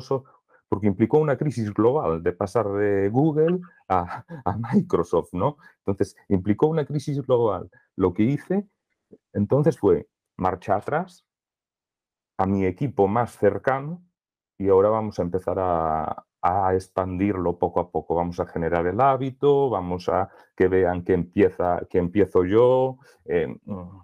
porque 0.67 0.87
implicó 0.87 1.19
una 1.19 1.37
crisis 1.37 1.73
global 1.73 2.23
de 2.23 2.33
pasar 2.33 2.67
de 2.69 3.09
Google 3.09 3.59
a, 3.87 4.25
Microsoft, 4.73 5.29
¿no? 5.33 5.57
Entonces, 5.79 6.15
implicó 6.29 6.67
una 6.67 6.85
crisis 6.85 7.21
global. 7.21 7.69
Lo 7.95 8.13
que 8.13 8.23
hice 8.23 8.67
entonces 9.33 9.77
fue 9.77 10.07
marchar 10.37 10.77
atrás 10.77 11.25
a 12.37 12.47
mi 12.47 12.65
equipo 12.65 13.07
más 13.07 13.37
cercano 13.37 14.03
y 14.57 14.69
ahora 14.69 14.89
vamos 14.89 15.19
a 15.19 15.21
empezar 15.21 15.59
a, 15.59 16.25
a 16.41 16.73
expandirlo 16.75 17.57
poco 17.57 17.79
a 17.79 17.89
poco. 17.89 18.15
Vamos 18.15 18.39
a 18.39 18.45
generar 18.45 18.85
el 18.87 18.99
hábito, 18.99 19.69
vamos 19.69 20.09
a 20.09 20.29
que 20.55 20.67
vean 20.67 21.03
que, 21.03 21.13
empieza, 21.13 21.81
que 21.89 21.99
empiezo 21.99 22.43
yo. 22.43 22.97
Eh, 23.25 23.47
mm. 23.63 24.01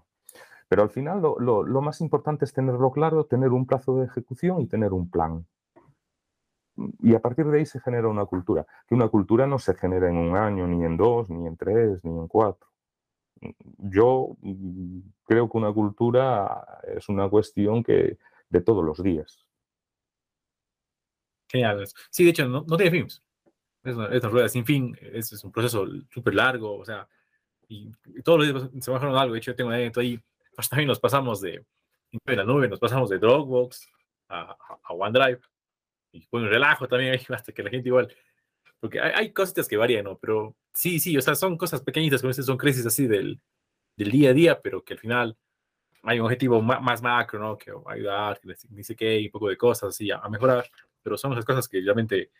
Pero 0.69 0.83
al 0.83 0.91
final 0.91 1.19
lo, 1.21 1.39
lo, 1.39 1.63
lo, 1.63 1.81
más 1.81 1.99
importante 1.99 2.45
es 2.45 2.53
tenerlo 2.53 2.91
claro, 2.91 3.25
tener 3.25 3.49
un 3.49 3.65
plazo 3.65 3.97
de 3.97 4.05
ejecución 4.05 4.61
y 4.61 4.67
tener 4.67 4.93
un 4.93 5.09
plan. 5.09 5.45
Y 6.99 7.15
a 7.15 7.19
partir 7.19 7.45
de 7.47 7.57
ahí 7.57 7.65
se 7.65 7.81
genera 7.81 8.07
una 8.07 8.25
cultura. 8.25 8.65
Que 8.87 8.93
una 8.95 9.09
cultura 9.09 9.47
no 9.47 9.57
se 9.57 9.73
genera 9.73 10.07
en 10.07 10.15
un 10.15 10.37
año, 10.37 10.67
ni 10.67 10.85
en 10.85 10.95
dos, 10.95 11.29
ni 11.29 11.47
en 11.47 11.57
tres, 11.57 12.05
ni 12.05 12.11
en 12.11 12.27
cuatro. 12.27 12.69
Yo 13.77 14.37
mm, 14.41 14.99
creo 15.25 15.49
que 15.49 15.57
una 15.57 15.73
cultura 15.73 16.81
es 16.95 17.09
una 17.09 17.27
cuestión 17.27 17.83
que 17.83 18.19
de 18.49 18.61
todos 18.61 18.85
los 18.85 19.01
días. 19.01 19.45
Genial. 21.47 21.83
Sí, 22.11 22.23
de 22.23 22.29
hecho, 22.29 22.47
no, 22.47 22.63
no 22.67 22.77
tiene 22.77 23.01
una, 23.01 23.07
es 23.83 23.95
una, 23.95 24.29
rueda 24.29 24.49
sin 24.49 24.65
fin. 24.65 24.95
Es, 25.01 25.33
es 25.33 25.43
un 25.43 25.51
proceso 25.51 25.87
súper 26.11 26.35
largo. 26.35 26.77
O 26.77 26.85
sea, 26.85 27.07
y, 27.67 27.91
y, 28.05 28.21
todos 28.21 28.39
los 28.39 28.71
días 28.71 28.83
se 28.85 28.91
bajaron 28.91 29.15
algo. 29.15 29.33
De 29.33 29.39
hecho, 29.39 29.51
yo 29.51 29.55
tengo 29.55 29.69
un 29.69 29.75
evento 29.75 29.99
ahí. 29.99 30.21
Pues 30.59 30.67
también 30.67 30.89
nos 30.89 30.99
pasamos 30.99 31.39
de, 31.39 31.63
de 32.11 32.35
la 32.35 32.43
nube, 32.43 32.67
nos 32.67 32.81
pasamos 32.81 33.09
de 33.09 33.17
Dropbox 33.17 33.87
a, 34.27 34.41
a, 34.51 34.79
a 34.83 34.93
OneDrive. 34.93 35.39
Y 36.11 36.21
fue 36.23 36.41
un 36.41 36.49
relajo 36.49 36.85
también 36.85 37.17
hasta 37.29 37.53
que 37.53 37.63
la 37.63 37.69
gente 37.69 37.87
igual. 37.87 38.13
Porque 38.81 38.99
hay, 38.99 39.13
hay 39.15 39.31
cositas 39.31 39.69
que 39.69 39.77
varían, 39.77 40.03
¿no? 40.03 40.17
Pero 40.17 40.57
sí, 40.73 40.99
sí, 40.99 41.15
o 41.15 41.21
sea, 41.21 41.35
son 41.35 41.55
cosas 41.55 41.81
pequeñitas, 41.81 42.19
como 42.19 42.33
son 42.33 42.57
crisis 42.57 42.85
así 42.85 43.07
del, 43.07 43.39
del 43.95 44.11
día 44.11 44.31
a 44.31 44.33
día, 44.33 44.59
pero 44.59 44.83
que 44.83 44.95
al 44.95 44.99
final 44.99 45.37
hay 46.03 46.19
un 46.19 46.25
objetivo 46.25 46.61
más, 46.61 47.01
macro, 47.01 47.39
¿no? 47.39 47.57
Que 47.57 47.71
ayudar, 47.85 48.41
que 48.41 48.53
dice 48.71 48.97
que 48.97 49.17
un 49.23 49.31
poco 49.31 49.47
de 49.47 49.55
cosas 49.55 49.91
así 49.91 50.11
a, 50.11 50.27
mejorar, 50.27 50.69
pero 51.01 51.17
son 51.17 51.31
esas 51.31 51.45
cosas 51.45 51.69
que 51.69 51.79
realmente 51.79 52.31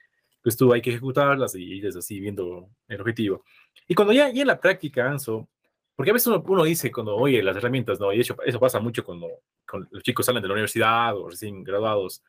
pues 0.41 0.58
tú 0.58 0.73
hay 0.73 0.82
que 0.82 0.89
ejecutarlas 0.89 1.55
y 1.55 1.63
ir 1.63 1.88
así 1.88 2.19
viendo 2.19 2.69
el 2.89 2.99
objetivo. 2.99 3.45
Y 3.88 3.95
cuando 3.95 4.12
ya, 4.12 4.29
ya 4.29 4.41
en 4.41 4.47
la 4.47 4.60
práctica, 4.60 5.10
Anso, 5.10 5.47
porque 5.99 6.12
a 6.12 6.13
veces 6.13 6.27
uno, 6.27 6.63
dice 6.63 6.93
cuando 6.93 7.13
oye 7.17 7.43
las 7.43 7.57
herramientas, 7.57 7.99
¿no? 7.99 8.13
Y 8.13 8.21
eso, 8.21 8.33
eso 8.45 8.57
pasa 8.57 8.79
mucho 8.79 9.03
cuando, 9.03 9.27
cuando, 9.69 9.89
los 9.91 10.01
chicos 10.01 10.25
salen 10.25 10.41
de 10.41 10.47
la 10.47 10.53
universidad 10.53 11.13
o 11.17 11.27
recién 11.27 11.62
graduados, 11.62 12.23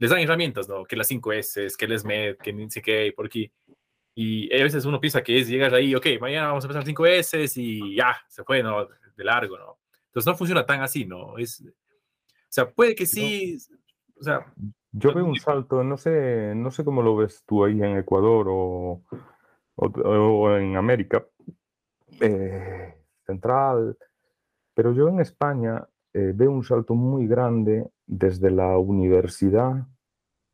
les 0.00 0.10
dan 0.10 0.18
herramientas, 0.18 0.68
¿no? 0.68 0.82
Que 0.82 0.96
las 0.96 1.06
5 1.06 1.32
S, 1.32 1.68
que 1.78 1.84
el 1.84 1.96
SMED, 1.96 2.38
que 2.38 2.52
ni 2.52 2.68
sé 2.72 2.82
qué, 2.82 3.12
por 3.14 3.26
aquí. 3.26 3.52
Y 4.16 4.52
a 4.52 4.64
veces 4.64 4.84
uno 4.84 5.00
piensa 5.00 5.22
que 5.22 5.38
es 5.38 5.46
llegar 5.46 5.72
ahí, 5.76 5.94
ok, 5.94 6.04
mañana 6.20 6.48
vamos 6.48 6.64
a 6.64 6.66
empezar 6.66 6.84
5 6.84 7.06
S 7.06 7.46
y 7.54 7.94
ya, 7.94 8.16
se 8.26 8.42
fue, 8.42 8.64
¿no? 8.64 8.88
De 9.16 9.22
largo, 9.22 9.58
¿no? 9.58 9.78
Entonces 10.06 10.26
no 10.26 10.36
funciona 10.36 10.66
tan 10.66 10.82
así, 10.82 11.04
¿no? 11.04 11.38
Es, 11.38 11.62
o 11.64 11.72
sea, 12.48 12.68
puede 12.68 12.96
que 12.96 13.06
sí, 13.06 13.56
o 14.18 14.24
sea... 14.24 14.44
Yo 14.90 15.14
veo 15.14 15.24
un 15.24 15.36
salto, 15.36 15.84
no 15.84 15.96
sé, 15.96 16.52
no 16.56 16.72
sé 16.72 16.84
cómo 16.84 17.00
lo 17.00 17.14
ves 17.14 17.44
tú 17.46 17.64
ahí 17.64 17.80
en 17.80 17.96
Ecuador 17.96 18.48
o, 18.48 19.04
o, 19.76 20.56
en 20.56 20.76
América 20.76 21.24
eh, 22.20 22.94
Central, 23.24 23.96
pero 24.74 24.92
yo 24.92 25.08
en 25.08 25.20
España 25.20 25.86
eh, 26.12 26.32
veo 26.34 26.50
un 26.50 26.64
salto 26.64 26.94
muy 26.94 27.26
grande 27.26 27.88
desde 28.06 28.50
la 28.50 28.78
universidad 28.78 29.86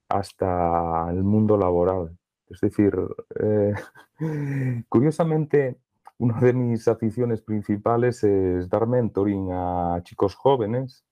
hasta 0.08 1.10
el 1.10 1.22
mundo 1.22 1.56
laboral. 1.56 2.16
Es 2.48 2.60
decir, 2.60 2.92
eh, 3.40 3.74
curiosamente, 4.88 5.78
una 6.18 6.40
de 6.40 6.52
mis 6.52 6.88
aficiones 6.88 7.42
principales 7.42 8.22
es 8.24 8.68
dar 8.68 8.86
mentoring 8.86 9.50
a 9.52 10.00
chicos 10.02 10.34
jóvenes 10.34 11.04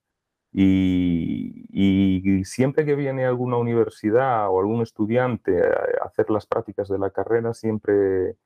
y, 0.51 2.43
siempre 2.43 2.85
que 2.85 2.95
viene 2.95 3.25
alguna 3.25 3.57
universidad 3.57 4.49
o 4.49 4.59
algún 4.59 4.81
estudiante 4.81 5.61
a 5.61 6.05
hacer 6.05 6.29
las 6.29 6.45
prácticas 6.47 6.87
de 6.89 6.97
la 6.97 7.11
carrera, 7.11 7.53
siempre 7.53 8.37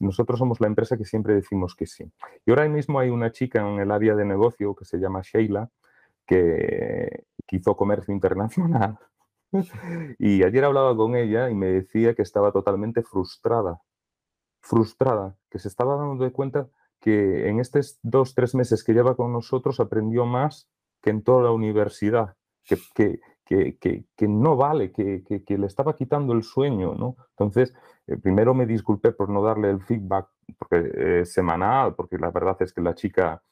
nosotros 0.00 0.38
somos 0.38 0.60
la 0.60 0.66
empresa 0.66 0.96
que 0.96 1.04
siempre 1.04 1.34
decimos 1.34 1.74
que 1.74 1.86
sí. 1.86 2.10
Y 2.44 2.50
ahora 2.50 2.68
mismo 2.68 2.98
hay 2.98 3.10
una 3.10 3.32
chica 3.32 3.60
en 3.60 3.80
el 3.80 3.90
área 3.90 4.14
de 4.14 4.24
negocio 4.24 4.74
que 4.74 4.84
se 4.84 4.98
llama 4.98 5.22
Sheila, 5.22 5.70
que, 6.26 7.24
hizo 7.50 7.76
comercio 7.76 8.12
internacional. 8.12 8.98
y 10.18 10.42
ayer 10.42 10.64
hablaba 10.64 10.96
con 10.96 11.14
ella 11.14 11.48
y 11.48 11.54
me 11.54 11.68
decía 11.68 12.14
que 12.14 12.22
estaba 12.22 12.52
totalmente 12.52 13.02
frustrada 13.02 13.80
frustrada, 14.66 15.36
que 15.50 15.58
se 15.58 15.68
estaba 15.68 15.96
dando 15.96 16.24
de 16.24 16.32
cuenta 16.32 16.68
que 17.00 17.48
en 17.48 17.60
estos 17.60 17.98
dos, 18.02 18.34
tres 18.34 18.54
meses 18.54 18.82
que 18.82 18.92
lleva 18.92 19.14
con 19.14 19.32
nosotros 19.32 19.78
aprendió 19.80 20.26
más 20.26 20.68
que 21.02 21.10
en 21.10 21.22
toda 21.22 21.44
la 21.44 21.50
universidad, 21.52 22.34
que, 22.64 23.20
no 24.20 24.56
vale, 24.56 24.92
que, 24.92 25.44
le 25.46 25.66
estaba 25.66 25.94
quitando 25.94 26.32
el 26.32 26.42
sueño, 26.42 26.94
¿no? 26.94 27.16
Entonces, 27.30 27.74
eh, 28.06 28.16
primero 28.16 28.54
me 28.54 28.66
disculpé 28.66 29.12
por 29.12 29.28
no 29.28 29.42
darle 29.42 29.70
el 29.70 29.80
feedback 29.80 30.28
porque, 30.58 31.24
semanal, 31.24 31.94
porque 31.94 32.18
la 32.18 32.30
verdad 32.30 32.56
es 32.60 32.72
que 32.72 32.80
la 32.80 32.94
chica 32.94 33.42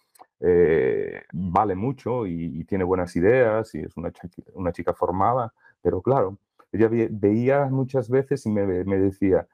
eh, 0.40 1.22
vale 1.32 1.74
mucho 1.74 2.26
y, 2.26 2.64
tiene 2.64 2.84
buenas 2.84 3.14
ideas 3.16 3.74
y 3.74 3.80
es 3.80 3.96
una, 3.96 4.12
una 4.54 4.72
chica 4.72 4.94
formada, 4.94 5.52
pero 5.82 6.02
claro, 6.02 6.38
ella 6.72 6.88
veía 7.10 7.66
muchas 7.66 8.08
veces 8.08 8.44
y 8.46 8.50
me, 8.50 8.84
me 8.84 8.98
decía, 8.98 9.46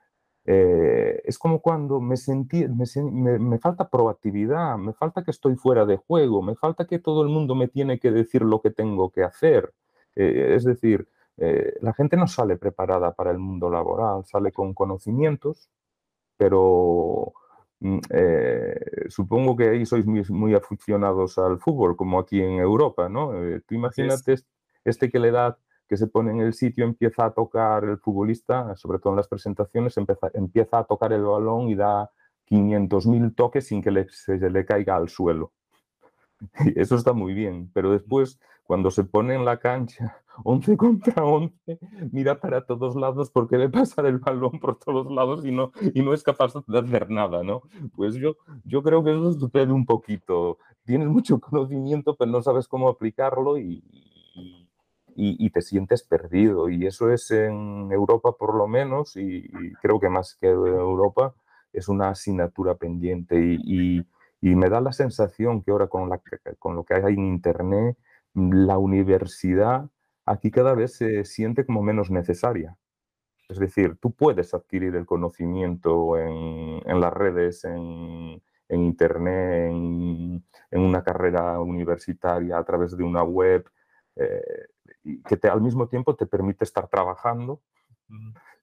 eh, 0.47 1.21
es 1.25 1.39
como 1.39 1.61
cuando 1.61 2.01
me 2.01 2.17
sentí, 2.17 2.67
me, 2.67 3.59
falta 3.59 3.89
proactividad, 3.89 4.77
me 4.79 4.93
falta 4.93 5.23
que 5.23 5.31
estoy 5.31 5.57
fuera 5.57 5.85
de 5.85 5.97
juego, 5.97 6.43
me 6.43 6.57
falta 6.57 6.87
que 6.87 6.99
todo 6.99 7.23
el 7.23 7.29
mundo 7.29 7.55
me 7.55 7.69
tiene 7.69 7.99
que 8.01 8.11
decir 8.11 8.43
lo 8.43 8.61
que 8.61 8.71
tengo 8.71 9.11
que 9.11 9.23
hacer. 9.23 9.73
Eh, 10.21 10.55
es 10.57 10.65
decir, 10.65 11.09
eh, 11.39 11.75
la 11.81 11.95
gente 11.95 12.17
no 12.17 12.27
sale 12.27 12.57
preparada 12.57 13.13
para 13.15 13.31
el 13.31 13.39
mundo 13.39 13.71
laboral, 13.71 14.25
sale 14.27 14.53
con 14.53 14.75
conocimientos, 14.75 15.71
pero 16.37 17.33
mm, 17.81 17.99
supongo 19.09 19.57
que 19.57 19.71
ahí 19.71 19.87
sois 19.87 20.05
muy, 20.07 20.55
aficionados 20.55 21.39
al 21.39 21.59
fútbol, 21.59 21.97
como 21.97 22.19
aquí 22.19 22.41
en 22.43 22.59
Europa, 22.59 23.09
¿no? 23.09 23.33
tú 23.67 23.75
imagínate 23.75 24.35
este 24.85 25.11
que 25.11 25.19
le 25.19 25.31
da 25.31 25.57
que 25.89 25.97
se 25.97 26.07
pone 26.07 26.31
en 26.31 26.41
el 26.41 26.53
sitio, 26.53 26.85
empieza 26.85 27.25
a 27.25 27.33
tocar 27.33 27.85
el 27.85 27.99
futbolista, 27.99 28.77
sobre 28.77 28.99
todo 28.99 29.15
en 29.15 29.17
las 29.17 29.29
presentaciones, 29.29 29.97
empieza, 30.35 30.79
a 30.79 30.85
tocar 30.85 31.13
el 31.13 31.25
balón 31.25 31.69
y 31.69 31.75
da 31.75 32.11
500.000 32.49 33.35
toques 33.35 33.67
sin 33.67 33.83
que 33.83 34.07
se 34.09 34.51
le 34.51 34.65
caiga 34.65 34.97
al 34.97 35.09
suelo. 35.09 35.53
Eso 36.77 36.95
está 36.97 37.13
muy 37.13 37.35
bien, 37.35 37.71
pero 37.73 37.91
después, 37.91 38.39
cuando 38.71 38.93
se 38.93 39.03
pone 39.03 39.35
en 39.35 39.45
la 39.45 39.59
cancha 39.59 40.23
11 40.45 40.77
contra 40.77 41.25
11, 41.25 41.81
mira 42.13 42.39
para 42.39 42.65
todos 42.65 42.95
lados 42.95 43.29
porque 43.29 43.57
debe 43.57 43.69
pasar 43.69 44.07
el 44.07 44.19
balón 44.19 44.61
por 44.61 44.79
todos 44.79 45.11
lados 45.11 45.45
y 45.45 45.51
no, 45.51 45.73
y 45.93 46.01
no 46.03 46.15
es 46.15 46.23
capaz 46.23 46.53
de 46.69 46.79
hacer 46.79 47.11
nada, 47.11 47.43
¿no? 47.43 47.63
Pues 47.97 48.15
yo, 48.15 48.37
yo 48.65 48.81
creo 48.85 49.03
que 49.03 49.11
eso 49.11 49.33
sucede 49.33 49.73
un 49.73 49.85
poquito. 49.85 50.59
Tienes 50.85 51.09
mucho 51.09 51.41
conocimiento, 51.41 52.15
pero 52.15 52.31
no 52.31 52.43
sabes 52.43 52.69
cómo 52.69 52.89
aplicarlo 52.89 53.59
y, 53.59 53.83
y, 55.17 55.51
te 55.51 55.63
sientes 55.63 56.05
perdido. 56.05 56.69
Y 56.69 56.87
eso 56.87 57.11
es 57.11 57.29
en 57.33 57.91
Europa 57.91 58.37
por 58.39 58.55
lo 58.55 58.69
menos, 58.69 59.17
y, 59.17 59.51
creo 59.83 59.99
que 59.99 60.09
más 60.09 60.37
que 60.37 60.47
Europa, 60.47 61.35
es 61.73 61.89
una 61.89 62.11
asignatura 62.11 62.77
pendiente. 62.77 63.37
Y, 63.37 64.07
me 64.43 64.69
da 64.69 64.81
la 64.81 64.93
sensación 64.93 65.61
que 65.61 65.73
ahora 65.73 65.89
con, 65.89 66.09
la, 66.09 66.21
con 66.61 66.77
lo 66.77 66.85
que 66.85 66.95
hay 66.95 67.15
en 67.15 67.27
Internet, 67.27 67.97
la 68.35 68.79
universidad 68.79 69.89
aquí 70.27 70.51
cada 70.51 70.75
vez 70.75 70.97
se 70.97 71.25
siente 71.25 71.67
como 71.67 71.83
menos 71.83 72.11
necesaria. 72.11 72.77
Es 73.49 73.59
decir, 73.59 73.97
tú 74.01 74.13
puedes 74.13 74.55
adquirir 74.55 74.95
el 74.95 75.07
conocimiento 75.07 76.17
en, 76.17 76.81
en 76.89 77.01
las 77.01 77.13
redes, 77.13 77.65
en, 77.65 78.41
en 78.69 78.85
Internet, 78.85 79.71
en, 79.73 80.45
en, 80.71 80.81
una 80.81 81.03
carrera 81.03 81.61
universitaria, 81.61 82.59
a 82.59 82.65
través 82.65 82.97
de 82.97 83.03
una 83.03 83.25
web, 83.25 83.69
eh, 84.17 84.69
que 85.27 85.37
te, 85.37 85.49
al 85.49 85.61
mismo 85.61 85.89
tiempo 85.89 86.15
te 86.15 86.27
permite 86.27 86.65
estar 86.65 86.89
trabajando 86.89 87.61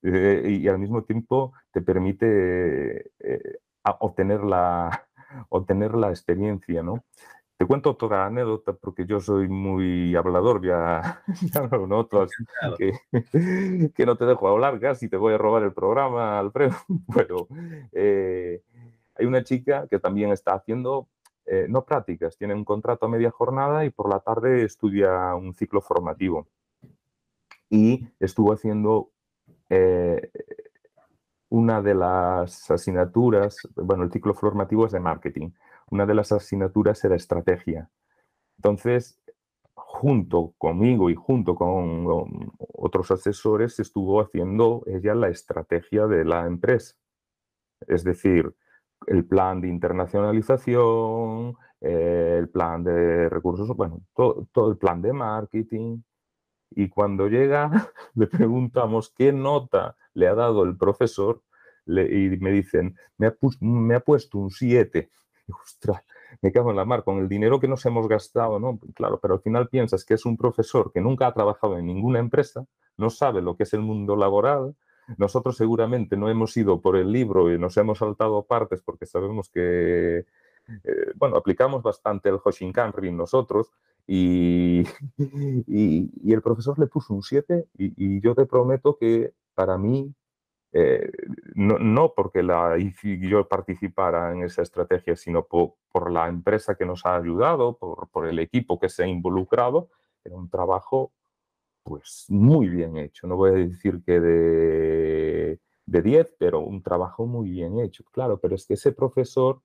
eh, 0.03 0.60
y 0.62 0.67
al 0.67 0.80
mismo 0.80 1.03
tiempo 1.03 1.53
te 1.71 1.82
permite 1.82 3.12
eh, 3.19 3.60
obtener, 3.99 4.43
la, 4.43 5.06
obtener 5.49 5.95
la 5.95 6.10
experiencia, 6.10 6.82
¿no? 6.82 7.03
Te 7.58 7.65
cuento 7.65 7.91
otra 7.91 8.28
anécdota 8.28 8.74
porque 8.74 9.06
yo 9.06 9.20
soy 9.20 9.48
muy 9.48 10.15
hablador, 10.15 10.63
ya, 10.63 11.24
ya 11.54 11.63
lo 11.63 11.88
noto, 11.88 12.28
que, 12.78 12.93
que, 13.96 14.06
no 14.06 14.15
te 14.15 14.26
dejo 14.26 14.48
hablar 14.48 14.80
casi, 14.80 15.10
te 15.10 15.17
voy 15.17 15.34
a 15.34 15.38
robar 15.38 15.63
el 15.63 15.74
programa, 15.74 16.39
Alfredo. 16.39 16.76
Bueno, 17.08 17.48
hay 19.20 19.26
una 19.26 19.43
chica 19.43 19.88
que 19.89 19.98
también 19.98 20.32
está 20.32 20.54
haciendo 20.54 21.08
eh, 21.50 21.65
no 21.70 21.86
prácticas, 21.86 22.38
tiene 22.38 22.54
un 22.54 22.65
contrato 22.65 23.06
a 23.06 23.10
media 23.10 23.32
jornada 23.32 23.86
y 23.86 23.89
por 23.89 24.10
la 24.10 24.20
tarde 24.20 24.65
estudia 24.65 25.34
un 25.34 25.54
ciclo 25.54 25.80
formativo. 25.80 26.46
Y 27.70 28.06
estuvo 28.20 28.52
haciendo 28.52 29.12
eh, 29.70 30.30
una 31.48 31.82
de 31.82 31.96
las 31.96 32.70
asignaturas, 32.70 33.65
bueno, 33.76 34.04
el 34.04 34.12
ciclo 34.12 34.34
formativo 34.34 34.86
es 34.86 34.91
de 34.91 35.00
marketing, 35.00 35.52
una 35.89 36.06
de 36.06 36.15
las 36.15 36.32
asignaturas 36.32 37.04
era 37.04 37.15
estrategia. 37.15 37.89
Entonces, 38.58 39.19
junto 39.73 40.54
conmigo 40.58 41.10
y 41.10 41.15
junto 41.15 41.56
con 41.56 42.52
otros 42.58 43.12
asesores, 43.12 43.80
estuvo 43.80 44.21
haciendo 44.21 44.84
ella 44.86 45.15
la 45.15 45.30
estrategia 45.30 46.08
de 46.08 46.26
la 46.26 46.45
empresa. 46.45 46.95
Es 47.88 48.04
decir, 48.04 48.54
el 49.06 49.26
plan 49.26 49.62
de 49.62 49.67
internacionalización, 49.67 51.56
eh, 51.82 52.38
el 52.39 52.50
plan 52.50 52.84
de 52.84 53.30
recursos, 53.30 53.67
bueno, 53.76 54.02
todo, 54.13 54.71
el 54.71 54.78
plan 54.78 55.02
de 55.02 55.13
marketing. 55.13 56.02
Y 56.71 56.89
cuando 56.89 57.28
llega, 57.28 57.69
le 58.15 58.28
preguntamos 58.28 59.13
qué 59.15 59.32
nota 59.32 59.95
le 60.13 60.28
ha 60.28 60.36
dado 60.36 60.63
el 60.63 60.76
profesor 60.76 61.43
y 61.86 62.38
me 62.41 62.52
dicen, 62.52 62.97
me 63.17 63.28
ha, 63.28 63.36
me 63.62 63.95
ha 63.95 64.00
puesto 64.02 64.39
un 64.39 64.50
7. 64.52 65.10
Me 66.41 66.51
cago 66.51 66.71
en 66.71 66.77
la 66.77 66.86
mar, 66.86 67.03
con 67.03 67.19
el 67.19 67.29
dinero 67.29 67.60
que 67.60 67.67
nos 67.67 67.86
hemos 67.86 68.07
gastado, 68.07 68.60
¿no? 68.60 68.79
Claro, 68.93 69.19
pero 69.19 69.36
al 69.36 69.41
final 69.41 69.69
piensas 69.69 70.05
que 70.05 70.13
es 70.15 70.25
un 70.25 70.38
profesor 70.38 70.91
que 70.91 71.01
nunca 71.01 71.27
ha 71.27 71.33
trabajado 71.33 71.77
en 71.77 71.86
ninguna 71.86 72.19
empresa, 72.19 72.65
no 72.97 73.10
sabe 73.10 73.41
lo 73.41 73.55
que 73.55 73.63
es 73.63 73.73
el 73.73 73.81
mundo 73.81 74.15
laboral, 74.15 74.75
nosotros 75.17 75.55
seguramente 75.55 76.17
no 76.17 76.29
hemos 76.29 76.55
ido 76.57 76.81
por 76.81 76.97
el 76.97 77.12
libro 77.12 77.53
y 77.53 77.57
nos 77.57 77.77
hemos 77.77 77.99
saltado 77.99 78.43
partes 78.43 78.81
porque 78.81 79.05
sabemos 79.05 79.49
que, 79.49 80.19
eh, 80.19 80.25
bueno, 81.15 81.38
aplicamos 81.38 81.81
bastante 81.81 82.27
el 82.29 82.39
Hoshinkanri 82.43 83.12
nosotros 83.12 83.71
y, 84.07 84.83
y, 85.17 86.33
el 86.33 86.41
profesor 86.41 86.79
le 86.79 86.88
puso 86.88 87.13
un 87.13 87.23
7 87.23 87.67
y, 87.77 88.21
yo 88.21 88.36
te 88.36 88.45
prometo 88.45 88.97
que 88.97 89.33
para 89.53 89.77
mí 89.77 90.13
eh, 90.73 91.12
no, 91.56 92.13
porque 92.15 92.43
la, 92.43 92.77
yo 92.77 93.47
participara 93.47 94.34
en 94.34 94.43
esa 94.43 94.62
estrategia, 94.62 95.15
sino 95.15 95.45
por, 95.45 95.75
la 96.12 96.27
empresa 96.27 96.75
que 96.75 96.86
nos 96.86 97.06
ha 97.06 97.15
ayudado, 97.15 97.77
por, 97.77 98.27
el 98.27 98.39
equipo 98.39 98.80
que 98.80 98.89
se 98.89 99.03
ha 99.03 99.08
involucrado, 99.08 99.89
era 100.23 100.36
un 100.36 100.49
trabajo 100.49 101.13
pues 101.84 102.25
muy 102.30 102.67
bien 102.67 102.97
hecho. 102.97 103.27
No 103.27 103.38
voy 103.38 103.51
a 103.51 103.53
decir 103.53 104.03
que 104.06 104.19
de, 104.19 105.60
de 105.86 106.01
10, 106.01 106.36
pero 106.38 106.60
un 106.60 106.84
trabajo 106.84 107.25
muy 107.25 107.49
bien 107.49 107.80
hecho. 107.80 108.03
Claro, 108.12 108.39
pero 108.39 108.56
es 108.56 108.67
que 108.67 108.75
ese 108.75 108.91
profesor 108.91 109.62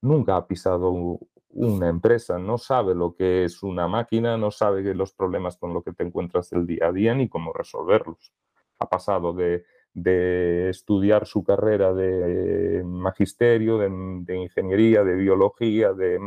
nunca 0.00 0.36
ha 0.36 0.46
pisado 0.46 1.20
una 1.50 1.88
empresa, 1.88 2.38
no 2.38 2.58
sabe 2.58 2.94
lo 2.94 3.14
que 3.14 3.44
es 3.44 3.62
una 3.62 3.88
máquina, 3.88 4.36
no 4.36 4.50
sabe 4.50 4.94
los 4.94 5.12
problemas 5.12 5.56
con 5.56 5.72
los 5.72 5.84
que 5.84 5.92
te 5.92 6.04
encuentras 6.04 6.52
el 6.52 6.66
día 6.66 6.88
a 6.88 6.92
día 6.92 7.14
ni 7.14 7.28
cómo 7.28 7.52
resolverlos. 7.52 8.32
Ha 8.78 8.88
pasado 8.88 9.32
de, 9.32 9.64
estudiar 10.04 11.26
su 11.26 11.42
carrera 11.42 11.92
de 11.94 12.82
magisterio, 12.84 13.78
de, 13.78 14.36
ingeniería, 14.36 15.02
de 15.02 15.14
biología, 15.14 15.92
de, 15.92 16.18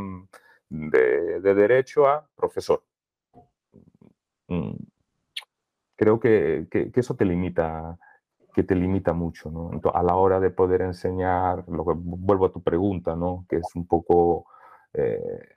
derecho 0.69 2.07
a 2.07 2.27
profesor. 2.35 2.83
Mm, 4.47 4.73
creo 5.95 6.19
que, 6.19 6.67
eso 6.95 7.15
te 7.15 7.25
limita 7.25 7.97
que 8.53 8.63
te 8.63 8.73
limita 8.75 9.13
mucho, 9.13 9.51
¿no? 9.51 9.79
a 9.93 10.03
la 10.03 10.15
hora 10.15 10.39
de 10.39 10.49
poder 10.49 10.81
enseñar, 10.81 11.63
lo 11.69 11.85
que, 11.85 11.93
vuelvo 11.95 12.47
a 12.47 12.51
tu 12.51 12.61
pregunta, 12.63 13.15
¿no? 13.15 13.45
Que 13.47 13.57
es 13.57 13.75
un 13.75 13.85
poco 13.85 14.47
eh, 14.93 15.49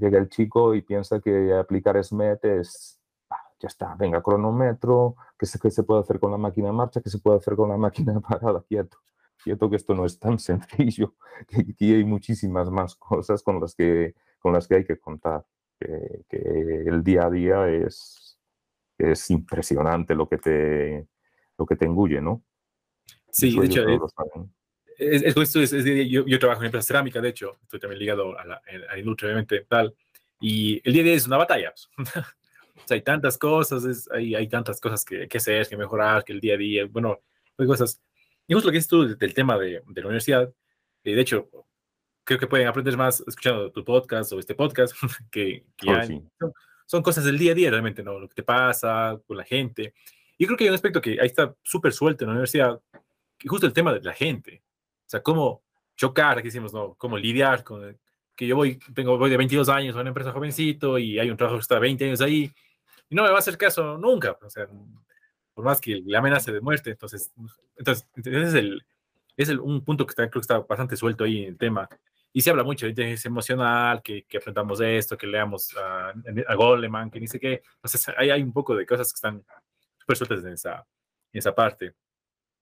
llega 0.00 0.18
el 0.18 0.28
chico 0.28 0.74
y 0.74 0.82
piensa 0.82 1.20
que 1.20 1.54
aplicar 1.54 2.02
SMET 2.02 2.44
es, 2.44 2.95
ya 3.58 3.68
está, 3.68 3.94
venga, 3.94 4.22
cronómetro, 4.22 5.16
¿qué 5.38 5.46
se, 5.46 5.58
se 5.70 5.82
puede 5.82 6.00
hacer 6.00 6.20
con 6.20 6.30
la 6.30 6.38
máquina 6.38 6.68
en 6.68 6.74
marcha? 6.74 7.00
¿Qué 7.00 7.10
se 7.10 7.18
puede 7.18 7.38
hacer 7.38 7.56
con 7.56 7.68
la 7.68 7.76
máquina 7.78 8.20
parada? 8.20 8.62
Quieto, 8.68 8.98
quieto 9.42 9.70
que 9.70 9.76
esto 9.76 9.94
no 9.94 10.04
es 10.04 10.18
tan 10.18 10.38
sencillo, 10.38 11.14
que 11.48 11.60
aquí 11.60 11.94
hay 11.94 12.04
muchísimas 12.04 12.70
más 12.70 12.96
cosas 12.96 13.42
con 13.42 13.60
las 13.60 13.74
que, 13.74 14.14
con 14.38 14.52
las 14.52 14.68
que 14.68 14.76
hay 14.76 14.84
que 14.84 14.98
contar, 14.98 15.44
que, 15.78 16.26
el 16.86 17.02
día 17.02 17.26
a 17.26 17.30
día 17.30 17.68
es, 17.68 18.38
es 18.98 19.30
impresionante 19.30 20.14
lo 20.14 20.28
que 20.28 20.38
te, 20.38 21.08
lo 21.58 21.66
que 21.66 21.76
te 21.76 21.84
engulle, 21.84 22.20
¿no? 22.20 22.42
Sí, 23.30 23.58
de 23.58 23.66
hecho, 23.66 23.86
es, 24.98 25.56
es, 25.56 25.84
yo, 26.10 26.24
yo, 26.26 26.38
trabajo 26.38 26.62
en 26.62 26.66
empresa 26.66 26.86
cerámica, 26.86 27.20
de 27.20 27.28
hecho, 27.28 27.58
estoy 27.62 27.78
también 27.80 27.98
ligado 27.98 28.38
a 28.38 28.44
la, 28.46 28.62
a 28.90 28.98
industria, 28.98 29.28
obviamente, 29.28 29.66
tal, 29.68 29.94
y 30.40 30.80
el 30.84 30.94
día 30.94 31.02
a 31.02 31.04
día 31.04 31.14
es 31.14 31.26
una 31.26 31.36
batalla. 31.36 31.72
o 32.86 32.88
sea, 32.88 32.94
hay 32.94 33.02
tantas 33.02 33.36
cosas, 33.36 34.08
hay, 34.12 34.36
hay 34.36 34.46
tantas 34.46 34.80
cosas 34.80 35.04
que, 35.04 35.26
que, 35.26 35.38
hacer, 35.38 35.66
que 35.68 35.76
mejorar, 35.76 36.22
que 36.22 36.32
el 36.32 36.40
día 36.40 36.54
a 36.54 36.56
día, 36.56 36.86
bueno, 36.88 37.18
hay 37.58 37.66
cosas. 37.66 38.00
Y 38.46 38.54
justo 38.54 38.68
lo 38.68 38.72
que 38.72 38.78
es 38.78 38.86
tú 38.86 39.16
del 39.16 39.34
tema 39.34 39.58
de, 39.58 39.82
de 39.84 40.00
la 40.00 40.06
universidad, 40.06 40.54
eh, 41.02 41.14
de 41.16 41.20
hecho, 41.20 41.48
creo 42.22 42.38
que 42.38 42.46
pueden 42.46 42.68
aprender 42.68 42.96
más 42.96 43.24
escuchando 43.26 43.72
tu 43.72 43.84
podcast 43.84 44.32
o 44.32 44.38
este 44.38 44.54
podcast, 44.54 44.94
que, 45.32 45.64
que 45.76 45.90
oh, 45.90 46.04
son, 46.38 46.52
son, 46.86 47.02
cosas 47.02 47.24
del 47.24 47.38
día 47.38 47.50
a 47.50 47.54
día 47.56 47.70
realmente, 47.70 48.04
¿no? 48.04 48.20
Lo 48.20 48.28
que 48.28 48.36
te 48.36 48.44
pasa 48.44 49.20
con 49.26 49.36
la 49.36 49.44
gente. 49.44 49.92
Y 50.38 50.46
creo 50.46 50.56
que 50.56 50.62
hay 50.62 50.70
un 50.70 50.76
aspecto 50.76 51.00
que 51.00 51.20
ahí 51.20 51.26
está 51.26 51.56
súper 51.64 51.92
suelto 51.92 52.22
en 52.22 52.28
la 52.28 52.34
universidad, 52.34 52.80
que 53.36 53.48
justo 53.48 53.66
el 53.66 53.72
tema 53.72 53.92
de 53.92 54.00
la 54.00 54.12
gente. 54.12 54.62
O 55.06 55.08
sea, 55.08 55.24
cómo 55.24 55.64
chocar, 55.96 56.38
aquí 56.38 56.46
decimos, 56.46 56.72
¿no? 56.72 56.94
Cómo 56.94 57.18
lidiar 57.18 57.64
con 57.64 57.98
que 58.36 58.46
yo 58.46 58.54
voy, 58.54 58.78
tengo, 58.94 59.18
voy 59.18 59.30
de 59.30 59.38
22 59.38 59.68
años 59.70 59.96
a 59.96 60.00
una 60.00 60.10
empresa 60.10 60.30
jovencito 60.30 60.98
y 60.98 61.18
hay 61.18 61.30
un 61.30 61.36
trabajo 61.36 61.56
que 61.56 61.62
está 61.62 61.80
20 61.80 62.04
años 62.04 62.20
ahí 62.20 62.52
y 63.08 63.14
no 63.14 63.22
me 63.22 63.30
va 63.30 63.36
a 63.36 63.38
hacer 63.38 63.56
caso 63.56 63.98
nunca. 63.98 64.36
O 64.42 64.50
sea, 64.50 64.68
por 65.54 65.64
más 65.64 65.80
que 65.80 66.02
la 66.04 66.18
amenaza 66.18 66.52
de 66.52 66.60
muerte. 66.60 66.90
Entonces, 66.90 67.32
entonces 67.76 68.06
es, 68.24 68.54
el, 68.54 68.84
es 69.36 69.48
el, 69.48 69.60
un 69.60 69.84
punto 69.84 70.06
que 70.06 70.10
está, 70.10 70.28
creo 70.28 70.40
que 70.40 70.44
está 70.44 70.58
bastante 70.58 70.96
suelto 70.96 71.24
ahí 71.24 71.42
en 71.42 71.48
el 71.50 71.58
tema. 71.58 71.88
Y 72.32 72.42
se 72.42 72.50
habla 72.50 72.64
mucho 72.64 72.84
de 72.84 72.90
inteligencia 72.90 73.28
emocional, 73.28 74.02
que, 74.02 74.24
que 74.24 74.36
enfrentamos 74.36 74.80
esto, 74.80 75.16
que 75.16 75.26
leamos 75.26 75.74
a, 75.76 76.10
a 76.46 76.54
Goleman, 76.54 77.10
que 77.10 77.20
ni 77.20 77.26
sé 77.26 77.40
qué. 77.40 77.62
Entonces, 77.76 78.06
hay, 78.16 78.30
hay 78.30 78.42
un 78.42 78.52
poco 78.52 78.76
de 78.76 78.84
cosas 78.84 79.10
que 79.10 79.16
están 79.16 79.44
súper 79.98 80.16
sueltas 80.16 80.44
en 80.44 80.52
esa, 80.52 80.86
en 81.32 81.38
esa 81.38 81.54
parte. 81.54 81.94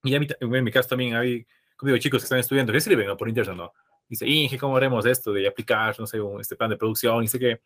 Y 0.05 0.15
a 0.15 0.21
mí, 0.21 0.29
en 0.41 0.65
mi 0.65 0.71
caso 0.71 0.91
también 0.91 1.17
hay 1.17 1.47
como 1.77 1.89
digo, 1.89 1.99
chicos 1.99 2.23
que 2.23 2.25
están 2.25 2.39
estudiando, 2.39 2.73
que 2.73 2.79
escriben 2.79 3.07
¿no? 3.07 3.17
por 3.17 3.29
internet, 3.29 3.57
¿no? 3.57 3.73
Dice, 4.09 4.27
Inge, 4.27 4.59
¿cómo 4.59 4.77
haremos 4.77 5.07
esto 5.07 5.33
de 5.33 5.49
aplicar, 5.49 5.99
no 5.99 6.07
sé, 6.07 6.19
este 6.41 6.57
plan 6.57 6.71
de 6.71 6.77
producción? 6.77 7.25
Y 7.25 7.29
sé 7.29 7.39
que, 7.39 7.61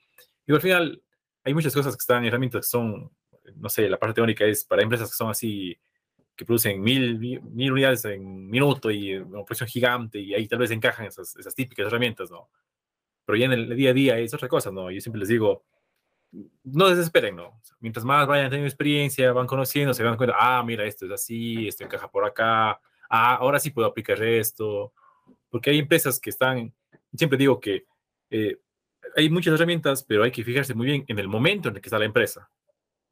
y 0.46 0.52
al 0.52 0.60
final, 0.60 1.02
hay 1.48 1.54
muchas 1.54 1.74
cosas 1.74 1.96
que 1.96 2.00
están, 2.00 2.24
herramientas 2.26 2.66
que 2.66 2.68
son, 2.68 3.11
no 3.56 3.68
sé, 3.70 3.88
la 3.88 3.98
parte 3.98 4.14
teórica 4.14 4.44
es 4.44 4.64
para 4.64 4.82
empresas 4.82 5.08
que 5.08 5.16
son 5.16 5.30
así, 5.30 5.78
que 6.37 6.44
producen 6.44 6.80
mil, 6.80 7.18
mil 7.18 7.72
unidades 7.72 8.04
en 8.04 8.48
minuto 8.48 8.90
y 8.90 9.16
una 9.16 9.44
producción 9.44 9.68
gigante, 9.68 10.18
y 10.18 10.34
ahí 10.34 10.46
tal 10.46 10.58
vez 10.58 10.70
encajan 10.70 11.06
esas, 11.06 11.34
esas 11.37 11.54
típicas 11.54 11.87
herramientas, 11.87 12.30
¿no? 12.30 12.50
Pero 13.24 13.38
ya 13.38 13.46
en 13.46 13.52
el 13.52 13.76
día 13.76 13.90
a 13.90 13.94
día 13.94 14.18
es 14.18 14.34
otra 14.34 14.46
cosa, 14.46 14.70
¿no? 14.70 14.90
Yo 14.90 15.00
siempre 15.00 15.20
les 15.20 15.28
digo, 15.28 15.64
no 16.64 16.88
desesperen, 16.88 17.37
¿no? 17.37 17.58
mientras 17.80 18.04
más 18.04 18.26
vayan 18.26 18.50
teniendo 18.50 18.68
experiencia, 18.68 19.32
van 19.32 19.46
conociendo, 19.46 19.94
se 19.94 20.02
dan 20.02 20.16
cuenta, 20.16 20.37
ah, 20.38 20.62
mira, 20.62 20.84
esto 20.84 21.06
es 21.06 21.12
así, 21.12 21.66
esto 21.66 21.84
encaja 21.84 22.11
por 22.11 22.24
acá, 22.24 22.80
ah, 23.08 23.37
ahora 23.37 23.58
sí 23.58 23.70
puedo 23.70 23.88
aplicar 23.88 24.22
esto, 24.22 24.92
porque 25.48 25.70
hay 25.70 25.78
empresas 25.78 26.20
que 26.20 26.30
están, 26.30 26.74
siempre 27.14 27.38
digo 27.38 27.58
que 27.58 27.87
eh, 28.30 28.58
hay 29.16 29.30
muchas 29.30 29.54
herramientas, 29.54 30.04
pero 30.04 30.22
hay 30.22 30.30
que 30.30 30.44
fijarse 30.44 30.74
muy 30.74 30.86
bien 30.86 31.04
en 31.08 31.18
el 31.18 31.28
momento 31.28 31.68
en 31.68 31.76
el 31.76 31.80
que 31.80 31.88
está 31.88 31.98
la 31.98 32.04
empresa. 32.04 32.50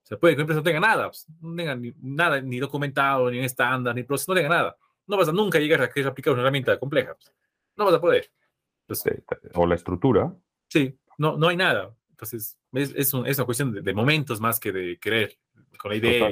O 0.02 0.06
sea, 0.06 0.18
puede 0.18 0.34
que 0.34 0.38
la 0.38 0.42
empresa 0.42 0.60
no 0.60 0.64
tenga 0.64 0.80
nada, 0.80 1.08
pues, 1.08 1.26
no 1.40 1.56
tenga 1.56 1.74
ni, 1.74 1.92
nada, 2.00 2.40
ni 2.40 2.58
documentado, 2.58 3.30
ni 3.30 3.40
estándar, 3.40 3.94
ni 3.94 4.04
proceso, 4.04 4.32
no 4.32 4.36
tenga 4.36 4.48
nada. 4.48 4.76
No 5.06 5.16
vas 5.16 5.28
a 5.28 5.32
nunca 5.32 5.58
llegar 5.58 5.82
a 5.82 5.88
querer 5.88 6.08
aplicar 6.08 6.32
una 6.32 6.42
herramienta 6.42 6.78
compleja. 6.78 7.14
Pues. 7.14 7.32
No 7.76 7.84
vas 7.84 7.94
a 7.94 8.00
poder. 8.00 8.30
o 9.54 9.66
la 9.66 9.74
estructura. 9.74 10.34
Sí, 10.68 10.98
no, 11.18 11.36
no 11.36 11.48
hay 11.48 11.56
nada. 11.56 11.94
Entonces, 12.10 12.58
es, 12.72 12.90
es, 12.90 13.14
es 13.14 13.38
una 13.38 13.44
cuestión 13.44 13.72
de, 13.72 13.94
momentos 13.94 14.40
más 14.40 14.58
que 14.60 14.72
de 14.72 14.98
querer 14.98 15.36
con 15.78 15.90
la 15.90 15.96
idea. 15.96 16.30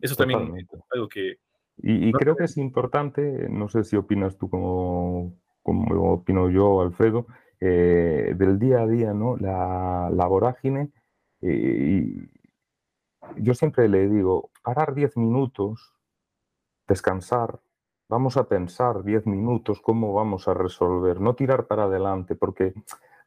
eso 0.00 0.16
también 0.16 0.56
es 0.56 0.66
algo 0.90 1.08
que, 1.08 1.38
y, 1.78 2.12
creo 2.12 2.36
que 2.36 2.44
es 2.44 2.56
importante, 2.56 3.48
no 3.48 3.68
sé 3.68 3.84
si 3.84 3.96
opinas 3.96 4.36
tú 4.36 4.48
como, 4.48 5.36
como 5.62 6.12
opino 6.12 6.50
yo, 6.50 6.80
Alfredo, 6.80 7.26
eh, 7.64 8.34
del 8.34 8.58
día 8.58 8.80
a 8.80 8.86
día, 8.88 9.14
¿no? 9.14 9.36
La, 9.36 10.26
vorágine. 10.26 10.90
Eh, 11.40 12.28
yo 13.36 13.54
siempre 13.54 13.88
le 13.88 14.08
digo, 14.08 14.50
parar 14.64 14.94
10 14.94 15.16
minutos, 15.16 15.94
descansar, 16.88 17.60
vamos 18.08 18.36
a 18.36 18.48
pensar 18.48 19.04
10 19.04 19.26
minutos 19.26 19.80
cómo 19.80 20.12
vamos 20.12 20.48
a 20.48 20.54
resolver, 20.54 21.20
no 21.20 21.36
tirar 21.36 21.68
para 21.68 21.84
adelante, 21.84 22.34
porque 22.34 22.74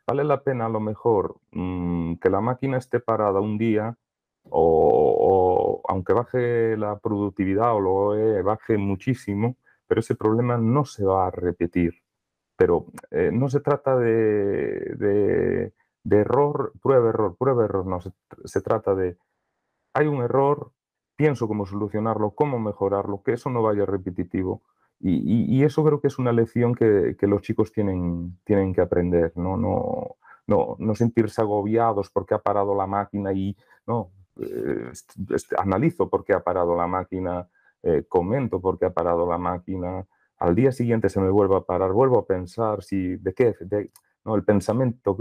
vale 0.05 0.25
la 0.25 0.43
pena 0.43 0.65
a 0.65 0.69
lo 0.69 0.81
mejor 0.81 1.37
mm, 1.51 2.15
que 2.15 2.29
la 2.29 2.41
máquina 2.41 2.77
esté 2.77 2.99
parada 2.99 3.39
un 3.39 3.57
día 3.57 3.97
o, 4.49 5.81
aunque 5.87 6.11
baje 6.11 6.75
la 6.75 6.99
productividad 6.99 7.73
o 7.73 7.79
lo 7.79 8.43
baje 8.43 8.77
muchísimo, 8.77 9.55
pero 9.87 10.01
ese 10.01 10.15
problema 10.15 10.57
no 10.57 10.83
se 10.83 11.05
va 11.05 11.27
a 11.27 11.31
repetir. 11.31 12.04
Pero 12.57 12.85
eh, 13.11 13.31
no 13.33 13.49
se 13.49 13.59
trata 13.59 13.97
de, 13.97 15.71
error, 16.09 16.73
prueba, 16.81 17.09
error, 17.09 17.35
prueba, 17.37 17.65
error, 17.65 17.85
no, 17.85 17.99
se, 17.99 18.61
trata 18.61 18.95
de, 18.95 19.17
hay 19.93 20.07
un 20.07 20.21
error, 20.21 20.71
pienso 21.15 21.47
cómo 21.47 21.65
solucionarlo, 21.65 22.31
cómo 22.31 22.59
mejorarlo, 22.59 23.23
que 23.23 23.33
eso 23.33 23.49
no 23.49 23.61
vaya 23.61 23.85
repetitivo. 23.85 24.63
Y, 25.01 25.63
eso 25.63 25.83
creo 25.83 25.99
que 25.99 26.07
es 26.07 26.17
una 26.17 26.31
lección 26.31 26.73
que, 26.73 27.15
los 27.21 27.41
chicos 27.41 27.71
tienen, 27.71 28.39
tienen 28.45 28.73
que 28.73 28.81
aprender, 28.81 29.33
¿no? 29.35 29.57
No, 29.57 30.15
no, 30.47 30.75
no 30.79 30.95
sentirse 30.95 31.41
agobiados 31.41 32.09
porque 32.09 32.33
ha 32.33 32.39
parado 32.39 32.75
la 32.75 32.87
máquina 32.87 33.33
y 33.33 33.57
no, 33.85 34.11
eh, 34.37 34.91
analizo 35.57 36.09
por 36.09 36.23
qué 36.23 36.33
ha 36.33 36.43
parado 36.43 36.75
la 36.75 36.87
máquina, 36.87 37.47
eh, 37.83 38.05
comento 38.07 38.61
por 38.61 38.77
qué 38.77 38.85
ha 38.85 38.93
parado 38.93 39.27
la 39.27 39.37
máquina, 39.37 40.05
al 40.37 40.55
día 40.55 40.71
siguiente 40.71 41.09
se 41.09 41.19
me 41.19 41.29
vuelve 41.29 41.55
a 41.55 41.61
parar, 41.61 41.91
vuelvo 41.91 42.19
a 42.19 42.25
pensar 42.25 42.83
si, 42.83 43.15
de 43.17 43.33
qué, 43.33 43.55
no, 44.23 44.35
el 44.35 44.43
pensamiento, 44.43 45.17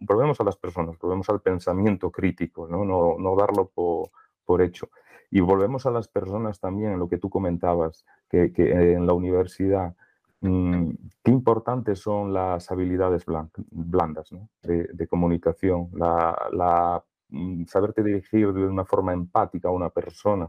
volvemos 0.00 0.40
a 0.40 0.44
las 0.44 0.56
personas, 0.56 0.98
volvemos 0.98 1.28
al 1.30 1.40
pensamiento 1.40 2.10
crítico, 2.10 2.68
no, 2.68 2.84
no, 2.84 3.16
no 3.18 3.36
darlo 3.36 3.70
por, 3.74 4.62
hecho. 4.62 4.90
Y 5.30 5.40
volvemos 5.40 5.86
a 5.86 5.90
las 5.90 6.06
personas 6.06 6.60
también, 6.60 6.92
en 6.92 6.98
lo 6.98 7.08
que 7.08 7.18
tú 7.18 7.30
comentabas, 7.30 8.04
que, 8.28 8.52
en 8.56 9.06
la 9.06 9.14
universidad, 9.14 9.96
mm, 10.40 10.90
qué 11.22 11.30
importantes 11.30 11.98
son 11.98 12.32
las 12.32 12.70
habilidades 12.70 13.24
blandas 13.70 14.30
de, 14.62 14.88
de, 14.92 15.08
comunicación, 15.08 15.88
la, 15.94 16.48
la 16.52 17.02
Mm, 17.34 17.64
saberte 17.66 18.02
dirigir 18.04 18.52
de 18.52 18.66
una 18.66 18.84
forma 18.84 19.12
empática 19.12 19.68
a 19.68 19.72
una 19.72 19.90
persona 19.90 20.48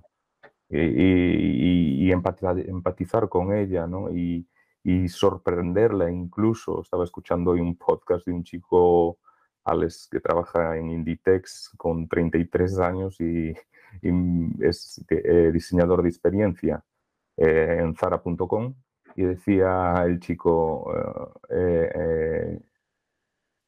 y, 0.69 2.11
empatizar, 2.11 3.29
con 3.29 3.53
ella, 3.53 3.87
¿no? 3.87 4.11
Y, 4.11 4.47
sorprenderla 5.09 6.11
incluso. 6.11 6.81
Estaba 6.81 7.03
escuchando 7.03 7.51
hoy 7.51 7.59
un 7.59 7.75
podcast 7.75 8.25
de 8.27 8.33
un 8.33 8.43
chico, 8.43 9.17
Alex, 9.63 10.07
que 10.11 10.19
trabaja 10.19 10.77
en 10.77 10.91
Inditex 10.91 11.71
con 11.77 12.07
33 12.07 12.79
años 12.79 13.19
y, 13.19 13.53
es 14.59 15.03
eh, 15.09 15.51
diseñador 15.53 16.03
de 16.03 16.09
experiencia. 16.09 16.83
eh, 17.37 17.77
en 17.81 17.95
zara.com 17.95 18.75
y 19.15 19.23
decía 19.23 20.03
el 20.05 20.19
chico 20.19 20.93
eh, 21.49 22.59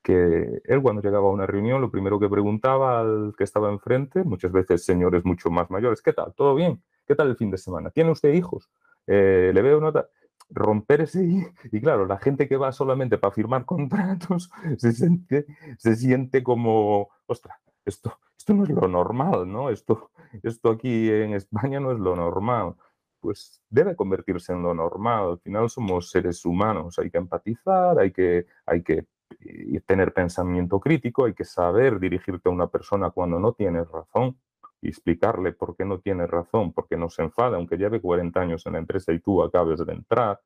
que 0.04 0.62
él 0.64 0.82
cuando 0.82 1.02
llegaba 1.02 1.28
a 1.28 1.32
una 1.32 1.46
reunión 1.46 1.82
lo 1.82 1.92
primero 1.92 2.20
que 2.20 2.30
preguntaba 2.30 3.00
al 3.00 3.34
que 3.38 3.44
estaba 3.44 3.72
enfrente, 3.72 4.24
muchas 4.24 4.52
veces 4.52 4.86
señores 4.86 5.26
mucho 5.26 5.50
más 5.50 5.70
mayores, 5.70 6.02
¿qué 6.02 6.14
tal? 6.14 6.34
¿Todo 6.36 6.56
bien? 6.56 6.82
¿Qué 7.06 7.16
tal 7.16 7.30
el 7.30 7.38
fin 7.38 7.52
de 7.52 7.58
semana? 7.58 7.90
¿Tiene 7.90 8.12
usted 8.12 8.34
hijos? 8.34 8.70
¿Le 9.06 9.62
veo 9.62 9.80
nota? 9.80 10.10
romper 10.50 11.02
ese 11.02 11.54
y 11.72 11.82
claro, 11.82 12.06
la 12.06 12.18
gente 12.18 12.48
que 12.48 12.58
va 12.58 12.72
solamente 12.72 13.18
para 13.18 13.34
firmar 13.34 13.66
contratos 13.66 14.50
se 14.78 14.94
siente, 14.94 15.46
se 15.78 15.96
siente 15.96 16.44
como, 16.44 17.10
ostras, 17.26 17.58
esto, 17.86 18.18
esto 18.38 18.54
no 18.54 18.64
es 18.64 18.70
lo 18.70 18.88
normal, 18.88 19.52
¿no? 19.52 19.70
Esto, 19.70 20.12
esto 20.44 20.70
aquí 20.70 21.10
en 21.10 21.34
España 21.34 21.80
no 21.80 21.92
es 21.92 22.00
lo 22.00 22.16
normal. 22.16 22.76
Pues 23.20 23.62
debe 23.70 23.96
convertirse 23.96 24.54
en 24.54 24.62
lo 24.62 24.74
normal. 24.74 25.32
Al 25.32 25.40
final 25.40 25.70
somos 25.70 26.12
seres 26.12 26.46
humanos, 26.46 27.00
hay 27.00 27.10
que 27.10 27.18
empatizar, 27.18 28.00
hay 28.00 28.12
que, 28.12 28.46
hay 28.66 28.84
que 28.84 29.06
eh, 29.40 29.82
tener 29.86 30.14
pensamiento 30.14 30.80
crítico, 30.80 31.26
hay 31.26 31.34
que 31.34 31.46
saber 31.46 32.00
dirigirte 32.00 32.50
a 32.50 32.52
una 32.52 32.68
persona 32.68 33.12
cuando 33.12 33.40
no 33.40 33.54
tienes 33.54 33.90
razón 33.90 34.38
y 34.82 34.90
explicarle 34.90 35.54
por 35.54 35.76
qué 35.76 35.86
no 35.86 36.00
tiene 36.00 36.28
razón, 36.28 36.74
por 36.74 36.88
qué 36.88 36.98
no 36.98 37.10
se 37.10 37.24
enfada, 37.24 37.58
aunque 37.58 37.78
lleve 37.78 38.02
40 38.02 38.40
años 38.40 38.66
en 38.66 38.74
la 38.74 38.80
empresa 38.80 39.12
y 39.12 39.20
tú 39.20 39.42
acabes 39.44 39.86
de 39.86 39.94
entrar. 39.94 40.40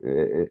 Eh, 0.00 0.50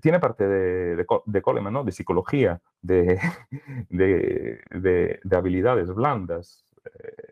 tiene 0.00 0.18
parte 0.20 0.48
de, 0.48 0.96
de, 0.96 1.06
de 1.26 1.42
Coleman, 1.42 1.72
¿no? 1.72 1.84
de 1.84 1.92
psicología, 1.92 2.60
de, 2.80 3.20
de, 3.90 5.20
de 5.22 5.36
habilidades 5.36 5.92
blandas. 5.92 6.64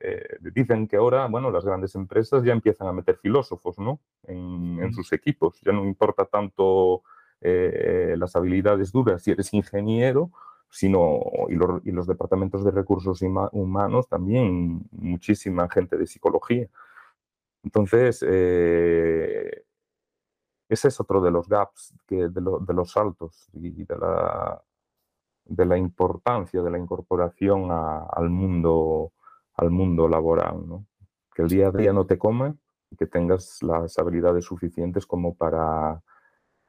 Eh, 0.01 0.39
dicen 0.55 0.87
que 0.87 0.97
ahora, 0.97 1.27
bueno, 1.27 1.51
las 1.51 1.65
grandes 1.65 1.95
empresas 1.95 2.45
ya 2.45 2.53
empiezan 2.53 2.89
a 2.89 2.93
meter 2.93 3.17
filósofos 3.17 3.79
¿no? 3.79 4.01
en, 4.25 4.79
en 4.81 4.93
sus 4.93 5.13
equipos. 5.13 5.61
Ya 5.63 5.73
no 5.73 5.85
importa 5.85 6.25
tanto 6.27 7.03
eh, 7.41 8.15
las 8.19 8.37
habilidades 8.37 8.93
duras 8.93 9.23
si 9.23 9.31
eres 9.31 9.53
ingeniero 9.55 10.31
sino 10.71 11.21
y 11.49 11.55
los, 11.55 11.85
y 11.85 11.91
los, 11.91 12.07
departamentos 12.07 12.65
de 12.65 12.71
recursos 12.71 13.21
humanos 13.23 14.09
también 14.09 14.83
muchísima 14.93 15.69
gente 15.69 15.97
de 15.97 16.07
psicología. 16.07 16.69
Entonces, 17.65 18.25
eh, 18.27 19.65
ese 20.69 20.89
es 20.89 21.01
otro 21.01 21.21
de 21.21 21.31
los 21.33 21.49
gaps, 21.49 21.95
que, 22.07 22.29
de, 22.29 22.41
lo, 22.41 22.61
de, 22.61 22.73
los 22.73 22.93
saltos 22.93 23.49
y 23.53 23.85
de 23.85 23.99
la, 23.99 24.63
de 25.45 25.67
la, 25.67 25.77
importancia 25.77 26.63
de 26.63 26.71
la 26.71 26.79
incorporación 26.79 27.71
a, 27.73 28.05
al, 28.05 28.31
mundo, 28.31 29.13
al 29.55 29.71
mundo 29.71 30.09
laboral. 30.09 30.67
¿no? 30.67 30.87
Que 31.35 31.43
el 31.43 31.49
día 31.49 31.69
a 31.69 31.73
día 31.73 31.93
no 31.93 32.07
te 32.07 32.19
coma 32.19 32.55
y 32.91 32.97
que 32.97 33.07
tengas 33.07 33.63
las 33.63 33.99
habilidades 33.99 34.45
suficientes 34.45 35.07
como 35.07 35.35
para, 35.35 36.01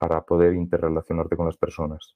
para 0.01 0.25
poder 0.25 0.55
interrelacionarte 0.55 1.35
con 1.37 1.45
las 1.45 1.57
personas 1.57 2.15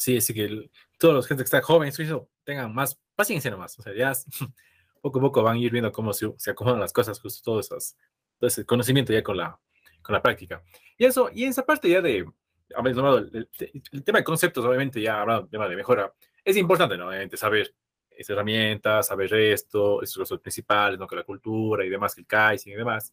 sí, 0.00 0.16
así 0.16 0.32
que 0.32 0.70
todos 0.98 1.14
los 1.14 1.26
gente 1.26 1.42
que 1.42 1.46
está 1.46 1.60
jóvenes 1.60 1.98
tengan 2.44 2.74
más 2.74 2.98
paciencia 3.14 3.50
nomás. 3.50 3.78
O 3.78 3.82
sea, 3.82 3.94
ya 3.94 4.12
poco 5.02 5.18
a 5.18 5.22
poco 5.22 5.42
van 5.42 5.56
a 5.56 5.60
ir 5.60 5.70
viendo 5.70 5.92
cómo 5.92 6.12
se, 6.12 6.32
se 6.38 6.50
acomodan 6.50 6.80
las 6.80 6.92
cosas, 6.92 7.20
justo 7.20 7.42
todo, 7.44 7.60
esas, 7.60 7.96
todo 8.38 8.48
ese 8.48 8.64
conocimiento 8.64 9.12
ya 9.12 9.22
con 9.22 9.36
la, 9.36 9.58
con 10.02 10.14
la 10.14 10.22
práctica. 10.22 10.62
Y 10.96 11.04
eso, 11.04 11.30
y 11.32 11.44
esa 11.44 11.64
parte 11.64 11.88
ya 11.88 12.00
de, 12.00 12.18
el, 12.18 13.48
el, 13.92 14.04
tema 14.04 14.18
de 14.18 14.24
conceptos, 14.24 14.64
obviamente, 14.64 15.00
ya 15.00 15.20
hablando 15.20 15.48
tema 15.48 15.68
de 15.68 15.76
mejora, 15.76 16.12
es 16.44 16.56
importante, 16.56 16.96
¿no? 16.96 17.08
Obviamente, 17.08 17.36
saber 17.36 17.74
esas 18.10 18.30
herramientas, 18.30 19.06
saber 19.06 19.32
esto, 19.34 20.02
esos 20.02 20.26
son 20.28 20.36
los 20.36 20.42
principales, 20.42 20.98
¿no? 20.98 21.06
Que 21.06 21.16
la 21.16 21.24
cultura 21.24 21.84
y 21.84 21.90
demás, 21.90 22.16
el 22.16 22.26
Kaizen 22.26 22.72
y 22.72 22.76
demás. 22.76 23.12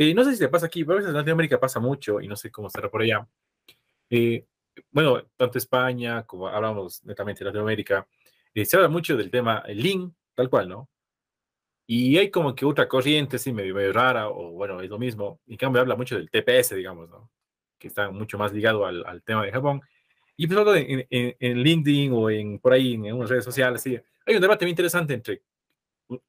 Y 0.00 0.14
no 0.14 0.22
sé 0.22 0.32
si 0.34 0.38
te 0.38 0.48
pasa 0.48 0.66
aquí, 0.66 0.84
pero 0.84 0.94
a 0.94 0.96
veces 0.98 1.08
en 1.08 1.16
Latinoamérica 1.16 1.58
pasa 1.58 1.80
mucho 1.80 2.20
y 2.20 2.28
no 2.28 2.36
sé 2.36 2.52
cómo 2.52 2.68
estará 2.68 2.88
por 2.88 3.02
allá. 3.02 3.26
Eh, 4.08 4.46
bueno, 4.92 5.24
tanto 5.36 5.58
España 5.58 6.22
como 6.22 6.46
hablamos 6.46 7.04
netamente 7.04 7.40
de 7.40 7.46
Latinoamérica, 7.46 8.06
eh, 8.54 8.64
se 8.64 8.76
habla 8.76 8.88
mucho 8.88 9.16
del 9.16 9.28
tema 9.28 9.64
Lean, 9.66 10.14
tal 10.36 10.48
cual, 10.48 10.68
¿no? 10.68 10.88
Y 11.84 12.16
hay 12.16 12.30
como 12.30 12.54
que 12.54 12.64
otra 12.64 12.86
corriente, 12.86 13.38
sí, 13.38 13.52
medio, 13.52 13.74
medio 13.74 13.92
rara, 13.92 14.28
o 14.28 14.52
bueno, 14.52 14.80
es 14.80 14.88
lo 14.88 14.98
mismo. 14.98 15.40
En 15.48 15.56
cambio, 15.56 15.80
habla 15.80 15.96
mucho 15.96 16.14
del 16.14 16.30
TPS, 16.30 16.76
digamos, 16.76 17.08
¿no? 17.10 17.28
Que 17.76 17.88
está 17.88 18.08
mucho 18.10 18.38
más 18.38 18.52
ligado 18.52 18.86
al, 18.86 19.04
al 19.04 19.22
tema 19.24 19.44
de 19.44 19.50
Japón. 19.50 19.80
Y 20.36 20.46
pues 20.46 20.60
en, 20.76 21.06
en, 21.10 21.36
en, 21.40 21.62
LinkedIn 21.62 22.12
o 22.12 22.30
en, 22.30 22.60
por 22.60 22.72
ahí 22.72 22.94
en, 22.94 23.12
unas 23.14 23.30
redes 23.30 23.44
sociales, 23.44 23.82
sí, 23.82 23.98
hay 24.26 24.36
un 24.36 24.40
debate 24.42 24.64
muy 24.64 24.70
interesante 24.70 25.14
entre 25.14 25.42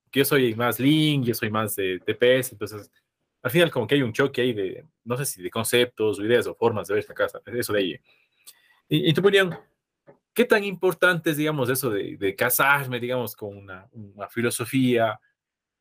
que 0.09 0.20
yo 0.22 0.26
soy 0.26 0.55
más 0.55 0.80
Lean, 0.80 1.24
yo 1.24 1.36
soy 1.36 1.51
más 1.51 1.76
de 1.76 1.99
TPS, 1.99 2.53
entonces 2.53 2.89
al 3.41 3.51
final 3.51 3.71
como 3.71 3.87
que 3.87 3.95
hay 3.95 4.01
un 4.01 4.13
choque 4.13 4.41
ahí 4.41 4.53
de, 4.53 4.85
no 5.03 5.17
sé 5.17 5.25
si 5.25 5.41
de 5.41 5.49
conceptos 5.49 6.19
o 6.19 6.25
ideas 6.25 6.47
o 6.47 6.55
formas 6.55 6.87
de 6.87 6.95
ver 6.95 7.01
esta 7.01 7.13
casa, 7.13 7.41
eso 7.45 7.73
de 7.73 7.79
ahí. 7.79 7.99
Y, 8.87 9.09
y 9.09 9.13
te 9.13 9.21
ponían, 9.21 9.57
¿qué 10.33 10.45
tan 10.45 10.63
importante 10.63 11.31
es, 11.31 11.37
digamos, 11.37 11.69
eso 11.69 11.89
de, 11.89 12.17
de 12.17 12.35
casarme, 12.35 12.99
digamos, 12.99 13.35
con 13.35 13.55
una, 13.55 13.87
una 13.91 14.27
filosofía, 14.27 15.19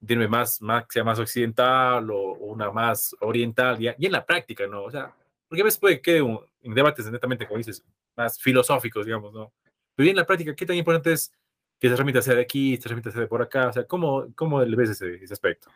dirme 0.01 0.29
más, 0.29 0.63
más, 0.63 0.85
sea 0.89 1.05
más 1.05 1.19
occidental 1.19 2.11
o, 2.11 2.19
o, 2.19 2.53
una 2.53 2.71
más 2.71 3.17
oriental, 3.21 3.83
y, 3.83 3.89
y 3.99 4.07
en 4.07 4.13
la 4.13 4.25
práctica, 4.25 4.67
¿no? 4.67 4.85
O 4.85 4.91
sea, 4.91 5.13
porque 5.49 5.63
a 5.63 5.65
veces 5.65 5.81
puede 5.81 6.01
que 6.01 6.23
un, 6.23 6.41
en 6.63 6.75
debates 6.75 7.11
netamente, 7.11 7.47
como 7.47 7.59
dices, 7.59 7.85
más 8.17 8.41
filosóficos, 8.41 9.07
digamos, 9.07 9.33
¿no? 9.33 9.53
Pero 9.95 10.11
en 10.11 10.17
la 10.17 10.27
práctica, 10.27 10.55
¿qué 10.55 10.67
tan 10.67 10.77
importante 10.77 11.13
es 11.13 11.33
que 11.81 11.87
esa 11.87 11.95
herramienta 11.95 12.23
sea 12.23 12.35
de 12.35 12.43
aquí, 12.43 12.75
esta 12.75 12.89
herramienta 12.89 13.11
sea 13.11 13.21
de 13.21 13.27
por 13.27 13.43
acá? 13.43 13.69
O 13.69 13.73
sea, 13.73 13.85
¿cómo, 13.85 14.27
cómo 14.35 14.63
le 14.63 14.77
ves 14.77 14.91
ese, 14.91 15.17
ese 15.17 15.33
aspecto? 15.33 15.71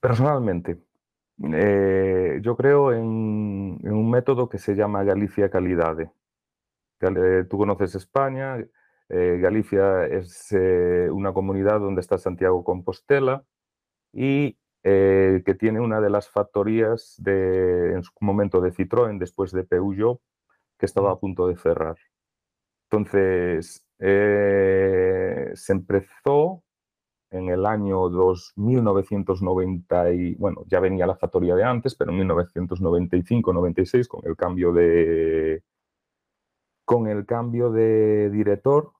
Personalmente, 0.00 0.78
eh, 1.52 2.38
yo 2.42 2.56
creo 2.56 2.92
en, 2.92 3.78
en, 3.82 3.92
un 3.92 4.10
método 4.10 4.48
que 4.48 4.58
se 4.58 4.74
llama 4.74 5.04
Galicia 5.04 5.50
Calidade. 5.50 6.10
Tú 6.98 7.58
conoces 7.58 7.94
España, 7.94 8.58
eh, 9.08 9.38
Galicia 9.40 10.06
es 10.06 10.50
eh, 10.52 11.08
una 11.10 11.32
comunidad 11.32 11.80
donde 11.80 12.00
está 12.00 12.18
Santiago 12.18 12.64
Compostela 12.64 13.44
y 14.12 14.58
eh, 14.82 15.42
que 15.44 15.54
tiene 15.54 15.80
una 15.80 16.00
de 16.00 16.10
las 16.10 16.28
factorías 16.30 17.14
de, 17.18 17.92
en 17.92 18.02
su 18.02 18.12
momento 18.20 18.60
de 18.60 18.72
Citroën, 18.72 19.18
después 19.18 19.52
de 19.52 19.64
Peugeot, 19.64 20.20
que 20.78 20.86
estaba 20.86 21.12
a 21.12 21.18
punto 21.18 21.48
de 21.48 21.56
cerrar. 21.56 21.96
Entonces, 22.90 23.84
eh, 23.98 25.50
se 25.54 25.72
empezó 25.72 26.62
en 27.30 27.48
el 27.48 27.66
año 27.66 28.08
1990, 28.56 30.12
y, 30.12 30.34
bueno, 30.36 30.64
ya 30.66 30.80
venía 30.80 31.06
la 31.06 31.16
factoría 31.16 31.54
de 31.54 31.64
antes, 31.64 31.94
pero 31.94 32.12
en 32.12 32.28
1995-96, 32.28 34.08
con 34.08 34.22
el 34.24 34.36
cambio 34.36 34.72
de 34.72 35.62
con 36.84 37.08
el 37.08 37.26
cambio 37.26 37.72
de 37.72 38.30
director, 38.30 38.92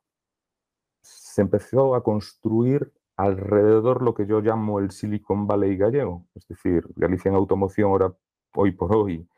se 1.03 1.43
empezó 1.43 1.95
a 1.95 2.03
construir 2.03 2.93
alrededor 3.17 4.03
lo 4.03 4.13
que 4.13 4.27
yo 4.27 4.41
llamo 4.41 4.81
el 4.81 4.91
Silicon 4.91 5.47
Valley 5.47 5.77
gallego, 5.77 6.27
es 6.35 6.49
decir, 6.49 6.85
Galicia 6.97 7.29
en 7.29 7.37
automoción 7.37 7.91
ahora, 7.91 8.13
hoy 8.55 8.73
por 8.73 8.95
hoy, 8.95 9.29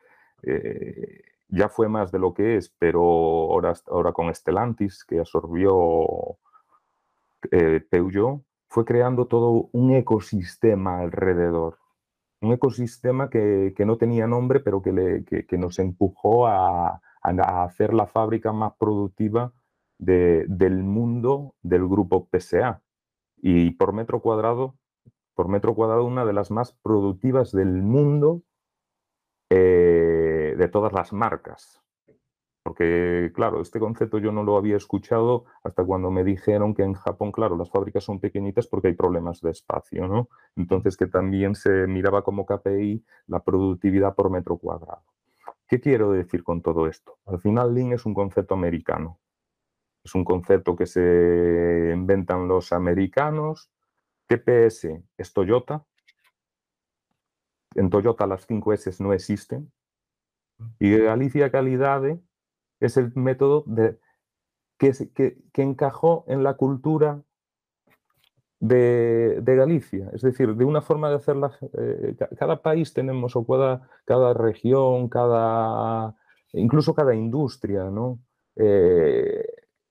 eh, 0.43 1.23
ya 1.49 1.69
fue 1.69 1.89
más 1.89 2.11
de 2.11 2.19
lo 2.19 2.33
que 2.35 2.57
es, 2.57 2.71
pero 2.79 3.03
ahora, 3.03 3.75
ahora 3.89 4.13
con 4.13 4.35
Stellantis, 4.35 5.05
que 5.05 5.21
absorbió 5.21 6.39
eh, 7.51 7.81
Peugeot, 7.91 8.43
fue 8.69 8.85
creando 8.85 9.27
todo 9.27 9.69
un 9.73 9.93
ecosistema 9.93 11.01
alrededor. 11.01 11.79
Un 12.41 12.53
ecosistema 12.53 13.31
que, 13.31 13.75
que 13.77 13.85
no 13.85 13.97
tenía 13.99 14.27
nombre, 14.27 14.61
pero 14.61 14.83
que, 14.83 15.25
que, 15.49 15.59
nos 15.59 15.79
empujó 15.79 16.47
a, 16.47 16.89
a, 16.89 17.01
a, 17.23 17.65
hacer 17.65 17.95
la 17.95 18.07
fábrica 18.07 18.53
más 18.53 18.75
productiva 18.79 19.53
de, 19.99 20.45
del 20.49 20.85
mundo 20.85 21.55
del 21.63 21.89
grupo 21.89 22.29
PSA. 22.31 22.83
Y 23.39 23.73
por 23.73 23.93
metro 23.93 24.21
cuadrado, 24.21 24.77
por 25.35 25.49
metro 25.49 25.75
cuadrado, 25.75 26.05
una 26.05 26.25
de 26.25 26.33
las 26.33 26.51
más 26.51 26.73
productivas 26.83 27.53
del 27.53 27.83
mundo 27.83 28.43
eh, 29.51 30.55
de 30.59 30.69
todas 30.69 30.93
las 30.93 31.13
marcas. 31.13 31.83
Porque, 32.69 33.33
claro, 33.35 33.63
este 33.63 33.81
concepto 33.81 34.19
yo 34.19 34.31
no 34.31 34.43
lo 34.43 34.59
había 34.59 34.77
escuchado 34.77 35.47
hasta 35.65 35.83
cuando 35.87 36.11
me 36.11 36.23
dijeron 36.23 36.75
que 36.75 36.83
en 36.83 36.93
Japón, 36.93 37.33
claro, 37.33 37.57
las 37.57 37.71
fábricas 37.71 38.05
son 38.05 38.21
pequeñitas 38.21 38.67
porque 38.67 38.89
hay 38.89 38.93
problemas 38.93 39.41
de 39.41 39.53
espacio, 39.53 40.07
¿no? 40.07 40.29
Entonces, 40.55 40.95
que 40.99 41.07
también 41.07 41.55
se 41.55 41.87
miraba 41.87 42.23
como 42.23 42.45
KPI 42.45 43.03
la 43.29 43.43
productividad 43.43 44.15
por 44.15 44.29
metro 44.29 44.59
cuadrado. 44.59 45.03
¿Qué 45.67 45.81
quiero 45.81 46.13
decir 46.13 46.45
con 46.45 46.61
todo 46.61 46.87
esto? 46.87 47.17
Al 47.25 47.41
final, 47.41 47.75
Lean 47.75 47.95
es 47.95 48.05
un 48.05 48.13
concepto 48.13 48.53
americano. 48.53 49.19
Es 50.05 50.15
un 50.15 50.27
concepto 50.27 50.77
que 50.77 50.85
se 50.85 51.91
inventan 51.95 52.49
los 52.49 52.71
americanos. 52.73 53.71
TPS 54.27 54.89
es 55.17 55.33
Toyota. 55.33 55.87
En 57.75 57.89
Toyota 57.89 58.27
las 58.27 58.47
5 58.47 58.75
S 58.75 59.03
no 59.03 59.15
existen. 59.15 59.73
Y 60.79 60.99
Galicia 60.99 61.51
Calidade 61.51 62.21
es 62.81 62.97
el 62.97 63.13
método 63.15 63.65
de, 63.67 63.99
que, 64.79 64.93
que, 65.15 65.39
que, 65.53 65.63
encajó 65.63 66.25
en 66.29 66.43
la 66.43 66.55
cultura 66.55 67.23
de, 68.61 69.43
Galicia, 69.45 70.11
es 70.13 70.23
decir, 70.23 70.55
de 70.55 70.65
una 70.65 70.83
forma 70.83 71.09
de 71.11 71.17
hacerla, 71.17 71.53
eh, 71.79 72.17
cada 72.39 72.61
país 72.63 72.93
tenemos, 72.93 73.37
o 73.37 73.47
cada, 73.47 73.89
cada 74.05 74.35
región, 74.35 75.09
cada, 75.09 76.15
incluso 76.53 76.95
cada 76.95 77.15
industria, 77.15 77.85
¿no? 77.85 78.19
Eh, 78.57 79.45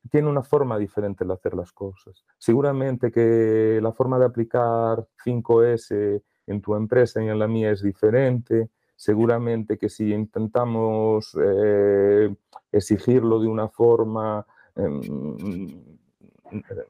tiene 0.10 0.30
una 0.30 0.44
forma 0.44 0.78
diferente 0.78 1.26
de 1.26 1.34
hacer 1.34 1.54
las 1.54 1.72
cosas. 1.72 2.24
Seguramente 2.38 3.12
que 3.12 3.80
la 3.82 3.92
forma 3.92 4.20
de 4.20 4.26
aplicar 4.26 5.06
5S 5.24 6.22
en 6.48 6.62
tu 6.62 6.76
empresa 6.76 7.22
y 7.22 7.28
en 7.28 7.40
la 7.40 7.48
mía 7.48 7.72
es 7.72 7.82
diferente. 7.82 8.70
Seguramente 8.98 9.78
que 9.78 9.88
si 9.88 10.12
intentamos 10.12 11.38
eh, 11.42 12.36
exigirlo 12.72 13.40
de 13.40 13.48
una 13.48 13.70
forma 13.70 14.46
em, 14.76 15.02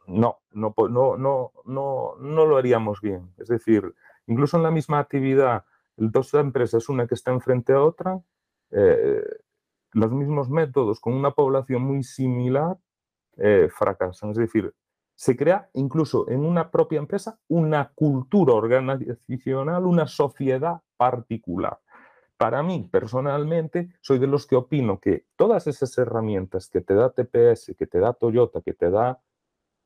no, 0.08 0.39
no, 0.53 0.74
no, 0.89 1.18
no, 1.18 1.51
no, 1.66 2.16
no 2.20 2.45
lo 2.45 2.58
haríamos 2.58 3.01
bien. 3.01 3.34
Es 3.38 3.49
decir, 3.49 3.93
incluso 4.26 4.58
en 4.58 4.64
la 4.64 4.72
misma 4.72 4.99
actividad, 4.99 5.66
dos 5.95 6.34
empresas, 6.34 6.89
una 6.89 7.08
que 7.08 7.16
está 7.16 7.32
enfrente 7.32 7.74
a 7.74 7.84
otra, 7.84 8.22
eh, 8.72 9.24
los 9.91 10.12
mismos 10.12 10.49
métodos 10.49 10.99
con 10.99 11.14
una 11.14 11.32
población 11.32 11.82
muy 11.82 12.03
similar 12.03 12.78
eh, 13.38 13.70
fracasan. 13.70 14.32
Es 14.32 14.38
decir, 14.38 14.74
se 15.16 15.36
crea 15.36 15.70
incluso 15.74 16.30
en 16.30 16.45
una 16.45 16.70
propia 16.70 16.99
empresa 16.99 17.39
una 17.47 17.91
cultura 17.95 18.53
organizacional, 18.53 19.86
una 19.86 20.08
sociedad 20.08 20.82
particular. 20.95 21.80
Para 22.38 22.62
mí, 22.62 22.88
personalmente, 22.92 23.90
soy 24.02 24.20
de 24.20 24.28
los 24.28 24.46
que 24.46 24.56
opino 24.56 25.00
que 25.00 25.26
todas 25.36 25.66
esas 25.68 25.98
herramientas 25.98 26.70
que 26.70 26.82
te 26.82 26.94
da 26.94 27.12
TPS, 27.12 27.76
que 27.76 27.88
te 27.88 28.00
da 28.00 28.14
Toyota, 28.14 28.62
que 28.62 28.74
te 28.74 28.92
da 28.92 29.20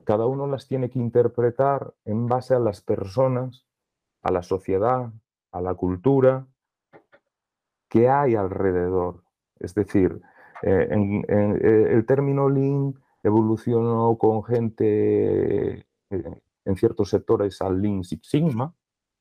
cada 0.04 0.26
uno 0.26 0.48
las 0.48 0.68
tiene 0.68 0.90
que 0.90 1.00
interpretar 1.00 1.94
en 2.06 2.28
base 2.28 2.56
a 2.56 2.60
las 2.60 2.82
personas, 2.82 3.66
a 4.24 4.32
la 4.32 4.44
sociedad, 4.44 5.12
a 5.52 5.62
la 5.62 5.76
cultura 5.76 6.48
que 7.90 8.10
hay 8.10 8.36
alrededor. 8.36 9.24
Es 9.60 9.76
decir, 9.76 10.22
eh, 10.64 10.88
eh, 11.28 11.88
el 11.92 12.06
término 12.06 12.50
Lean 12.50 12.96
evolucionó 13.24 14.18
con 14.18 14.44
gente 14.44 15.86
eh, 16.10 16.42
en 16.66 16.76
ciertos 16.76 17.10
sectores 17.10 17.62
al 17.62 17.82
Lean 17.82 18.04
Six 18.04 18.28
Sigma, 18.28 18.74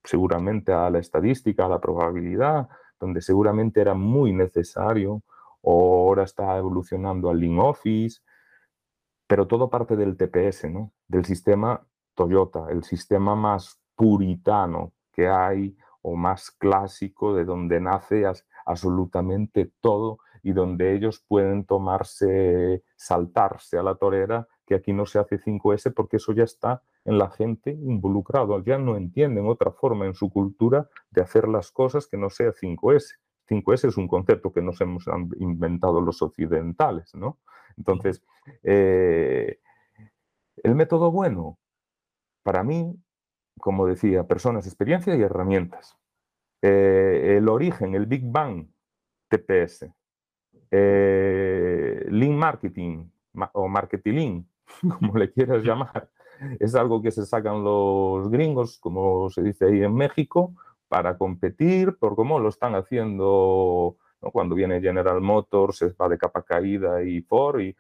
seguramente 0.05 0.73
a 0.73 0.89
la 0.89 0.99
estadística, 0.99 1.67
a 1.67 1.69
la 1.69 1.81
probabilidad, 1.81 2.69
donde 3.01 3.23
seguramente 3.23 3.81
era 3.81 3.95
muy 3.95 4.33
necesario, 4.33 5.23
o 5.63 6.07
ahora 6.09 6.25
está 6.25 6.57
evolucionando 6.57 7.31
al 7.31 7.41
Lean 7.41 7.59
Office, 7.59 8.21
pero 9.27 9.47
todo 9.47 9.71
parte 9.71 9.97
del 9.97 10.17
TPS, 10.17 10.71
¿no? 10.71 10.93
del 11.09 11.25
sistema 11.25 11.85
Toyota, 12.15 12.67
el 12.71 12.85
sistema 12.85 13.35
más 13.35 13.81
puritano 13.97 14.93
que 15.13 15.29
hay 15.29 15.77
o 16.03 16.17
más 16.17 16.51
clásico 16.51 17.35
de 17.35 17.45
donde 17.45 17.81
nace 17.81 18.25
absolutamente 18.65 19.73
todo 19.81 20.19
y 20.43 20.53
donde 20.53 20.95
ellos 20.95 21.23
pueden 21.27 21.65
tomarse, 21.65 22.83
saltarse 22.97 23.79
a 23.79 23.83
la 23.83 23.95
torera, 23.97 24.49
que 24.71 24.77
aquí 24.77 24.93
no 24.93 25.05
se 25.05 25.19
hace 25.19 25.41
5S 25.41 25.93
porque 25.93 26.19
eso 26.19 26.33
ya 26.33 26.45
está 26.45 26.85
en 27.05 27.19
la 27.19 27.29
gente 27.29 27.73
involucrado, 27.73 28.63
ya 28.63 28.79
no 28.79 28.97
entienden 28.97 29.49
otra 29.49 29.73
forma 29.73 30.07
en 30.07 30.15
su 30.15 30.31
cultura 30.31 30.89
de 31.11 31.23
hacer 31.23 31.49
las 31.49 31.73
cosas 31.73 32.07
que 32.07 32.17
no 32.17 32.31
sea 32.31 32.53
5S. 32.53 33.17
5S 33.49 33.89
es 33.89 33.97
un 33.97 34.07
concepto 34.07 34.53
que 34.53 34.63
nos 34.63 34.81
hemos 34.81 35.07
inventado 35.41 36.01
los 36.01 36.23
occidentales, 36.23 37.13
¿no? 37.17 37.41
Entonces, 37.77 38.23
eh, 38.63 39.59
el 40.63 40.77
método 40.77 41.11
bueno, 41.11 41.59
para 42.45 42.63
mí, 42.63 42.95
como 43.59 43.89
decía, 43.89 44.23
personas, 44.23 44.69
experiencia 44.69 45.17
y 45.17 45.23
herramientas. 45.23 45.99
Eh, 46.63 47.39
el 47.39 47.49
origen, 47.49 47.97
el 47.97 48.07
Big 48.07 48.23
Bang, 48.25 48.69
TPS. 49.29 49.93
Eh, 50.71 52.07
Lean 52.09 52.37
Marketing 52.37 53.11
o 53.55 53.67
Marketing, 53.67 54.45
como 54.99 55.17
le 55.17 55.31
quieras 55.33 55.63
llamar, 55.63 56.09
es 56.59 56.75
algo 56.75 57.03
que 57.03 57.11
se 57.11 57.27
sacan 57.27 57.63
los 57.63 58.31
gringos, 58.31 58.79
como 58.79 59.31
se 59.31 59.43
dice 59.43 59.67
ahí 59.67 59.83
en 59.83 59.95
México, 59.95 60.55
para 60.89 61.17
competir 61.19 61.97
por 61.99 62.17
cómo 62.17 62.39
lo 62.39 62.49
están 62.49 62.75
haciendo 62.75 63.97
cuando 64.21 64.55
viene 64.55 64.81
General 64.81 65.21
Motors, 65.21 65.83
va 66.01 66.09
de 66.09 66.19
capa 66.19 66.43
caída 66.43 67.03
y 67.03 67.23
Ford, 67.23 67.61
y, 67.61 67.77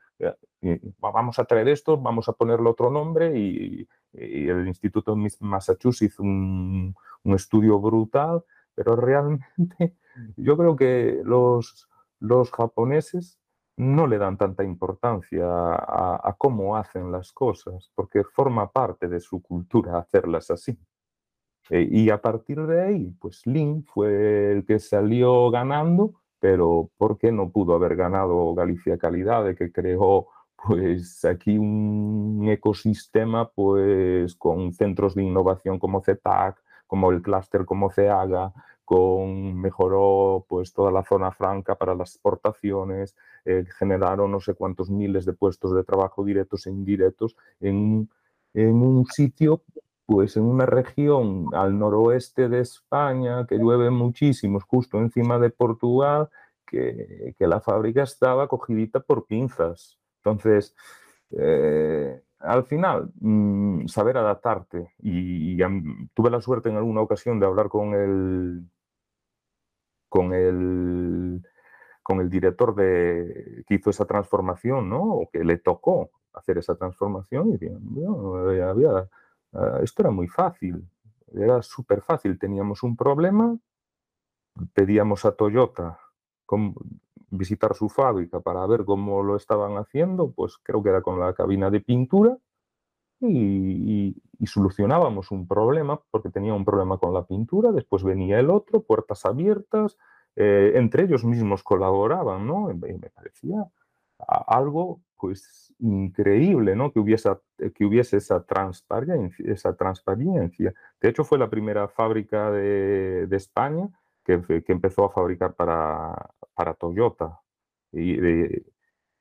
vamos 0.98 1.38
a 1.38 1.44
traer 1.44 1.68
esto, 1.68 1.98
vamos 1.98 2.28
a 2.28 2.32
ponerle 2.32 2.68
otro 2.68 2.90
nombre, 2.90 3.38
y, 3.38 3.86
el 4.12 4.66
Instituto 4.66 5.14
Massachusetts 5.40 6.12
hizo 6.12 6.22
un, 6.22 6.94
estudio 7.24 7.78
brutal, 7.78 8.42
pero 8.74 8.96
realmente 8.96 9.94
yo 10.36 10.56
creo 10.56 10.74
que 10.76 11.20
los, 11.24 11.88
los 12.18 12.50
japoneses 12.50 13.39
no 13.76 14.06
le 14.06 14.18
dan 14.18 14.36
tanta 14.36 14.64
importancia 14.64 15.44
a, 15.46 16.34
cómo 16.38 16.76
hacen 16.76 17.10
las 17.10 17.32
cosas, 17.32 17.90
porque 17.94 18.24
forma 18.24 18.70
parte 18.70 19.08
de 19.08 19.20
su 19.20 19.42
cultura 19.42 19.98
hacerlas 19.98 20.50
así. 20.50 20.78
E, 21.70 21.82
y 21.90 22.10
a 22.10 22.20
partir 22.20 22.66
de 22.66 22.82
ahí, 22.82 23.14
pues 23.20 23.46
Lin 23.46 23.84
fue 23.84 24.52
el 24.52 24.64
que 24.66 24.78
salió 24.78 25.50
ganando 25.50 26.20
pero 26.40 26.90
¿por 26.96 27.18
qué 27.18 27.30
no 27.30 27.50
pudo 27.50 27.74
haber 27.74 27.94
ganado 27.94 28.54
Galicia 28.54 28.98
Calidad, 28.98 29.44
de 29.44 29.54
que 29.54 29.70
creó 29.70 30.28
pues 30.66 31.24
aquí 31.24 31.56
un 31.56 32.46
ecosistema 32.48 33.50
pues 33.50 34.34
con 34.34 34.72
centros 34.72 35.14
de 35.14 35.22
innovación 35.22 35.78
como 35.78 36.02
CETAC, 36.02 36.60
como 36.86 37.12
el 37.12 37.22
clúster 37.22 37.64
como 37.64 37.90
CEAGA, 37.90 38.52
con 38.90 39.54
mejoró 39.54 40.44
pues 40.48 40.72
toda 40.72 40.90
la 40.90 41.04
zona 41.04 41.30
franca 41.30 41.76
para 41.76 41.94
las 41.94 42.16
exportaciones, 42.16 43.14
eh, 43.44 43.64
generaron 43.78 44.32
no 44.32 44.40
sé 44.40 44.54
cuántos 44.54 44.90
miles 44.90 45.24
de 45.24 45.32
puestos 45.32 45.72
de 45.76 45.84
trabajo 45.84 46.24
directos 46.24 46.66
e 46.66 46.70
indirectos 46.70 47.36
en, 47.60 48.10
en 48.52 48.82
un 48.82 49.06
sitio 49.06 49.62
pues 50.06 50.36
en 50.36 50.42
una 50.42 50.66
región 50.66 51.46
al 51.52 51.78
noroeste 51.78 52.48
de 52.48 52.62
España, 52.62 53.46
que 53.46 53.58
llueve 53.58 53.90
muchísimo, 53.90 54.58
justo 54.66 54.98
encima 54.98 55.38
de 55.38 55.50
Portugal, 55.50 56.28
que, 56.66 57.36
la 57.38 57.60
fábrica 57.60 58.02
estaba 58.02 58.48
cogidita 58.48 58.98
por 58.98 59.24
pinzas. 59.26 60.00
Entonces, 60.16 60.74
eh, 61.38 62.20
al 62.40 62.64
final, 62.64 63.12
mm, 63.20 63.86
saber 63.86 64.16
adaptarte. 64.16 64.94
Y, 64.98 65.56
tuve 66.12 66.30
la 66.30 66.40
suerte 66.40 66.70
en 66.70 66.76
alguna 66.76 67.02
ocasión 67.02 67.38
de 67.38 67.46
hablar 67.46 67.68
con 67.68 67.94
el, 67.94 68.64
con 70.10 70.34
el, 70.34 71.42
con 72.02 72.20
el 72.20 72.28
director 72.28 72.74
de, 72.74 73.64
que 73.66 73.76
hizo 73.76 73.88
esa 73.88 74.04
transformación, 74.04 74.90
¿no? 74.90 75.02
O 75.02 75.30
que 75.30 75.42
le 75.44 75.56
tocó 75.56 76.10
hacer 76.34 76.58
esa 76.58 76.74
transformación 76.76 77.48
y 77.48 77.52
decía, 77.52 77.72
había 78.68 79.08
Ah, 79.52 79.80
esto 79.82 80.02
era 80.02 80.10
muy 80.10 80.28
fácil, 80.28 80.88
era 81.32 81.62
súper 81.62 82.02
fácil. 82.02 82.38
Teníamos 82.38 82.82
un 82.82 82.96
problema, 82.96 83.56
pedíamos 84.72 85.24
a 85.24 85.32
Toyota 85.32 85.98
visitar 87.30 87.74
su 87.74 87.88
fábrica 87.88 88.40
para 88.40 88.66
ver 88.66 88.84
cómo 88.84 89.22
lo 89.22 89.36
estaban 89.36 89.76
haciendo, 89.76 90.32
pues 90.32 90.58
creo 90.62 90.82
que 90.82 90.88
era 90.88 91.00
con 91.00 91.20
la 91.20 91.32
cabina 91.32 91.70
de 91.70 91.80
pintura 91.80 92.36
y, 93.20 94.16
solucionábamos 94.46 95.30
un 95.30 95.46
problema 95.46 96.00
porque 96.10 96.30
tenía 96.30 96.54
un 96.54 96.64
problema 96.64 96.98
con 96.98 97.12
la 97.12 97.24
pintura, 97.26 97.72
después 97.72 98.02
venía 98.02 98.40
el 98.40 98.50
otro, 98.50 98.82
puertas 98.82 99.26
abiertas, 99.26 99.98
eh, 100.34 100.72
entre 100.76 101.04
ellos 101.04 101.24
mismos 101.24 101.62
colaboraban, 101.62 102.46
¿no? 102.46 102.70
Y 102.70 102.74
me 102.74 103.10
parecía 103.10 103.70
algo 104.46 105.00
pues 105.16 105.74
increíble, 105.78 106.74
¿no? 106.74 106.92
Que 106.92 107.00
hubiese, 107.00 107.30
que 107.74 107.84
hubiese 107.84 108.16
esa, 108.16 108.42
transparencia, 108.44 109.52
esa 109.52 109.76
transparencia. 109.76 110.72
De 111.00 111.08
hecho, 111.08 111.24
fue 111.24 111.38
la 111.38 111.50
primera 111.50 111.88
fábrica 111.88 112.50
de, 112.50 113.28
España 113.30 113.88
que, 114.24 114.42
que, 114.42 114.72
empezó 114.72 115.04
a 115.04 115.10
fabricar 115.10 115.54
para, 115.54 116.30
para 116.54 116.74
Toyota. 116.74 117.40
Y 117.92 118.16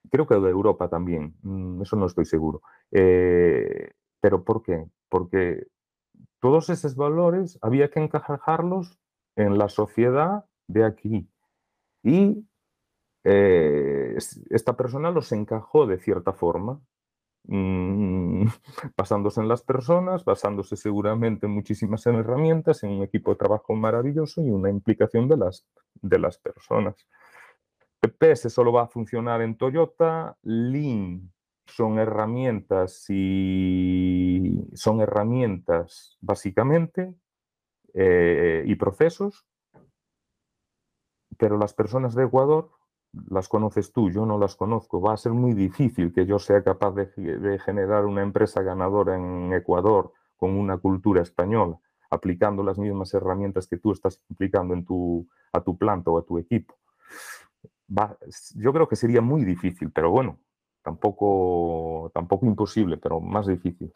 creo 0.10 0.28
que 0.28 0.36
de 0.36 0.50
Europa 0.50 0.90
también, 0.90 1.36
mm, 1.44 1.82
eso 1.82 1.96
no 1.96 2.06
estoy 2.06 2.26
seguro. 2.26 2.62
Eh, 2.92 3.92
¿Pero 4.22 4.44
por 4.44 4.64
qué? 4.64 4.86
Porque 5.10 5.68
todos 6.40 6.70
esos 6.70 6.96
valores 6.96 7.58
había 7.62 7.90
que 7.90 8.00
encajarlos 8.00 9.00
en 9.36 9.58
la 9.58 9.70
sociedad 9.70 10.46
de 10.68 10.86
aquí. 10.86 11.30
Y 12.04 12.46
eh, 13.24 14.16
esta 14.50 14.76
persona 14.78 15.12
los 15.12 15.32
encajó 15.32 15.86
de 15.86 16.00
cierta 16.00 16.34
forma, 16.34 16.82
mm, 17.46 18.46
basándose 18.98 19.42
en 19.42 19.48
las 19.48 19.64
personas, 19.64 20.24
basándose 20.26 20.76
seguramente 20.76 21.46
en 21.46 21.54
muchísimas 21.54 22.06
herramientas, 22.06 22.84
en 22.84 22.92
un 22.92 23.04
equipo 23.04 23.32
de 23.32 23.38
trabajo 23.38 23.76
maravilloso 23.76 24.42
y 24.42 24.50
una 24.50 24.70
implicación 24.70 25.28
de 25.28 25.38
las, 25.38 25.66
de 26.02 26.20
las 26.20 26.38
personas. 26.38 27.08
PPS 28.00 28.50
solo 28.50 28.72
va 28.72 28.84
a 28.84 28.88
funcionar 28.88 29.42
en 29.42 29.58
Toyota, 29.58 30.38
Lean 30.44 31.32
son 31.66 32.00
herramientas 32.00 33.06
y 33.10 34.68
son 34.74 35.02
herramientas 35.02 36.18
básicamente 36.20 37.14
eh, 37.94 38.64
y 38.66 38.76
procesos, 38.76 39.46
pero 41.38 41.58
las 41.58 41.74
personas 41.74 42.16
de 42.16 42.26
Ecuador 42.26 42.72
las 43.30 43.48
conoces 43.48 43.92
tú, 43.92 44.12
yo 44.12 44.26
no 44.26 44.38
las 44.38 44.56
conozco. 44.56 45.02
Va 45.02 45.14
a 45.14 45.18
ser 45.18 45.32
muy 45.32 45.54
difícil 45.54 46.14
que 46.14 46.26
yo 46.26 46.38
sea 46.38 46.64
capaz 46.64 46.92
de, 46.92 47.60
generar 47.60 48.06
una 48.06 48.22
empresa 48.22 48.62
ganadora 48.62 49.16
en 49.16 49.52
Ecuador 49.54 50.14
con 50.38 50.52
una 50.52 50.78
cultura 50.78 51.22
española, 51.22 51.80
aplicando 52.10 52.64
las 52.64 52.78
mismas 52.78 53.14
herramientas 53.14 53.68
que 53.68 53.78
tú 53.78 53.92
estás 53.92 54.24
aplicando 54.32 54.74
en 54.74 54.86
tu, 54.86 55.28
a 55.52 55.62
tu 55.62 55.78
planta 55.78 56.12
o 56.12 56.20
a 56.20 56.26
tu 56.26 56.38
equipo. 56.38 56.76
Yo 58.56 58.74
creo 58.74 58.88
que 58.88 58.96
sería 58.96 59.22
muy 59.22 59.44
difícil, 59.44 59.92
pero 59.92 60.12
bueno, 60.12 60.40
tampoco, 60.84 62.12
tampoco 62.14 62.46
imposible, 62.46 62.98
pero 62.98 63.20
más 63.20 63.48
difícil. 63.48 63.92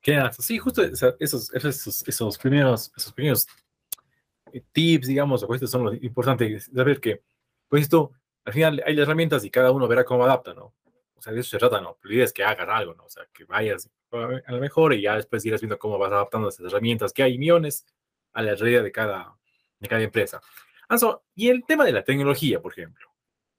¿Qué 0.00 0.22
Sí, 0.38 0.58
justo 0.58 0.82
esos, 0.82 1.52
esos, 1.52 2.04
esos, 2.06 2.38
primeros, 2.38 2.92
esos 2.96 3.12
primeros 3.12 3.46
eh, 4.52 4.62
tips, 4.72 5.08
digamos, 5.08 5.42
o 5.42 5.66
son 5.66 5.84
lo 5.84 5.94
importante, 5.94 6.60
saber 6.60 7.00
que 7.00 7.22
pues 7.68 7.82
esto, 7.82 8.12
al 8.44 8.52
final 8.52 8.82
hay 8.86 8.94
las 8.94 9.02
herramientas 9.02 9.44
y 9.44 9.50
cada 9.50 9.72
uno 9.72 9.88
verá 9.88 10.04
cómo 10.04 10.24
adapta, 10.24 10.54
¿no? 10.54 10.74
O 11.16 11.22
sea, 11.22 11.32
de 11.32 11.40
eso 11.40 11.50
se 11.50 11.58
trata, 11.58 11.80
¿no? 11.80 11.98
La 12.04 12.14
idea 12.14 12.24
es 12.24 12.32
que 12.32 12.44
hagas 12.44 12.68
algo, 12.68 12.94
¿no? 12.94 13.04
O 13.04 13.08
sea, 13.10 13.26
que 13.32 13.44
vayas 13.44 13.90
a 14.12 14.52
lo 14.52 14.60
mejor 14.60 14.94
y 14.94 15.02
ya 15.02 15.16
después 15.16 15.44
irás 15.44 15.60
viendo 15.60 15.78
cómo 15.78 15.98
vas 15.98 16.12
adaptando 16.12 16.48
esas 16.48 16.66
herramientas 16.66 17.12
que 17.12 17.22
hay 17.22 17.38
millones 17.38 17.84
a 18.32 18.42
la 18.42 18.54
realidad 18.54 18.84
de 18.84 18.92
cada, 18.92 19.36
de 19.80 19.88
cada 19.88 20.02
empresa. 20.02 20.40
Anso, 20.88 21.24
y 21.34 21.48
el 21.48 21.64
tema 21.64 21.84
de 21.84 21.92
la 21.92 22.04
tecnología, 22.04 22.60
por 22.60 22.72
ejemplo, 22.72 23.08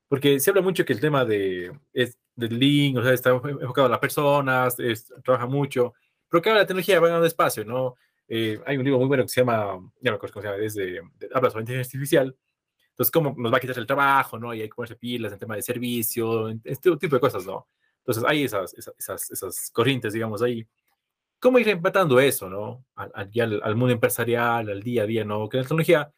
porque 0.07 0.39
se 0.39 0.49
habla 0.49 0.61
mucho 0.61 0.85
que 0.85 0.93
el 0.93 1.01
tema 1.01 1.25
de, 1.25 1.71
es, 1.93 2.17
del 2.35 2.57
link, 2.57 2.97
o 2.97 3.03
sea, 3.03 3.13
está 3.13 3.31
enfocado 3.31 3.87
a 3.87 3.91
las 3.91 3.99
personas, 3.99 4.77
trabaja 5.23 5.47
mucho, 5.47 5.93
pero 6.29 6.41
ahora 6.45 6.61
la 6.61 6.67
tecnología 6.67 6.99
va 6.99 7.09
dando 7.09 7.25
espacio, 7.25 7.65
¿no? 7.65 7.95
Eh, 8.27 8.59
hay 8.65 8.77
un 8.77 8.83
libro 8.83 8.99
muy 8.99 9.07
bueno 9.07 9.23
que 9.23 9.29
se 9.29 9.41
llama, 9.41 9.79
ya 10.01 10.11
no 10.11 10.17
recuerdo 10.17 10.33
cómo 10.33 10.41
se 10.41 10.49
llama, 10.49 10.63
es 10.63 10.75
de, 10.75 11.01
habla 11.33 11.49
sobre 11.49 11.63
inteligencia 11.63 11.97
artificial, 11.97 12.35
entonces, 12.97 13.11
¿cómo 13.11 13.35
nos 13.37 13.53
va 13.53 13.57
a 13.57 13.59
quitar 13.59 13.77
el 13.77 13.85
trabajo, 13.85 14.39
no? 14.39 14.55
Y 14.55 14.61
hay 14.61 14.69
que 14.69 14.73
ponerse 14.73 14.95
pilas 14.95 15.31
en 15.31 15.37
tema 15.37 15.55
de 15.55 15.61
servicio, 15.61 16.49
este 16.63 16.97
tipo 16.97 17.15
de 17.15 17.19
cosas, 17.19 17.45
¿no? 17.45 17.67
Entonces, 17.99 18.23
hay 18.27 18.43
esas, 18.43 18.73
esas, 18.73 19.29
esas, 19.29 19.69
corrientes, 19.71 20.13
digamos, 20.13 20.41
ahí. 20.41 20.67
¿Cómo 21.39 21.59
ir 21.59 21.69
empatando 21.69 22.19
eso, 22.19 22.49
no? 22.49 22.83
Al, 22.95 23.61
al, 23.61 23.75
mundo 23.75 23.93
empresarial, 23.93 24.67
al 24.67 24.81
día 24.81 25.03
a 25.03 25.05
día, 25.05 25.23
¿no? 25.23 25.47
Que 25.47 25.57
la 25.57 25.63
tecnología, 25.63 26.11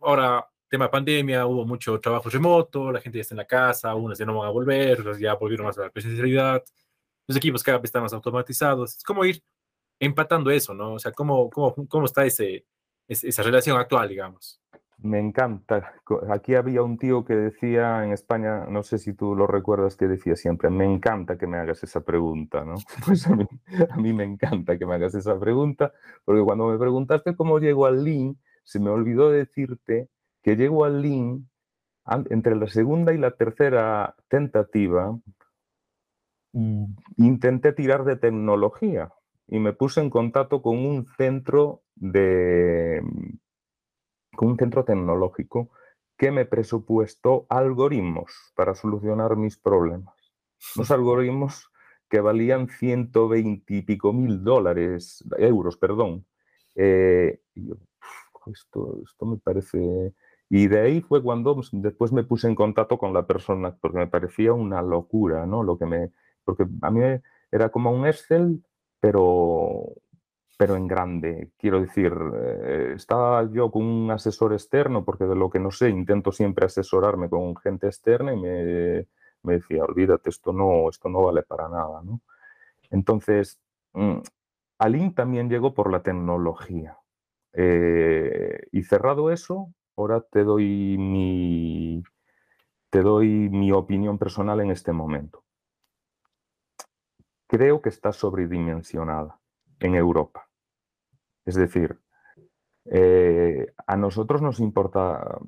ahora, 0.00 0.46
tema 0.68 0.90
pandemia, 0.90 1.46
hubo 1.46 1.64
mucho 1.64 2.00
trabajo 2.00 2.28
remoto, 2.28 2.92
la 2.92 3.00
gente 3.00 3.18
ya 3.18 3.22
está 3.22 3.34
en 3.34 3.38
la 3.38 3.46
casa, 3.46 3.94
unos 3.94 4.18
ya 4.18 4.26
no 4.26 4.38
van 4.38 4.48
a 4.48 4.52
volver, 4.52 5.18
ya 5.18 5.34
volvieron 5.34 5.66
más 5.66 5.78
a 5.78 5.82
la 5.82 5.90
presencialidad, 5.90 6.62
los 7.26 7.36
equipos 7.36 7.62
cada 7.62 7.78
vez 7.78 7.86
están 7.86 8.02
más 8.02 8.12
automatizados. 8.12 8.96
Es 8.96 9.04
como 9.04 9.24
ir 9.24 9.42
empatando 9.98 10.50
eso, 10.50 10.74
¿no? 10.74 10.94
O 10.94 10.98
sea, 10.98 11.12
¿cómo, 11.12 11.48
cómo, 11.50 11.74
cómo 11.88 12.06
está 12.06 12.24
ese, 12.24 12.66
esa 13.08 13.42
relación 13.42 13.78
actual, 13.78 14.08
digamos? 14.08 14.60
Me 14.98 15.18
encanta. 15.18 15.92
Aquí 16.30 16.54
había 16.54 16.82
un 16.82 16.96
tío 16.96 17.24
que 17.24 17.34
decía 17.34 18.04
en 18.04 18.12
España, 18.12 18.64
no 18.68 18.82
sé 18.82 18.98
si 18.98 19.12
tú 19.12 19.34
lo 19.34 19.46
recuerdas, 19.46 19.96
que 19.96 20.06
decía 20.06 20.36
siempre, 20.36 20.70
me 20.70 20.84
encanta 20.86 21.36
que 21.36 21.46
me 21.46 21.58
hagas 21.58 21.82
esa 21.82 22.00
pregunta, 22.00 22.64
¿no? 22.64 22.76
Pues 23.04 23.26
a 23.26 23.36
mí, 23.36 24.12
me 24.12 24.24
encanta 24.24 24.78
que 24.78 24.86
me 24.86 24.94
hagas 24.94 25.14
esa 25.14 25.38
pregunta, 25.38 25.92
porque 26.24 26.42
cuando 26.42 26.68
me 26.68 26.78
preguntaste 26.78 27.36
cómo 27.36 27.58
llego 27.58 27.86
al 27.86 28.02
Lean, 28.04 28.38
se 28.64 28.80
me 28.80 28.90
olvidó 28.90 29.30
decirte 29.30 30.08
que 30.42 30.56
llego 30.56 30.84
al 30.84 31.02
Lean 31.02 31.48
entre 32.30 32.56
la 32.56 32.66
segunda 32.66 33.14
y 33.14 33.18
la 33.18 33.30
tercera 33.30 34.14
tentativa, 34.28 35.18
mm, 36.52 36.84
intenté 37.16 37.72
tirar 37.72 38.04
de 38.04 38.16
tecnología 38.16 39.10
y 39.48 39.58
me 39.58 39.72
puse 39.72 40.00
en 40.00 40.10
contacto 40.10 40.62
con 40.62 40.78
un 40.78 41.06
centro 41.16 41.82
de 41.94 43.02
con 44.36 44.48
un 44.48 44.56
centro 44.58 44.84
tecnológico 44.84 45.70
que 46.16 46.30
me 46.30 46.44
presupuestó 46.44 47.46
algoritmos 47.48 48.52
para 48.56 48.74
solucionar 48.74 49.36
mis 49.36 49.56
problemas. 49.56 50.14
Los 50.76 50.90
algoritmos 50.90 51.70
que 52.08 52.20
valían 52.20 52.68
120 52.68 53.74
y 53.74 53.82
pico 53.82 54.12
mil 54.12 54.42
dólares, 54.42 55.24
euros, 55.38 55.76
perdón. 55.76 56.26
Eh, 56.74 57.40
esto, 58.52 59.26
me 59.26 59.38
parece... 59.38 60.14
Y 60.50 60.68
de 60.68 60.80
ahí 60.80 61.00
fue 61.00 61.22
cuando 61.22 61.60
después 61.72 62.12
me 62.12 62.24
puse 62.24 62.48
en 62.48 62.54
contacto 62.54 62.98
con 62.98 63.12
la 63.14 63.26
persona, 63.26 63.76
porque 63.80 63.98
me 63.98 64.06
parecía 64.06 64.52
una 64.52 64.82
locura, 64.82 65.46
¿no? 65.46 65.62
Lo 65.62 65.78
que 65.78 65.86
me, 65.86 66.12
porque 66.44 66.66
a 66.82 66.90
mí 66.90 67.00
era 67.50 67.70
como 67.70 67.90
un 67.90 68.06
Excel, 68.06 68.62
pero 69.00 69.94
pero 70.56 70.76
en 70.76 70.86
grande. 70.86 71.50
Quiero 71.58 71.80
decir, 71.80 72.12
eh, 72.34 72.92
estaba 72.96 73.50
yo 73.50 73.70
con 73.70 73.84
un 73.84 74.10
asesor 74.10 74.52
externo, 74.52 75.04
porque 75.04 75.24
de 75.24 75.34
lo 75.34 75.50
que 75.50 75.58
no 75.58 75.70
sé, 75.70 75.90
intento 75.90 76.32
siempre 76.32 76.66
asesorarme 76.66 77.28
con 77.28 77.56
gente 77.56 77.86
externa 77.86 78.32
y 78.32 78.36
me, 78.36 79.06
me 79.42 79.54
decía, 79.54 79.84
olvídate, 79.84 80.30
esto 80.30 80.52
no, 80.52 80.88
esto 80.88 81.08
no 81.08 81.22
vale 81.22 81.42
para 81.42 81.68
nada. 81.68 82.02
¿no? 82.04 82.20
Entonces, 82.90 83.60
mm, 83.94 84.18
Alin 84.78 85.14
también 85.14 85.48
llegó 85.50 85.74
por 85.74 85.90
la 85.90 86.02
tecnología. 86.02 86.98
Eh, 87.54 88.66
y 88.72 88.82
cerrado 88.82 89.30
eso, 89.30 89.72
ahora 89.96 90.20
te 90.20 90.42
doy 90.44 90.96
mi, 90.98 92.02
te 92.90 93.00
doy 93.02 93.48
mi 93.48 93.72
opinión 93.72 94.18
personal 94.18 94.60
en 94.60 94.70
este 94.70 94.92
momento. 94.92 95.44
Creo 97.46 97.80
que 97.80 97.88
está 97.88 98.12
sobredimensionada 98.12 99.38
en 99.78 99.94
Europa. 99.94 100.48
Es 101.44 101.54
decir, 101.54 101.98
eh, 102.86 103.72
a 103.86 103.96
nosotros 103.96 104.42
nos 104.42 104.60
importa 104.60 105.38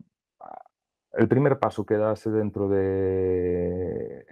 el 1.13 1.29
primer 1.29 1.59
paso 1.59 1.85
que 1.85 1.97
das 1.97 2.25
dentro 2.25 2.69
de 2.69 4.27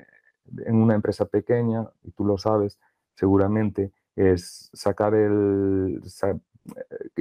en 0.66 0.76
una 0.76 0.94
empresa 0.94 1.24
pequeña, 1.24 1.88
y 2.02 2.10
tú 2.12 2.24
lo 2.24 2.36
sabes 2.38 2.78
seguramente, 3.14 3.92
es 4.14 4.70
sacar 4.72 5.14
el 5.14 6.00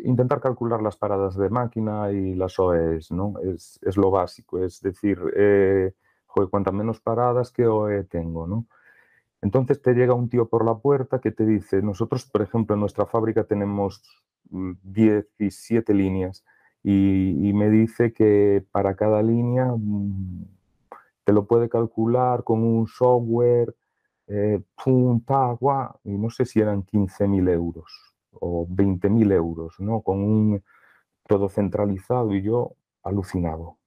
intentar 0.04 0.40
calcular 0.40 0.82
las 0.82 0.98
paradas 0.98 1.36
de 1.36 1.50
máquina 1.50 2.12
y 2.12 2.36
las 2.36 2.60
OEs, 2.60 3.12
¿no? 3.12 3.36
Es, 3.40 3.80
lo 3.98 4.12
básico, 4.12 4.64
es 4.64 4.82
decir, 4.82 5.20
eh, 5.36 5.94
cuantas 6.50 6.74
menos 6.74 7.00
paradas, 7.00 7.52
¿qué 7.52 7.68
OE 7.68 8.04
tengo, 8.06 8.48
no? 8.48 8.66
Entonces 9.42 9.82
te 9.82 9.94
llega 9.94 10.14
un 10.14 10.30
tío 10.30 10.48
por 10.48 10.66
la 10.66 10.76
puerta 10.76 11.20
que 11.20 11.32
te 11.32 11.46
dice, 11.46 11.82
nosotros, 11.82 12.26
por 12.26 12.42
ejemplo, 12.42 12.76
en 12.76 12.80
nuestra 12.80 13.06
fábrica 13.06 13.44
tenemos 13.44 14.02
17 14.50 15.94
mm, 15.94 15.98
líneas 15.98 16.46
y, 16.82 17.52
me 17.54 17.70
dice 17.70 18.14
que 18.14 18.66
para 18.72 18.96
cada 18.96 19.22
línea 19.22 19.66
mm, 19.78 20.46
te 21.26 21.34
lo 21.34 21.46
puede 21.46 21.70
calcular 21.70 22.44
con 22.44 22.64
un 22.64 22.88
software, 22.88 23.76
eh, 24.28 24.62
agua, 25.28 26.00
y 26.04 26.18
no 26.18 26.30
sé 26.30 26.46
si 26.46 26.62
eran 26.62 26.84
15.000 26.86 27.50
euros 27.50 28.13
o 28.40 28.68
20.000 28.68 29.32
euros, 29.32 29.80
¿no? 29.80 30.02
Con 30.02 30.20
un 30.24 30.64
todo 31.28 31.50
centralizado 31.50 32.34
y 32.34 32.42
yo 32.42 32.76
alucinado. 33.04 33.78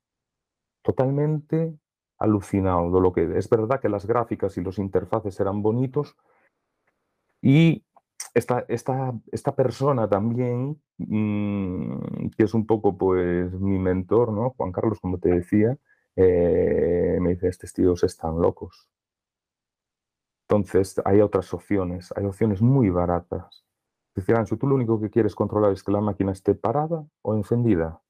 Totalmente 0.83 1.77
alucinado 2.19 3.01
lo 3.01 3.13
que 3.13 3.37
es 3.37 3.49
verdad 3.51 3.81
que 3.81 3.89
las 3.89 4.07
gráficas 4.07 4.57
y 4.57 4.63
los 4.63 4.79
interfaces 4.79 5.39
eran 5.41 5.63
bonitos 5.63 6.17
y 7.43 7.85
esta, 8.35 8.65
esta, 8.69 9.13
esta 9.33 9.55
persona 9.55 10.09
también, 10.09 10.81
mm, 10.99 12.29
que 12.37 12.45
es 12.45 12.55
un 12.55 12.67
poco 12.67 12.97
pues 12.97 13.53
mi 13.53 13.79
mentor, 13.79 14.33
¿no? 14.33 14.51
Juan 14.57 14.73
Carlos, 14.73 15.01
como 15.01 15.19
te 15.19 15.31
decía, 15.31 15.77
eh, 16.17 17.19
me 17.21 17.31
dice, 17.31 17.49
estos 17.49 17.73
tíos 17.73 18.05
están 18.05 18.41
locos. 18.41 18.89
Entonces 20.49 21.01
hay 21.05 21.21
otras 21.21 21.53
opciones, 21.55 22.13
hay 22.17 22.25
opciones 22.25 22.63
muy 22.63 22.89
baratas. 22.91 23.66
Decían, 24.17 24.47
si 24.47 24.57
tú 24.57 24.67
lo 24.67 24.75
único 24.75 24.99
que 24.99 25.11
quieres 25.11 25.35
controlar 25.35 25.73
es 25.73 25.85
que 25.85 25.93
la 25.93 26.01
máquina 26.01 26.33
esté 26.33 26.55
parada 26.55 27.07
o 27.21 27.35
encendida. 27.35 28.01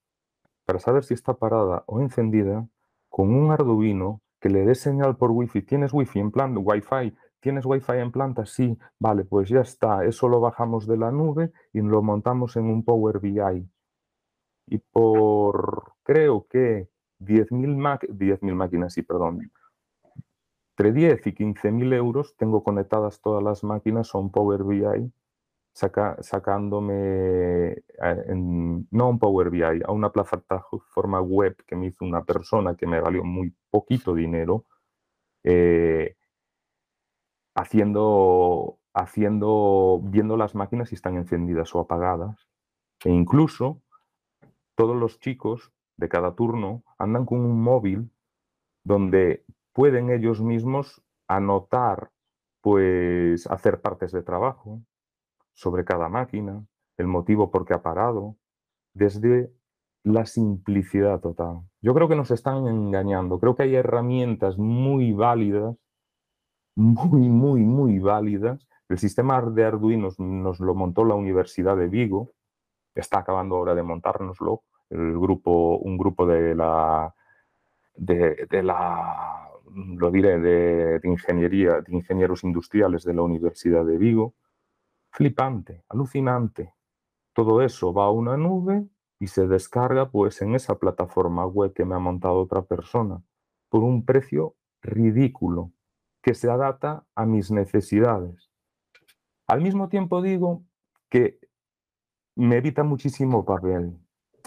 Para 0.65 0.79
saber 0.79 1.03
si 1.03 1.15
está 1.15 1.35
parada 1.35 1.83
o 1.87 2.01
encendida, 2.01 2.69
con 3.09 3.35
un 3.35 3.51
Arduino 3.51 4.21
que 4.41 4.49
le 4.49 4.65
dé 4.65 4.77
señal 4.77 5.17
por 5.17 5.33
Wi-Fi. 5.33 5.63
¿Tienes 5.63 5.93
Wi-Fi 5.93 6.21
en 6.21 6.31
plan 6.31 6.57
Wi-Fi? 6.57 7.13
¿Tienes 7.41 7.67
Wi-Fi 7.67 7.99
en 7.99 8.13
planta? 8.13 8.47
Sí, 8.47 8.79
vale, 9.01 9.25
pues 9.25 9.49
ya 9.49 9.63
está. 9.63 10.05
Eso 10.05 10.29
lo 10.29 10.39
bajamos 10.39 10.87
de 10.87 10.97
la 10.97 11.11
nube 11.11 11.53
y 11.73 11.81
lo 11.81 12.03
montamos 12.03 12.57
en 12.57 12.67
un 12.67 12.85
Power 12.85 13.19
BI. 13.19 13.69
Y 14.69 14.79
por, 14.79 15.95
creo 16.05 16.47
que 16.49 16.89
10.000 17.19 18.55
máquinas, 18.55 18.93
sí, 18.93 19.03
perdón, 19.03 19.51
entre 20.71 20.93
10 20.93 21.27
y 21.27 21.33
15.000 21.33 21.95
euros 21.95 22.37
tengo 22.37 22.63
conectadas 22.63 23.21
todas 23.21 23.43
las 23.43 23.65
máquinas 23.65 24.15
a 24.15 24.19
un 24.19 24.31
Power 24.31 24.63
BI 24.63 25.13
sacándome, 25.77 27.73
eh, 27.73 27.85
no 28.35 29.05
a 29.05 29.09
un 29.09 29.19
Power 29.19 29.51
BI, 29.51 29.63
a 29.85 29.93
una 29.93 30.11
plataforma 30.11 31.21
web 31.21 31.55
que 31.67 31.77
me 31.77 31.89
hizo 31.89 32.05
una 32.05 32.25
persona 32.25 32.77
que 32.77 32.87
me 32.87 32.99
valió 32.99 33.23
muy 33.23 33.55
poquito 33.71 34.15
dinero, 34.15 34.65
eh, 35.45 36.17
haciendo, 37.55 38.79
haciendo, 38.95 40.01
viendo 40.03 40.39
las 40.39 40.55
máquinas 40.55 40.89
si 40.89 40.95
están 40.95 41.17
encendidas 41.17 41.75
o 41.75 41.81
apagadas. 41.81 42.49
E 43.05 43.11
incluso 43.11 43.83
todos 44.77 44.97
los 44.97 45.21
chicos 45.21 45.73
de 45.99 46.09
cada 46.09 46.35
turno 46.35 46.85
andan 46.99 47.27
con 47.27 47.41
un 47.41 47.63
móvil 47.63 48.11
donde 48.83 49.45
pueden 49.75 50.11
ellos 50.11 50.41
mismos 50.41 51.03
anotar, 51.29 52.11
pues 52.63 53.47
hacer 53.49 53.83
partes 53.83 54.13
de 54.13 54.23
trabajo 54.23 54.81
sobre 55.57 55.85
cada 55.85 56.09
máquina, 56.09 56.65
el 56.99 57.09
motivo 57.09 57.51
por 57.51 57.65
qué 57.65 57.75
ha 57.75 57.83
parado, 57.83 58.37
desde 58.95 59.51
la 60.05 60.25
simplicidad 60.25 61.21
total. 61.21 61.63
Yo 61.83 61.93
creo 61.95 62.09
que 62.09 62.15
nos 62.15 62.31
están 62.31 62.69
engañando, 62.69 63.41
creo 63.41 63.57
que 63.57 63.65
hay 63.65 63.75
herramientas 63.75 64.57
muy 64.59 65.13
válidas, 65.13 65.77
muy, 66.77 67.29
muy, 67.29 67.63
muy 67.63 67.99
válidas. 67.99 68.65
El 68.89 68.99
sistema 68.99 69.43
de 69.43 69.65
Arduino 69.65 70.11
nos 70.19 70.61
lo 70.61 70.75
montó 70.75 71.05
la 71.05 71.17
Universidad 71.17 71.77
de 71.77 71.89
Vigo, 71.89 72.31
está 72.95 73.19
acabando 73.19 73.57
ahora 73.57 73.75
de 73.75 73.83
montárnoslo, 73.83 74.63
el 74.91 75.19
grupo, 75.19 75.79
un 75.79 75.99
grupo 75.99 76.27
de 76.27 76.55
la, 76.55 77.13
de, 77.97 78.63
la, 78.63 79.49
lo 79.75 80.11
diré, 80.11 80.39
de, 80.39 81.01
ingeniería, 81.05 81.81
de 81.81 81.93
ingenieros 81.93 82.45
industriales 82.45 83.05
de 83.05 83.15
la 83.15 83.23
Universidad 83.23 83.85
de 83.85 83.99
Vigo. 83.99 84.35
Flipante, 85.17 85.83
alucinante. 85.89 86.75
Todo 87.33 87.63
eso 87.63 87.95
va 87.95 88.05
a 88.05 88.11
una 88.11 88.37
nube 88.37 88.87
y 89.19 89.29
se 89.29 89.49
descarga 89.49 90.11
pues 90.11 90.43
en 90.43 90.55
esa 90.55 90.79
plataforma 90.79 91.47
web 91.47 91.73
que 91.73 91.87
me 91.87 91.95
ha 91.95 91.99
montado 91.99 92.39
otra 92.39 92.61
persona 92.61 93.23
por 93.71 93.83
un 93.83 94.05
precio 94.05 94.57
ridículo 94.83 95.73
que 96.21 96.35
se 96.35 96.51
adapta 96.51 97.07
a 97.15 97.25
mis 97.25 97.51
necesidades. 97.51 98.51
Al 99.47 99.63
mismo 99.63 99.89
tiempo 99.89 100.21
digo 100.21 100.65
que 101.09 101.39
me 102.35 102.59
evita 102.59 102.85
muchísimo 102.85 103.47
papel. 103.47 103.97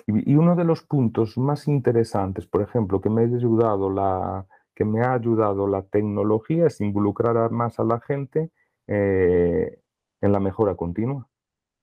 Y, 0.06 0.36
uno 0.36 0.56
de 0.56 0.66
los 0.66 0.84
puntos 0.84 1.36
más 1.40 1.68
interesantes, 1.68 2.46
por 2.46 2.62
ejemplo, 2.62 3.02
que 3.02 3.10
me, 3.10 3.24
ha 3.24 3.26
ayudado 3.26 3.90
la, 3.90 4.46
que 4.76 4.86
me 4.86 5.02
ha 5.02 5.14
ayudado 5.14 5.66
la 5.66 5.82
tecnología 5.82 6.68
es 6.68 6.80
involucrar 6.80 7.50
más 7.50 7.80
a 7.80 7.84
la 7.84 8.00
gente 8.02 8.52
eh, 8.86 9.82
en 10.22 10.32
la 10.32 10.40
mejora 10.40 10.76
continua. 10.76 11.28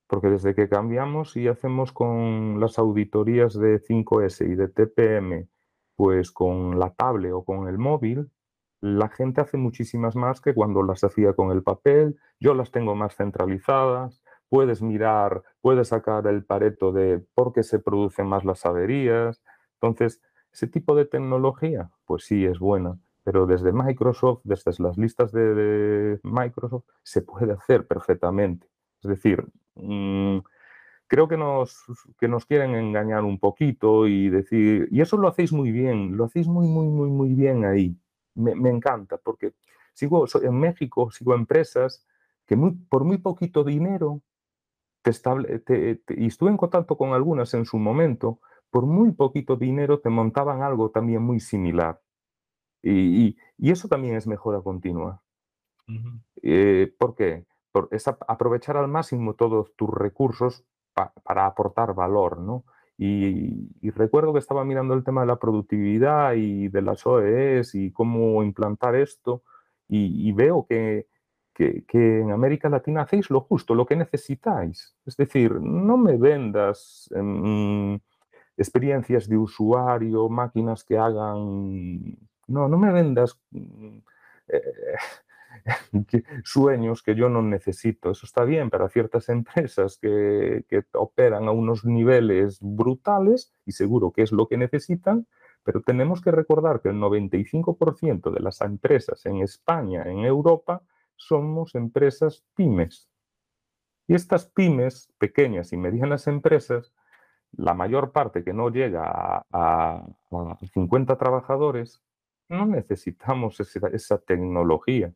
Porque 0.09 0.29
desde 0.29 0.55
que 0.55 0.69
cambiamos 0.69 1.37
y 1.37 1.49
hacemos 1.49 1.93
con 1.93 2.61
las 2.61 2.79
auditorías 2.79 3.55
de 3.59 3.81
5S 3.81 4.49
y 4.51 4.55
de 4.55 4.69
TPM, 4.69 5.49
pues 5.97 6.31
con 6.31 6.79
la 6.79 6.91
tablet 6.91 7.33
o 7.33 7.45
con 7.45 7.69
el 7.69 7.79
móvil, 7.79 8.31
la 8.81 9.09
gente 9.09 9.41
hace 9.41 9.57
muchísimas 9.57 10.15
más 10.15 10.41
que 10.41 10.55
cuando 10.55 10.83
las 10.83 11.03
hacía 11.03 11.33
con 11.33 11.51
el 11.51 11.63
papel. 11.63 12.19
Yo 12.39 12.55
las 12.55 12.71
tengo 12.71 12.95
más 12.95 13.17
centralizadas, 13.17 14.23
puedes 14.49 14.83
mirar, 14.83 15.43
puedes 15.61 15.89
sacar 15.89 16.27
el 16.27 16.45
pareto 16.45 16.93
de 16.93 17.25
por 17.35 17.53
qué 17.53 17.63
se 17.63 17.79
producen 17.79 18.27
más 18.27 18.45
las 18.45 18.65
averías. 18.67 19.43
Entonces, 19.81 20.23
ese 20.53 20.67
tipo 20.69 20.95
de 20.95 21.07
tecnología, 21.07 21.91
pues 22.05 22.25
sí 22.25 22.45
es 22.45 22.59
buena, 22.59 22.99
pero 23.27 23.45
desde 23.45 23.73
Microsoft, 23.73 24.43
desde 24.45 24.71
las 24.81 24.97
listas 24.97 25.33
de, 25.33 26.21
Microsoft, 26.23 26.85
se 27.03 27.23
puede 27.23 27.55
hacer 27.55 27.85
perfectamente. 27.85 28.69
Es 29.03 29.11
decir, 29.11 29.45
mm, 29.75 30.39
creo 31.09 31.27
que 31.27 31.37
nos, 31.37 31.83
que 32.21 32.29
nos 32.29 32.47
quieren 32.47 32.77
engañar 32.77 33.25
un 33.25 33.41
poquito 33.41 34.07
y 34.07 34.29
decir, 34.29 34.87
y 34.93 35.01
eso 35.01 35.17
lo 35.17 35.27
hacéis 35.27 35.53
muy 35.53 35.73
bien, 35.73 36.17
lo 36.17 36.27
hacéis 36.27 36.47
muy, 36.47 36.69
muy, 36.69 36.87
muy, 36.87 37.11
muy 37.11 37.35
bien 37.35 37.65
ahí. 37.65 37.99
Me, 38.37 38.71
encanta, 38.71 39.17
porque 39.17 39.55
sigo 39.93 40.25
en 40.41 40.61
México, 40.61 41.11
sigo 41.11 41.35
empresas 41.35 42.07
que 42.47 42.55
muy, 42.55 42.75
por 42.89 43.03
muy 43.03 43.19
poquito 43.19 43.65
dinero 43.65 44.23
y 45.05 46.27
estuve 46.27 46.51
en 46.51 46.57
contacto 46.57 46.97
con 46.97 47.13
algunas 47.13 47.55
en 47.55 47.65
su 47.65 47.79
momento, 47.79 48.39
por 48.71 48.87
muy 48.87 49.11
poquito 49.11 49.57
dinero 49.57 49.99
te 49.99 50.11
montaban 50.11 50.63
algo 50.63 50.91
también 50.93 51.23
muy 51.23 51.41
similar. 51.41 52.01
Y, 52.89 53.37
eso 53.59 53.89
también 53.89 54.17
es 54.17 54.27
mejora 54.27 54.61
continua. 54.61 55.23
Eh, 56.43 56.93
¿Por 56.99 57.15
qué? 57.15 57.45
Por, 57.73 57.89
es 57.91 58.07
aprovechar 58.09 58.77
al 58.77 58.89
máximo 58.89 59.35
todos 59.35 59.75
tus 59.77 59.91
recursos 59.91 60.65
para 61.23 61.47
aportar 61.47 61.95
valor, 61.95 62.39
¿no? 62.39 62.65
Y, 62.99 63.71
y, 63.81 63.91
recuerdo 63.91 64.33
que 64.33 64.39
estaba 64.39 64.65
mirando 64.65 64.95
el 64.95 65.05
tema 65.05 65.23
de 65.23 65.27
la 65.27 65.39
productividad 65.39 66.35
y 66.35 66.69
de 66.69 66.83
las 66.83 67.07
OES 67.07 67.75
y 67.75 67.93
cómo 67.93 68.43
implantar 68.43 68.95
esto, 68.95 69.43
y 69.89 70.33
veo 70.33 70.67
que, 70.69 71.07
que, 71.57 72.21
en 72.21 72.33
América 72.33 72.69
Latina 72.69 73.03
hacéis 73.03 73.31
lo 73.31 73.41
justo, 73.41 73.75
lo 73.75 73.87
que 73.87 73.97
necesitáis. 73.97 74.95
Es 75.07 75.17
decir, 75.17 75.61
no 75.61 75.97
me 75.97 76.17
vendas 76.17 77.09
em, 77.15 77.99
experiencias 78.57 79.29
de 79.29 79.39
usuario, 79.39 80.29
máquinas 80.29 80.85
que 80.85 80.99
hagan... 80.99 82.19
No, 82.47 82.69
no 82.69 82.79
me 82.79 82.93
vendas 82.93 83.39
mm, 83.51 83.99
eh, 84.49 84.97
sueños 86.45 87.03
que 87.03 87.15
yo 87.15 87.29
no 87.29 87.43
necesito. 87.43 88.11
Eso 88.11 88.27
está 88.27 88.45
bien 88.45 88.71
para 88.71 88.89
ciertas 88.89 89.29
empresas 89.29 89.99
que, 89.99 90.65
operan 90.95 91.49
a 91.49 91.51
unos 91.51 91.85
niveles 91.85 92.59
brutales 92.61 93.53
y 93.65 93.73
seguro 93.73 94.13
que 94.13 94.23
es 94.23 94.33
lo 94.33 94.49
que 94.49 94.57
necesitan, 94.57 95.27
pero 95.63 95.83
tenemos 95.83 96.21
que 96.21 96.31
recordar 96.31 96.81
que 96.81 96.91
el 96.91 96.97
95% 96.97 98.31
de 98.31 98.41
las 98.41 98.61
empresas 98.61 99.27
en 99.27 99.43
España, 99.43 100.05
en 100.05 100.21
Europa, 100.21 100.83
somos 101.17 101.75
empresas 101.75 102.45
pymes. 102.55 103.09
Y 104.07 104.15
estas 104.15 104.47
pymes, 104.47 105.13
pequeñas 105.19 105.73
y 105.73 105.77
medianas 105.77 106.29
empresas, 106.29 106.93
la 107.53 107.75
mayor 107.75 108.13
parte 108.13 108.45
que 108.45 108.53
no 108.53 108.69
llega 108.69 109.45
a, 109.51 110.07
50 110.73 111.17
trabajados, 111.17 112.01
no 112.49 112.67
necesitamos 112.67 113.61
esa, 113.61 114.19
tecnología. 114.19 115.13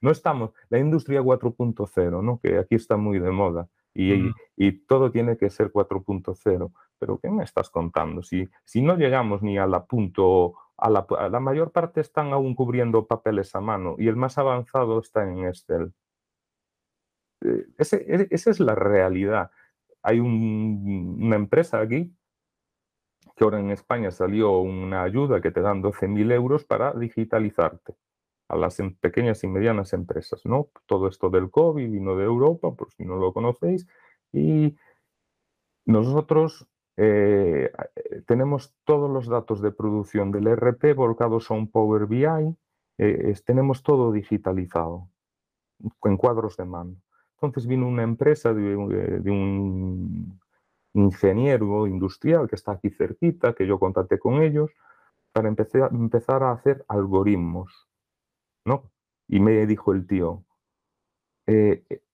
no 0.00 0.10
estamos, 0.10 0.52
la 0.68 0.78
industria 0.78 1.22
4.0, 1.22 2.22
¿no? 2.22 2.40
que 2.40 2.58
aquí 2.58 2.74
está 2.74 2.96
muy 2.96 3.18
de 3.18 3.30
moda, 3.30 3.68
y, 3.94 4.30
y, 4.56 4.72
todo 4.86 5.10
tiene 5.10 5.36
que 5.36 5.50
ser 5.50 5.70
4.0. 5.70 6.72
Pero 6.98 7.18
¿qué 7.18 7.28
me 7.28 7.44
estás 7.44 7.68
contando? 7.68 8.22
Si, 8.22 8.48
si 8.64 8.80
no 8.80 8.96
llegamos 8.96 9.42
ni 9.42 9.58
a 9.58 9.66
la 9.66 9.84
punto 9.84 10.54
la, 10.90 11.40
mayor 11.40 11.72
parte 11.72 12.00
están 12.00 12.32
aún 12.32 12.54
cubriendo 12.54 13.06
papeles 13.06 13.54
a 13.54 13.60
mano 13.60 13.94
y 13.98 14.08
el 14.08 14.16
más 14.16 14.38
avanzado 14.38 14.98
está 15.00 15.28
en 15.28 15.44
Excel. 15.46 15.92
Eh, 17.42 17.66
esa 17.78 18.50
es 18.50 18.60
la 18.60 18.74
realidad. 18.74 19.50
Hay 20.02 20.18
una 20.20 21.36
empresa 21.36 21.80
aquí 21.80 22.12
que 23.36 23.44
ahora 23.44 23.60
en 23.60 23.70
España 23.70 24.10
salió 24.10 24.58
una 24.58 25.02
ayuda 25.02 25.40
que 25.40 25.50
te 25.50 25.60
dan 25.60 25.82
12.000 25.82 26.32
euros 26.32 26.64
para 26.64 26.92
digitalizarte 26.92 27.94
a 28.48 28.56
las 28.56 28.78
em, 28.80 28.94
pequeñas 28.94 29.42
y 29.44 29.48
medianas 29.48 29.92
empresas, 29.92 30.44
¿no? 30.44 30.68
Todo 30.86 31.08
esto 31.08 31.30
del 31.30 31.50
COVID 31.50 31.90
vino 31.90 32.16
de 32.16 32.24
Europa, 32.24 32.72
por 32.74 32.90
si 32.92 33.04
no 33.04 33.16
lo 33.16 33.32
conocéis, 33.32 33.86
y 34.32 34.76
nosotros 35.86 36.68
eh, 36.96 37.72
eh, 37.96 38.22
tenemos 38.26 38.74
todos 38.84 39.10
los 39.10 39.26
datos 39.26 39.62
de 39.62 39.72
producción 39.72 40.30
del 40.30 40.46
RP 40.48 40.94
volcados 40.94 41.50
a 41.50 41.54
un 41.54 41.70
Power 41.70 42.06
BI, 42.06 42.26
eh, 42.98 43.34
tenemos 43.44 43.82
todo 43.82 44.12
digitalizado 44.12 45.08
en 46.04 46.16
cuadros 46.16 46.56
de 46.56 46.64
mano. 46.64 46.96
Entonces 47.34 47.66
vino 47.66 47.88
una 47.88 48.02
empresa 48.02 48.54
de, 48.54 48.76
un 48.76 50.40
ingeniero 50.94 51.86
industrial 51.86 52.48
que 52.48 52.56
está 52.56 52.72
aquí 52.72 52.90
cerquita, 52.90 53.54
que 53.54 53.66
yo 53.66 53.78
contacté 53.78 54.18
con 54.18 54.42
ellos, 54.42 54.70
para 55.32 55.48
empezar, 55.48 55.90
empezar 55.92 56.42
a 56.42 56.52
hacer 56.52 56.84
algoritmos. 56.88 57.88
¿no? 58.64 58.90
Y 59.28 59.40
me 59.40 59.66
dijo 59.66 59.92
el 59.92 60.06
tío, 60.06 60.44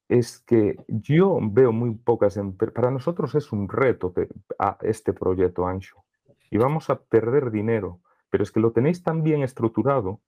es 0.08 0.38
que 0.40 0.76
yo 0.88 1.38
veo 1.42 1.72
muy 1.72 1.94
pocas, 1.94 2.38
para 2.74 2.90
nosotros 2.90 3.34
es 3.34 3.52
un 3.52 3.68
reto 3.68 4.12
a 4.58 4.78
este 4.82 5.12
proyecto 5.12 5.66
ancho 5.66 6.04
y 6.50 6.56
vamos 6.56 6.88
a 6.90 7.00
perder 7.00 7.50
dinero, 7.50 8.00
pero 8.30 8.42
es 8.42 8.50
que 8.50 8.60
lo 8.60 8.72
tenéis 8.72 9.02
tan 9.02 9.22
bien 9.22 9.42
estructurado 9.42 10.20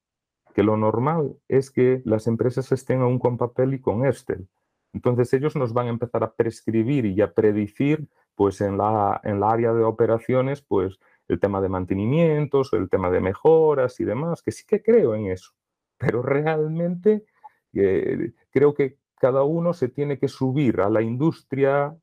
que 0.54 0.62
lo 0.62 0.76
normal 0.76 1.36
es 1.48 1.70
que 1.70 2.02
las 2.04 2.26
empresas 2.26 2.70
estén 2.72 3.00
aún 3.00 3.18
con 3.18 3.38
papel 3.38 3.74
y 3.74 3.80
con 3.80 4.04
Excel. 4.04 4.48
Entonces 4.92 5.32
ellos 5.32 5.54
nos 5.54 5.72
van 5.72 5.86
a 5.86 5.90
empezar 5.90 6.24
a 6.24 6.34
prescribir 6.34 7.06
y 7.06 7.20
a 7.20 7.32
predecir 7.32 8.08
pues 8.40 8.62
en 8.62 8.78
la, 8.78 9.20
en 9.22 9.38
la 9.38 9.50
área 9.50 9.74
de 9.74 9.84
operaciones 9.84 10.62
pues 10.62 10.98
el 11.28 11.38
tema 11.38 11.60
de 11.60 11.68
mantenimientos, 11.68 12.72
el 12.72 12.88
tema 12.88 13.10
de 13.10 13.20
mejoras 13.20 14.00
y 14.00 14.04
demás, 14.04 14.42
que 14.42 14.50
sí 14.50 14.64
que 14.66 14.82
creo 14.82 15.14
en 15.14 15.26
eso, 15.26 15.52
pero 15.98 16.22
realmente 16.22 17.26
eh, 17.74 18.32
creo 18.50 18.72
que 18.72 18.96
cada 19.16 19.42
uno 19.42 19.74
se 19.74 19.88
tiene 19.88 20.18
que 20.18 20.28
subir 20.28 20.80
a 20.80 20.88
la 20.88 21.02
industria 21.02 21.94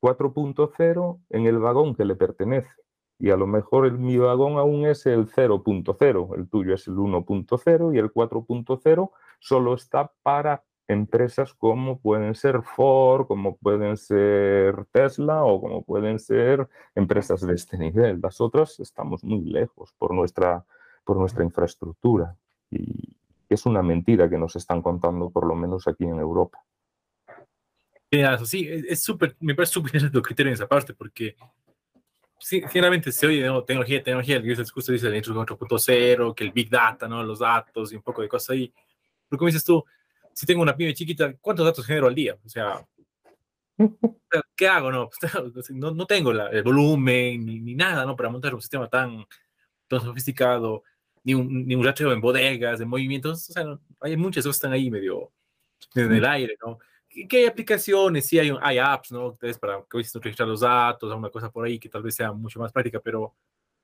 4.0 0.00 1.20
en 1.30 1.46
el 1.46 1.60
vagón 1.60 1.94
que 1.94 2.06
le 2.06 2.16
pertenece. 2.16 2.72
Y 3.20 3.30
a 3.30 3.36
lo 3.36 3.46
mejor 3.46 3.86
el, 3.86 3.98
mi 3.98 4.16
vagón 4.16 4.58
aún 4.58 4.84
es 4.86 5.06
el 5.06 5.28
0.0, 5.28 6.36
el 6.36 6.48
tuyo 6.48 6.74
es 6.74 6.88
el 6.88 6.96
1.0 6.96 7.94
y 7.94 7.98
el 7.98 8.12
4.0 8.12 9.10
solo 9.38 9.74
está 9.74 10.10
para 10.24 10.64
empresas 10.88 11.54
como 11.54 11.98
pueden 11.98 12.34
ser 12.34 12.62
Ford, 12.62 13.26
como 13.26 13.56
pueden 13.56 13.96
ser 13.96 14.84
Tesla 14.92 15.44
o 15.44 15.60
como 15.60 15.82
pueden 15.82 16.18
ser 16.18 16.68
empresas 16.94 17.40
de 17.40 17.54
este 17.54 17.78
nivel. 17.78 18.20
Las 18.22 18.40
otras 18.40 18.78
estamos 18.80 19.24
muy 19.24 19.44
lejos 19.44 19.92
por 19.98 20.14
nuestra, 20.14 20.64
por 21.04 21.16
nuestra 21.16 21.44
infraestructura. 21.44 22.36
Y 22.70 23.16
es 23.48 23.66
una 23.66 23.82
mentira 23.82 24.28
que 24.28 24.38
nos 24.38 24.56
están 24.56 24.82
contando, 24.82 25.30
por 25.30 25.46
lo 25.46 25.54
menos 25.54 25.86
aquí 25.86 26.04
en 26.04 26.18
Europa. 26.18 26.64
Sí, 28.44 28.68
es 28.68 29.02
súper, 29.02 29.36
me 29.40 29.54
parece 29.54 29.72
súper 29.72 30.10
tu 30.10 30.20
criterio 30.20 30.50
en 30.50 30.54
esa 30.54 30.68
parte, 30.68 30.92
porque 30.92 31.34
sí, 32.38 32.62
generalmente 32.68 33.10
se 33.10 33.26
oye, 33.26 33.46
¿no? 33.46 33.64
Tecnología, 33.64 34.02
tecnología, 34.02 34.36
el 34.36 34.56
discurso 34.56 34.92
dice 34.92 35.08
la 35.08 35.16
industria 35.16 35.56
4.0, 35.56 36.34
que 36.34 36.44
el 36.44 36.52
Big 36.52 36.68
Data, 36.68 37.08
¿no? 37.08 37.22
Los 37.22 37.38
datos 37.38 37.90
y 37.90 37.96
un 37.96 38.02
poco 38.02 38.20
de 38.20 38.28
cosas 38.28 38.50
ahí. 38.50 38.72
Pero 39.28 39.38
como 39.38 39.46
dices 39.46 39.64
tú, 39.64 39.82
si 40.32 40.46
tengo 40.46 40.62
una 40.62 40.76
pyme 40.76 40.94
chiquita, 40.94 41.34
¿cuántos 41.40 41.66
datos 41.66 41.86
genero 41.86 42.06
al 42.06 42.14
día? 42.14 42.36
O 42.44 42.48
sea, 42.48 42.86
¿qué 44.56 44.68
hago? 44.68 44.90
No, 44.90 45.10
no, 45.70 45.90
no 45.92 46.06
tengo 46.06 46.30
el 46.30 46.62
volumen 46.62 47.44
ni, 47.44 47.60
ni, 47.60 47.74
nada, 47.74 48.04
¿no? 48.04 48.16
Para 48.16 48.30
montar 48.30 48.54
un 48.54 48.60
sistema 48.60 48.88
tan, 48.88 49.24
tan 49.88 50.00
sofisticado, 50.00 50.82
ni 51.24 51.34
un, 51.34 51.66
ni 51.66 51.74
un 51.74 51.84
rastreo 51.84 52.12
en 52.12 52.20
bodegas, 52.20 52.78
de 52.78 52.84
movimientos. 52.84 53.50
O 53.50 53.52
sea, 53.52 53.78
hay 54.00 54.16
muchas 54.16 54.44
cosas 54.44 54.56
que 54.60 54.66
están 54.66 54.72
ahí 54.72 54.90
medio, 54.90 55.32
en 55.94 56.12
el 56.12 56.24
aire, 56.24 56.56
¿no? 56.64 56.78
¿Qué, 57.08 57.38
hay 57.38 57.46
aplicaciones? 57.46 58.26
Sí, 58.26 58.38
hay, 58.38 58.52
hay 58.62 58.78
apps, 58.78 59.12
¿no? 59.12 59.32
Entonces, 59.32 59.58
para 59.58 59.84
que 59.90 59.98
dices, 59.98 60.14
registrar 60.22 60.48
los 60.48 60.60
datos, 60.60 61.10
alguna 61.10 61.30
cosa 61.30 61.50
por 61.50 61.66
ahí 61.66 61.78
que 61.78 61.88
tal 61.88 62.02
vez 62.02 62.14
sea 62.14 62.32
mucho 62.32 62.58
más 62.58 62.72
práctica, 62.72 63.00
pero 63.00 63.34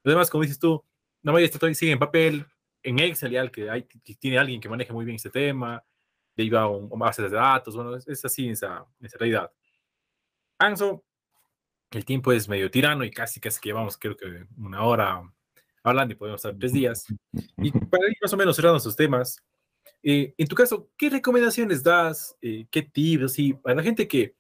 además, 0.04 0.30
como 0.30 0.42
dices 0.42 0.58
tú, 0.58 0.82
la 1.22 1.32
mayoría 1.32 1.52
está 1.52 1.74
sigue 1.74 1.92
en 1.92 1.98
papel, 1.98 2.46
en 2.82 2.98
Excel, 3.00 3.32
ya 3.32 3.46
que, 3.48 3.68
hay, 3.68 3.82
que 3.82 4.14
tiene 4.14 4.38
alguien 4.38 4.60
que 4.60 4.68
maneje 4.68 4.92
muy 4.92 5.04
bien 5.04 5.16
este 5.16 5.30
tema, 5.30 5.84
iba 6.42 6.62
a 6.62 6.68
un, 6.68 6.88
base 6.98 7.22
de 7.22 7.30
datos, 7.30 7.74
bueno, 7.74 7.96
es, 7.96 8.24
así 8.24 8.48
esa, 8.48 8.86
esa 9.00 9.18
realidad. 9.18 9.52
Anso, 10.58 11.04
el 11.90 12.04
tiempo 12.04 12.32
es 12.32 12.48
medio 12.48 12.70
tirano 12.70 13.04
y 13.04 13.10
casi 13.10 13.40
casi 13.40 13.60
que 13.60 13.70
llevamos 13.70 13.96
creo 13.96 14.16
que 14.16 14.46
una 14.56 14.82
hora 14.82 15.22
hablando 15.82 16.12
y 16.12 16.16
podemos 16.16 16.38
estar 16.38 16.58
tres 16.58 16.72
días. 16.72 17.06
Y 17.56 17.70
para 17.70 18.08
ir 18.08 18.16
más 18.20 18.32
o 18.32 18.36
menos 18.36 18.56
cerrando 18.56 18.78
estos 18.78 18.96
temas, 18.96 19.42
eh, 20.02 20.34
en 20.36 20.46
tu 20.46 20.54
caso, 20.54 20.90
¿qué 20.96 21.10
recomendaciones 21.10 21.82
das? 21.82 22.36
Eh, 22.40 22.66
¿Qué 22.70 22.82
tips? 22.82 23.38
Y 23.38 23.54
para 23.54 23.76
la 23.76 23.82
gente 23.82 24.06
que 24.06 24.34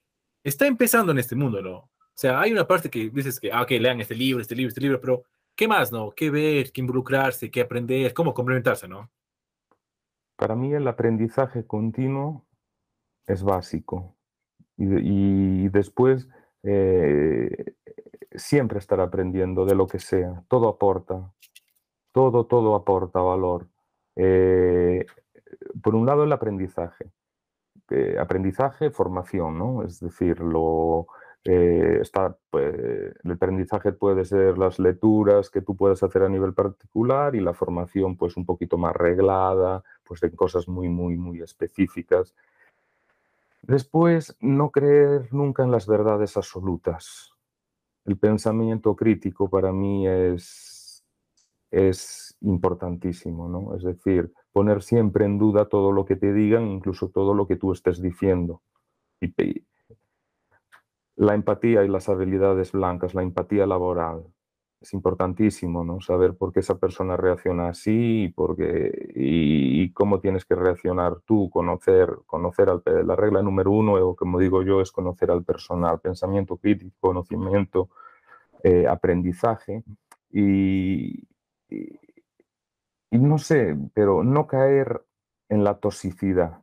está 0.44 0.66
empezando 0.66 1.12
en 1.12 1.18
este 1.18 1.34
mundo, 1.34 1.62
¿no? 1.62 1.76
O 1.78 2.20
sea, 2.20 2.40
hay 2.40 2.52
una 2.52 2.66
parte 2.66 2.90
que 2.90 3.10
dices 3.10 3.38
que, 3.38 3.52
ah, 3.52 3.62
ok, 3.62 3.70
lean 3.72 4.00
este 4.00 4.14
libro, 4.14 4.42
este 4.42 4.56
libro, 4.56 4.68
este 4.68 4.80
libro, 4.80 5.00
pero 5.00 5.24
¿qué 5.54 5.68
más, 5.68 5.92
no? 5.92 6.10
¿Qué 6.10 6.30
ver? 6.30 6.72
¿Qué 6.72 6.80
involucrarse? 6.80 7.50
¿Qué 7.50 7.60
aprender? 7.60 8.12
¿Cómo 8.12 8.34
complementarse, 8.34 8.88
no? 8.88 9.10
Para 10.38 10.54
mí 10.54 10.72
el 10.72 10.86
aprendizaje 10.86 11.66
continuo 11.66 12.46
es 13.26 13.42
básico 13.42 14.14
y, 14.76 15.68
después 15.70 16.28
eh, 16.62 17.74
siempre 18.30 18.78
estar 18.78 19.00
aprendiendo 19.00 19.64
de 19.64 19.74
lo 19.74 19.88
que 19.88 19.98
sea. 19.98 20.44
Todo 20.46 20.68
aporta, 20.68 21.34
todo, 22.12 22.46
todo 22.46 22.76
aporta 22.76 23.18
valor. 23.18 23.68
Eh, 24.14 25.04
por 25.82 25.96
un 25.96 26.06
lado 26.06 26.22
el 26.22 26.30
aprendizaje. 26.30 27.10
Eh, 27.90 28.16
aprendizaje, 28.20 28.92
formación, 28.92 29.58
¿no? 29.58 29.82
Es 29.82 29.98
decir, 29.98 30.38
lo, 30.38 31.08
está, 31.44 32.36
pues, 32.50 32.74
el 33.22 33.30
aprendizaje 33.30 33.92
puede 33.92 34.24
ser 34.24 34.58
las 34.58 34.78
lecturas 34.78 35.50
que 35.50 35.62
tú 35.62 35.76
puedes 35.76 36.02
hacer 36.02 36.22
a 36.22 36.28
nivel 36.28 36.52
particular 36.52 37.34
y 37.34 37.40
la 37.40 37.54
formación 37.54 38.16
pues 38.16 38.36
un 38.36 38.44
poquito 38.44 38.76
más 38.76 38.94
reglada, 38.94 39.82
pues 40.04 40.22
en 40.22 40.36
cosas 40.36 40.68
muy, 40.68 40.88
muy, 40.88 41.16
muy 41.16 41.40
específicas. 41.40 42.34
Después, 43.62 44.36
no 44.40 44.70
creer 44.70 45.32
nunca 45.32 45.64
en 45.64 45.70
las 45.70 45.86
verdades 45.86 46.36
absolutas. 46.36 47.32
El 48.04 48.16
pensamiento 48.16 48.94
crítico 48.96 49.50
para 49.50 49.72
mí 49.72 50.06
es, 50.06 51.04
es 51.70 52.36
importantísimo, 52.40 53.48
¿no? 53.48 53.74
Es 53.76 53.82
decir, 53.82 54.32
poner 54.52 54.82
siempre 54.82 55.24
en 55.24 55.38
duda 55.38 55.68
todo 55.68 55.92
lo 55.92 56.04
que 56.04 56.16
te 56.16 56.32
digan, 56.32 56.68
incluso 56.68 57.10
todo 57.10 57.34
lo 57.34 57.46
que 57.46 57.56
tú 57.56 57.72
estés 57.72 58.00
diciendo. 58.00 58.62
Y, 59.20 59.34
la 61.18 61.34
empatía 61.34 61.84
y 61.84 61.88
las 61.88 62.08
habilidades 62.08 62.72
blancas, 62.72 63.14
la 63.14 63.22
empatía 63.22 63.66
laboral, 63.66 64.24
es 64.80 64.92
importantísimo, 64.94 65.84
¿no? 65.84 66.00
Saber 66.00 66.36
por 66.36 66.52
qué 66.52 66.60
esa 66.60 66.78
persona 66.78 67.16
reacciona 67.16 67.68
así 67.68 68.32
y, 68.32 69.82
y, 69.82 69.92
cómo 69.92 70.20
tienes 70.20 70.44
que 70.44 70.54
reaccionar 70.54 71.16
tú, 71.26 71.50
conocer, 71.50 72.18
conocer 72.26 72.68
al, 72.70 72.82
la 73.04 73.16
regla 73.16 73.42
número 73.42 73.72
uno, 73.72 73.94
o 73.94 74.14
como 74.14 74.38
digo 74.38 74.62
yo, 74.62 74.80
es 74.80 74.92
conocer 74.92 75.32
al 75.32 75.42
personal, 75.42 75.98
pensamiento 75.98 76.56
crítico, 76.56 76.94
conocimiento, 77.00 77.90
eh, 78.62 78.86
aprendizaje 78.86 79.82
y, 80.30 81.26
no 83.10 83.38
sé, 83.38 83.76
pero 83.94 84.22
no 84.22 84.46
caer 84.46 85.04
en 85.48 85.64
la 85.64 85.78
toxicidad, 85.78 86.62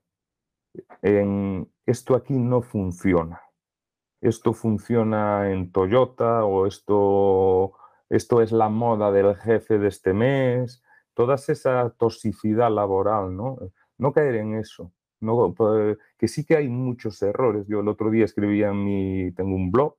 en 1.02 1.70
esto 1.86 2.16
aquí 2.16 2.34
no 2.34 2.62
funciona, 2.62 3.42
esto 4.28 4.54
funciona 4.54 5.52
en 5.52 5.72
Toyota 5.72 6.46
o 6.46 6.68
esto 6.68 7.74
esto 8.10 8.42
es 8.42 8.52
la 8.52 8.70
moda 8.70 9.12
del 9.12 9.36
jefe 9.36 9.78
de 9.80 9.88
este 9.88 10.14
mes, 10.14 10.84
toda 11.14 11.36
esa 11.36 11.90
toxicidad 11.92 12.72
laboral, 12.72 13.36
¿no? 13.36 13.58
No 13.98 14.14
caer 14.14 14.36
en 14.36 14.56
eso. 14.56 14.92
No, 15.22 15.54
pues, 15.54 15.98
que 16.18 16.28
sí 16.28 16.44
que 16.46 16.58
hay 16.58 16.68
muchos 16.68 17.22
errores. 17.24 17.66
Yo 17.68 17.80
el 17.80 17.88
otro 17.88 18.12
día 18.12 18.26
escribía 18.26 18.70
en 18.70 18.84
mi, 18.84 19.32
tengo 19.32 19.56
un 19.56 19.72
blog 19.72 19.96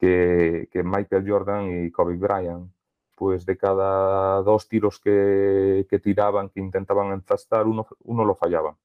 que, 0.01 0.81
Michael 0.83 1.29
Jordan 1.29 1.85
y 1.85 1.91
Kobe 1.91 2.17
Bryant. 2.17 2.71
Pues 3.15 3.45
de 3.45 3.55
cada 3.55 4.41
dos 4.41 4.67
tiros 4.67 4.99
que, 4.99 5.85
tiraban, 6.03 6.49
que 6.49 6.59
intentaban 6.59 7.13
encastar, 7.13 7.67
uno, 7.67 7.85
uno 8.03 8.25
lo 8.25 8.33
fallaban. 8.35 8.75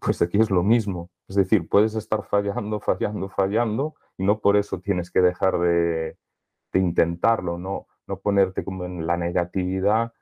Pues 0.00 0.22
aquí 0.22 0.40
es 0.40 0.50
lo 0.50 0.62
mismo. 0.62 1.10
Es 1.28 1.36
decir, 1.36 1.68
puedes 1.68 1.94
estar 1.94 2.24
fallando, 2.24 2.80
fallando, 2.80 3.28
fallando 3.28 3.94
y 4.16 4.24
no 4.24 4.38
por 4.40 4.56
eso 4.56 4.80
tienes 4.80 5.10
que 5.10 5.20
dejar 5.20 5.58
de, 5.58 6.16
intentarlo, 6.72 7.58
no, 7.58 7.86
no 8.06 8.18
ponerte 8.18 8.64
como 8.64 8.84
en 8.84 9.06
la 9.06 9.16
negatividad. 9.16 10.12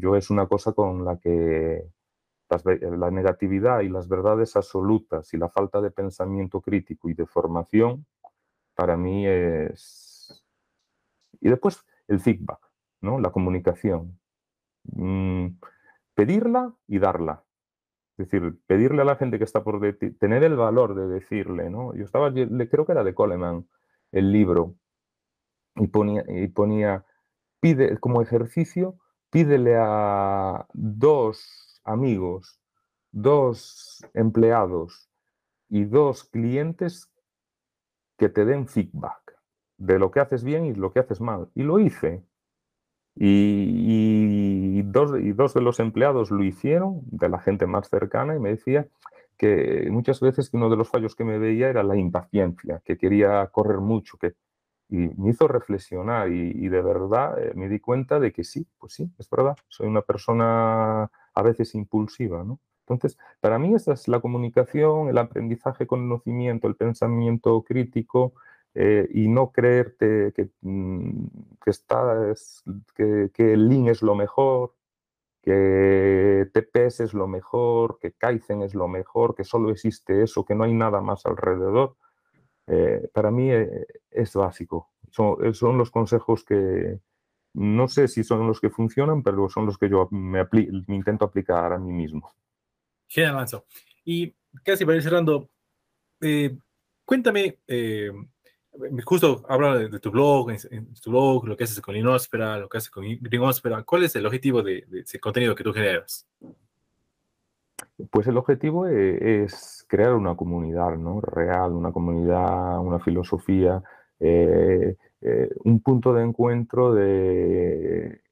Yo 0.00 0.16
es 0.16 0.30
una 0.30 0.46
cosa 0.46 0.72
con 0.72 1.04
la 1.04 1.18
que 1.18 1.90
la 2.64 3.10
negatividad 3.10 3.80
y 3.80 3.88
las 3.88 4.08
verdades 4.08 4.56
absolutas 4.56 5.32
y 5.34 5.38
la 5.38 5.48
falta 5.48 5.80
de 5.80 5.90
pensamiento 5.90 6.60
crítico 6.60 7.08
y 7.08 7.14
de 7.14 7.26
formación 7.26 8.06
para 8.74 8.96
mí 8.96 9.26
es... 9.26 10.44
Y 11.40 11.48
después 11.48 11.84
el 12.08 12.20
feedback, 12.20 12.60
¿no? 13.00 13.18
La 13.18 13.30
comunicación. 13.30 14.18
Mm, 14.84 15.48
pedirla 16.14 16.74
y 16.86 16.98
darla. 16.98 17.44
Es 18.18 18.30
decir, 18.30 18.58
pedirle 18.66 19.02
a 19.02 19.04
la 19.04 19.16
gente 19.16 19.38
que 19.38 19.44
está 19.44 19.62
por 19.62 19.80
detrás, 19.80 20.12
tener 20.18 20.44
el 20.44 20.56
valor 20.56 20.94
de 20.94 21.06
decirle, 21.06 21.70
¿no? 21.70 21.94
Yo 21.94 22.04
estaba, 22.04 22.32
creo 22.32 22.86
que 22.86 22.92
era 22.92 23.04
de 23.04 23.14
Coleman, 23.14 23.66
el 24.12 24.32
libro, 24.32 24.74
y 25.76 25.86
ponía, 25.86 26.24
y 26.28 26.48
ponía, 26.48 27.04
pide, 27.60 27.98
como 27.98 28.20
ejercicio, 28.20 28.98
pídele 29.30 29.76
a 29.78 30.66
dos 30.72 31.69
amigos, 31.84 32.60
dos 33.10 34.04
empleados 34.14 35.10
y 35.68 35.84
dos 35.84 36.24
clientes 36.24 37.10
que 38.16 38.28
te 38.28 38.44
den 38.44 38.68
feedback 38.68 39.36
de 39.78 39.98
lo 39.98 40.10
que 40.10 40.20
haces 40.20 40.44
bien 40.44 40.66
y 40.66 40.74
lo 40.74 40.92
que 40.92 41.00
haces 41.00 41.20
mal. 41.20 41.48
Y 41.54 41.62
lo 41.62 41.78
hice. 41.78 42.22
Y, 43.16 44.82
dos, 44.82 45.18
y 45.18 45.32
dos 45.32 45.54
de 45.54 45.60
los 45.60 45.80
empleados 45.80 46.30
lo 46.30 46.44
hicieron, 46.44 47.02
de 47.06 47.28
la 47.28 47.40
gente 47.40 47.66
más 47.66 47.88
cercana, 47.88 48.36
y 48.36 48.38
me 48.38 48.50
decía 48.50 48.86
que 49.36 49.88
muchas 49.90 50.20
veces 50.20 50.50
uno 50.52 50.70
de 50.70 50.76
los 50.76 50.88
fallos 50.88 51.14
que 51.16 51.24
me 51.24 51.38
veía 51.38 51.68
era 51.68 51.82
la 51.82 51.96
impaciencia, 51.96 52.82
que 52.84 52.96
quería 52.98 53.46
correr 53.48 53.78
mucho, 53.78 54.16
que, 54.18 54.34
y 54.90 55.08
me 55.16 55.30
hizo 55.30 55.48
reflexionar 55.48 56.30
y, 56.30 56.68
de 56.68 56.82
verdad 56.82 57.38
eh, 57.42 57.52
me 57.54 57.68
di 57.68 57.80
cuenta 57.80 58.20
de 58.20 58.32
que 58.32 58.44
sí, 58.44 58.66
pues 58.78 58.92
sí, 58.94 59.10
es 59.18 59.30
verdad, 59.30 59.56
soy 59.68 59.86
una 59.86 60.02
persona 60.02 61.10
a 61.34 61.42
veces 61.42 61.74
impulsiva, 61.74 62.44
¿no? 62.44 62.60
Entonces, 62.86 63.18
para 63.40 63.58
mí 63.58 63.74
esa 63.74 63.92
es 63.92 64.08
la 64.08 64.20
comunicación, 64.20 65.08
el 65.08 65.18
aprendizaje, 65.18 65.86
conocimiento, 65.86 66.66
el 66.66 66.74
pensamiento 66.76 67.62
crítico 67.62 68.34
eh, 68.74 69.08
y 69.12 69.28
no 69.28 69.52
creerte 69.52 70.32
que, 70.34 70.50
mm, 70.62 71.26
que, 71.64 71.70
estás, 71.70 72.62
que, 72.96 73.30
que, 73.32 73.52
el 73.52 73.68
Lean 73.68 73.88
es 73.88 74.02
lo 74.02 74.14
mejor. 74.14 74.74
que 75.42 76.48
TPS 76.52 77.00
es 77.04 77.14
lo 77.14 77.26
mejor, 77.28 77.98
que 78.00 78.12
Kaizen 78.12 78.62
es 78.62 78.74
lo 78.74 78.88
mejor, 78.88 79.34
que 79.34 79.44
solo 79.44 79.70
existe 79.70 80.22
eso, 80.22 80.44
que 80.44 80.54
no 80.54 80.64
hay 80.64 80.74
nada 80.74 81.00
más 81.00 81.26
alrededor, 81.26 81.96
eh, 82.66 83.08
para 83.12 83.30
mí 83.30 83.50
eh, 83.50 83.86
es 84.10 84.34
básico. 84.34 84.90
Son, 85.10 85.54
son, 85.54 85.78
los 85.78 85.90
consejos 85.90 86.44
que 86.44 87.00
no 87.54 87.88
sé 87.88 88.08
si 88.08 88.24
son 88.24 88.46
los 88.46 88.60
que 88.60 88.70
funcionan, 88.70 89.22
pero 89.22 89.48
son 89.48 89.66
los 89.66 89.76
que 89.78 89.88
yo 89.88 90.08
me, 90.10 90.46
me 90.52 90.94
intento 90.94 91.24
aplicar 91.24 91.72
a 91.72 91.78
mí 91.78 91.92
mismo. 91.92 92.32
Genial, 93.08 93.34
Manso. 93.34 93.64
Y 94.04 94.34
casi 94.62 94.84
para 94.84 94.96
ir 94.96 95.02
cerrando, 95.02 95.48
eh, 96.20 96.56
cuéntame, 97.04 97.58
justo 99.04 99.44
hablando 99.48 99.88
de, 99.88 100.00
tu 100.00 100.10
blog, 100.10 100.50
en, 100.50 100.94
tu 100.94 101.10
blog, 101.10 101.46
lo 101.46 101.56
que 101.56 101.64
haces 101.64 101.80
con 101.80 101.96
Inóspera, 101.96 102.58
lo 102.58 102.68
que 102.68 102.78
haces 102.78 102.90
con 102.90 103.04
Greenóspera, 103.20 103.82
¿cuál 103.82 104.04
es 104.04 104.16
el 104.16 104.26
objetivo 104.26 104.62
de, 104.62 104.86
ese 104.92 105.18
contenido 105.18 105.54
que 105.54 105.64
tú 105.64 105.72
generas? 105.72 106.26
Pues 108.10 108.26
el 108.26 108.36
objetivo 108.36 108.86
e, 108.86 109.44
es, 109.44 109.84
crear 109.88 110.14
una 110.14 110.34
comunidad 110.34 110.96
¿no? 110.96 111.20
real, 111.20 111.72
una 111.72 111.92
comunidad, 111.92 112.78
una 112.78 113.00
filosofía, 113.00 113.82
eh, 114.18 114.96
eh, 115.20 115.50
un 115.64 115.80
punto 115.80 116.14
de 116.14 116.24
encuentro 116.24 116.94
de, 116.94 118.22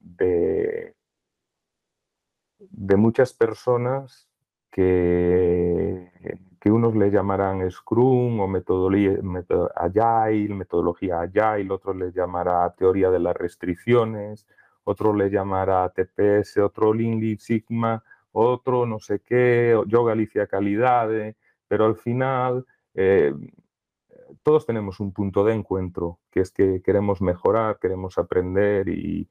de, 0.00 0.94
muchas 2.96 3.32
personas 3.32 4.28
que 4.70 6.10
unos 6.70 6.94
le 6.96 7.10
llamarán 7.10 7.70
Scrum 7.70 8.40
o 8.40 8.48
metodología 8.48 9.18
Agile, 9.76 10.54
metodología 10.54 11.20
Agile, 11.20 11.72
otros 11.72 11.96
le 11.96 12.12
llamará 12.12 12.72
teoría 12.74 13.10
de 13.10 13.18
las 13.18 13.36
restricciones, 13.36 14.46
otro 14.84 15.14
le 15.14 15.30
llamará 15.30 15.88
TPS, 15.90 16.58
otro 16.58 16.94
Lean 16.94 17.20
Sigma, 17.38 18.02
otro 18.32 18.86
no 18.86 18.98
sé 18.98 19.20
qué, 19.20 19.78
yo 19.86 20.04
Galicia 20.04 20.46
Calidad, 20.46 21.08
pero 21.68 21.86
al 21.86 21.96
final 21.96 22.66
eh, 22.94 23.34
todos 24.42 24.66
tenemos 24.66 25.00
un 25.00 25.12
punto 25.12 25.44
de 25.44 25.54
encuentro, 25.54 26.18
que 26.30 26.40
es 26.40 26.50
que 26.50 26.82
queremos 26.82 27.20
mejorar, 27.20 27.78
queremos 27.78 28.18
aprender 28.18 28.88
y, 28.88 29.28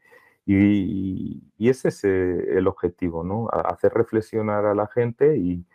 ese 1.58 1.88
es 1.88 2.04
el 2.04 2.68
objetivo, 2.68 3.24
¿no? 3.24 3.47
Hacer 3.49 3.93
reflexionar 3.93 4.66
a 4.66 4.76
la 4.76 4.88
gente 4.88 5.38
y, 5.38 5.66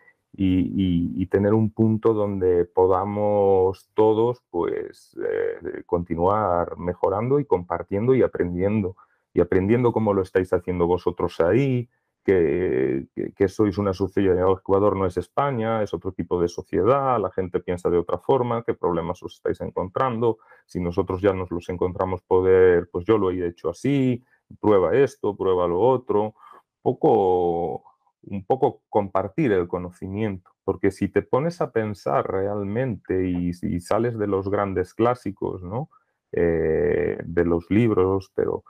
tener 1.31 1.53
un 1.53 1.70
punto 1.70 2.14
donde 2.14 2.64
podamos 2.64 3.91
todos 3.95 4.43
pues 4.51 5.16
eh, 5.22 5.83
continuar 5.85 6.79
mejorando 6.79 7.39
y 7.39 7.45
compartiendo 7.45 8.14
y 8.14 8.22
aprendiendo 8.22 8.97
y 9.35 9.41
aprendiendo 9.41 9.93
como 9.93 10.14
lo 10.14 10.22
estáis 10.22 10.53
haciendo 10.53 10.87
vosotros 10.87 11.39
ahí 11.41 11.89
que, 12.29 13.49
sois 13.49 13.79
una 13.79 13.95
sociedad, 13.95 14.53
Ecuador 14.53 14.97
no 14.97 15.07
es 15.07 15.16
España, 15.16 15.83
es 15.83 15.95
otro 15.95 16.12
tipo 16.12 16.41
de 16.41 16.49
sociedad, 16.49 17.18
la 17.18 17.31
gente 17.31 17.61
piensa 17.61 17.89
de 17.89 17.97
otra 17.97 18.18
forma, 18.18 18.62
qué 18.64 18.74
problemas 18.74 19.22
os 19.22 19.37
estáis 19.37 19.61
encontrando, 19.62 20.39
si 20.66 20.79
nosotros 20.79 21.22
ya 21.22 21.33
nos 21.33 21.51
los 21.51 21.68
encontramos 21.70 22.20
poder, 22.22 22.91
pues 22.93 23.07
yo 23.07 23.16
lo 23.16 23.31
he 23.31 23.47
hecho 23.47 23.70
así, 23.70 24.22
prueba 24.61 24.95
esto, 24.95 25.35
prueba 25.37 25.66
lo 25.66 25.81
otro, 25.81 26.35
poco 26.83 27.85
un 28.24 28.45
poco 28.45 28.83
compartir 28.91 29.53
el 29.53 29.66
conocimiento, 29.66 30.51
porque 30.64 30.91
si 30.91 31.09
te 31.09 31.22
pones 31.22 31.62
a 31.62 31.70
pensar 31.70 32.31
realmente 32.31 33.26
y, 33.26 33.81
sales 33.81 34.18
de 34.18 34.26
los 34.26 34.51
grandes 34.51 34.93
clásicos, 34.93 35.62
¿no? 35.62 35.89
Eh, 36.33 37.16
de 37.24 37.45
los 37.47 37.70
libros, 37.70 38.31
pero 38.35 38.64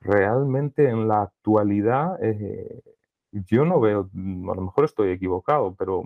realmente 0.00 0.88
en 0.88 1.08
la 1.08 1.22
actualidad 1.22 2.22
eh, 2.22 2.82
yo 3.32 3.64
no 3.64 3.80
veo, 3.80 4.10
a 4.12 4.54
lo 4.54 4.62
mejor 4.62 4.84
estoy 4.84 5.10
equivocado, 5.10 5.74
pero 5.76 6.02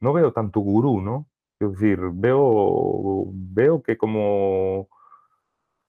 no 0.00 0.12
veo 0.12 0.32
tanto 0.32 0.60
gurú, 0.60 1.00
¿no? 1.00 1.28
Es 1.60 1.72
decir, 1.72 2.00
veo, 2.12 3.26
veo 3.32 3.82
que 3.82 3.96
como 3.96 4.88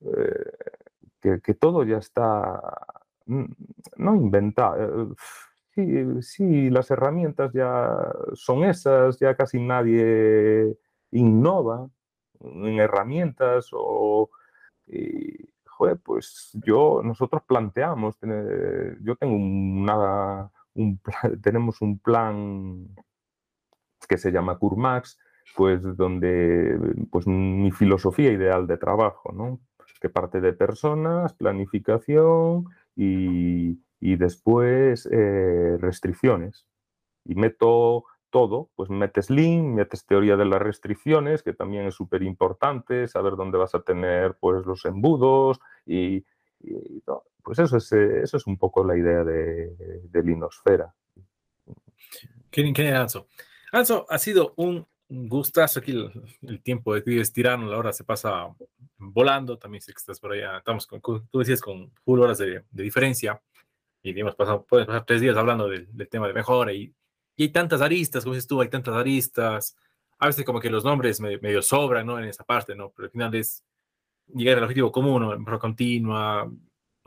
eh, 0.01 1.39
que, 1.43 1.53
todo 1.53 1.83
ya 1.83 1.97
está, 1.97 2.61
mm, 3.25 3.45
no 3.97 4.15
inventado 4.15 5.15
Sí, 5.75 6.21
sí, 6.21 6.69
las 6.69 6.91
herramientas 6.91 7.53
ya 7.53 8.11
son 8.33 8.65
esas, 8.65 9.19
ya 9.19 9.35
casi 9.35 9.59
nadie 9.59 10.77
innova 11.11 11.89
en 12.41 12.79
herramientas 12.79 13.69
o... 13.71 14.29
joder, 15.65 15.97
pues 16.03 16.51
yo, 16.65 17.01
nosotros 17.03 17.43
planteamos, 17.47 18.17
yo 19.01 19.15
tengo 19.15 19.35
una, 19.35 20.51
tenemos 21.41 21.81
un 21.81 21.99
plan 21.99 22.87
que 24.07 24.17
se 24.17 24.31
llama 24.31 24.57
Curmax, 24.57 25.19
pues 25.55 25.81
donde, 25.97 26.77
pues 27.11 27.27
mi 27.27 27.71
filosofía 27.71 28.31
ideal 28.31 28.67
de 28.67 28.77
trabajo, 28.77 29.31
¿no? 29.33 29.59
Que 30.01 30.09
parte 30.09 30.39
de 30.39 30.53
personas, 30.53 31.33
planificación 31.33 32.65
y, 32.95 33.79
y 33.99 34.15
después 34.15 35.07
eh, 35.11 35.77
restricciones. 35.79 36.65
Y 37.25 37.35
meto 37.35 38.05
todo, 38.29 38.69
pues 38.75 38.89
metes 38.89 39.29
Lean, 39.29 39.73
metes 39.73 40.05
teoría 40.05 40.37
de 40.37 40.45
las 40.45 40.61
restricciones, 40.61 41.43
que 41.43 41.53
también 41.53 41.85
es 41.85 41.95
súper 41.95 42.23
importante, 42.23 43.07
saber 43.07 43.35
dónde 43.35 43.57
vas 43.57 43.75
a 43.75 43.81
tener 43.81 44.37
pues, 44.39 44.65
los 44.65 44.85
embudos 44.85 45.59
y, 45.85 46.25
pues 47.43 47.59
eso 47.59 47.77
es, 47.77 47.91
eh, 47.91 48.21
eso 48.23 48.37
es 48.37 48.47
un 48.47 48.57
poco 48.57 48.83
la 48.83 48.97
idea 48.97 49.23
de, 49.23 49.75
de 50.03 50.23
Linosfera. 50.23 50.93
Qué, 52.51 52.91
Anso. 52.93 53.27
Anso, 53.71 54.05
ha 54.09 54.17
sido 54.17 54.53
un 54.57 54.85
gustazo 55.07 55.79
aquí 55.79 55.91
el, 56.41 56.61
tiempo 56.61 56.93
de 56.93 57.21
estirarnos, 57.21 57.69
la 57.69 57.77
hora 57.77 57.93
se 57.93 58.03
pasa 58.03 58.47
volando, 58.97 59.57
también 59.57 59.81
sé 59.81 59.91
que 59.91 59.97
estás 59.97 60.19
por 60.19 60.33
allá, 60.33 60.57
estamos 60.57 60.85
con, 60.85 61.01
tú 61.01 61.39
decías 61.39 61.61
con 61.61 61.91
full 62.03 62.19
horas 62.19 62.37
de, 62.37 62.63
de 62.69 62.83
diferencia 62.83 63.41
y 64.01 64.17
hemos 64.19 64.35
pasado, 64.35 64.65
pueden 64.65 64.87
pasar 64.87 65.05
tres 65.05 65.21
días 65.21 65.35
hablando 65.35 65.67
del, 65.67 65.87
tema 66.09 66.27
de 66.27 66.33
mejora 66.33 66.73
y, 66.73 66.93
y, 67.35 67.43
hay 67.43 67.49
tantas 67.49 67.81
aristas, 67.81 68.23
como 68.23 68.35
dices 68.35 68.47
tú, 68.47 68.61
hay 68.61 68.69
tantas 68.69 68.95
aristas, 68.95 69.75
a 70.19 70.27
veces 70.27 70.45
como 70.45 70.59
que 70.59 70.69
los 70.69 70.83
nombres 70.83 71.19
medio, 71.19 71.61
sobran, 71.61 72.05
¿no? 72.05 72.19
En 72.19 72.25
esa 72.25 72.43
parte, 72.43 72.75
¿no? 72.75 72.91
Pero 72.91 73.05
al 73.05 73.11
final 73.11 73.35
es 73.35 73.63
llegar 74.27 74.57
al 74.57 74.63
objetivo 74.65 74.91
común, 74.91 75.43
¿no? 75.45 75.59
Continua, 75.59 76.51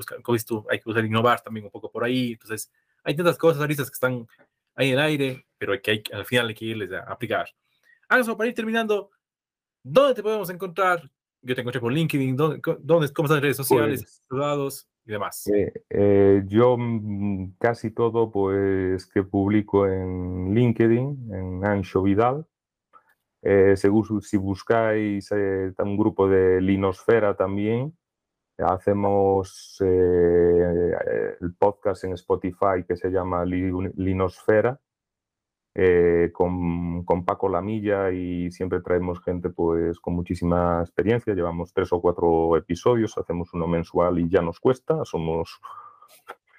buscar, 0.02 0.22
como 0.22 0.34
dices 0.34 0.46
tú, 0.46 0.66
hay 0.70 0.78
que 0.78 0.84
buscar 0.84 1.04
innovar 1.04 1.40
también 1.40 1.64
un 1.66 1.70
poco 1.72 1.90
por 1.90 2.04
ahí, 2.04 2.32
entonces 2.32 2.70
hay 3.04 3.16
tantas 3.16 3.38
cosas, 3.38 3.62
aristas 3.62 3.90
que 3.90 3.94
están 3.94 4.26
ahí 4.74 4.88
en 4.88 4.94
el 4.94 5.00
aire, 5.00 5.46
pero 5.58 5.80
que 5.80 5.90
hay, 5.90 6.02
al 6.12 6.24
final 6.24 6.48
hay 6.48 6.54
que 6.54 6.64
irles 6.64 6.92
a 6.92 7.00
aplicar. 7.00 7.48
Anso, 8.08 8.36
para 8.36 8.48
ir 8.48 8.54
terminando, 8.54 9.10
¿dónde 9.82 10.14
te 10.14 10.22
podemos 10.22 10.50
encontrar? 10.50 11.10
Yo 11.40 11.54
te 11.54 11.60
encontré 11.60 11.80
por 11.80 11.92
LinkedIn, 11.92 12.36
¿dónde, 12.36 12.60
dónde 12.80 13.12
cómo 13.12 13.26
están 13.26 13.36
las 13.36 13.42
redes 13.42 13.56
sociales, 13.56 14.22
pues, 14.28 14.88
y 15.04 15.10
demás? 15.10 15.46
Eh, 15.48 15.72
eh, 15.90 16.42
yo 16.46 16.76
mm, 16.78 17.54
casi 17.58 17.90
todo 17.90 18.30
pues 18.30 19.06
que 19.06 19.24
publico 19.24 19.86
en 19.86 20.54
LinkedIn, 20.54 21.30
en 21.32 21.64
Ancho 21.64 22.02
Vidal. 22.02 22.46
Eh, 23.44 23.74
según 23.76 24.22
si 24.22 24.36
buscáis 24.36 25.32
un 25.32 25.96
grupo 25.96 26.28
de 26.28 26.60
Linosfera 26.60 27.36
también, 27.36 27.92
hacemos 28.66 29.76
el 29.80 31.54
podcast 31.58 32.04
en 32.04 32.12
Spotify 32.14 32.84
que 32.86 32.96
se 32.96 33.10
llama 33.10 33.44
Linosfera 33.44 34.80
eh, 35.74 36.30
con, 36.34 37.02
con, 37.04 37.24
Paco 37.24 37.48
Lamilla 37.48 38.10
y 38.10 38.50
siempre 38.50 38.82
traemos 38.82 39.22
gente 39.22 39.48
pues 39.48 39.98
con 40.00 40.14
muchísima 40.14 40.82
experiencia. 40.82 41.34
Llevamos 41.34 41.72
tres 41.72 41.90
o 41.94 42.00
cuatro 42.00 42.58
episodios, 42.58 43.16
hacemos 43.16 43.54
uno 43.54 43.66
mensual 43.66 44.18
y 44.18 44.28
ya 44.28 44.42
nos 44.42 44.60
cuesta. 44.60 45.02
Somos, 45.04 45.60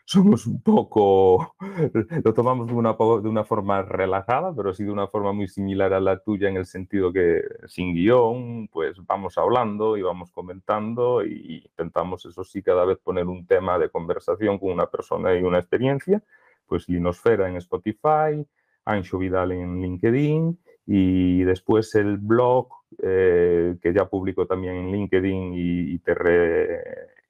somos 0.05 0.45
un 0.47 0.61
poco, 0.61 1.55
lo 2.23 2.33
tomamos 2.33 2.67
de 2.67 2.73
una, 2.73 3.43
forma 3.43 3.81
relajada, 3.81 4.53
pero 4.55 4.73
sí 4.73 4.83
de 4.83 4.91
una 4.91 5.07
forma 5.07 5.33
muy 5.33 5.47
similar 5.47 5.93
a 5.93 5.99
la 5.99 6.19
tuya 6.19 6.49
en 6.49 6.57
el 6.57 6.65
sentido 6.65 7.13
que 7.13 7.41
sin 7.67 7.93
guion, 7.93 8.67
pues 8.67 8.97
vamos 9.05 9.37
hablando 9.37 9.97
y 9.97 10.01
vamos 10.01 10.31
comentando 10.31 11.25
y 11.25 11.63
intentamos, 11.65 12.25
eso 12.25 12.43
sí, 12.43 12.61
cada 12.61 12.85
vez 12.85 12.97
poner 12.99 13.27
un 13.27 13.47
tema 13.47 13.79
de 13.79 13.89
conversación 13.89 14.59
con 14.59 14.71
una 14.71 14.87
persona 14.87 15.37
y 15.37 15.43
una 15.43 15.59
experiencia. 15.59 16.21
Pues 16.65 16.87
Linosfera 16.89 17.47
en 17.47 17.57
Spotify, 17.57 18.45
Ancho 18.85 19.17
Vidal 19.17 19.51
en 19.51 19.81
LinkedIn 19.81 20.59
y 20.85 21.43
después 21.43 21.95
el 21.95 22.17
blog 22.17 22.67
eh, 23.01 23.77
que 23.81 23.93
ya 23.93 24.05
publico 24.05 24.45
también 24.45 24.75
en 24.75 24.91
LinkedIn 24.91 25.53
y, 25.55 25.99
te, 25.99 26.13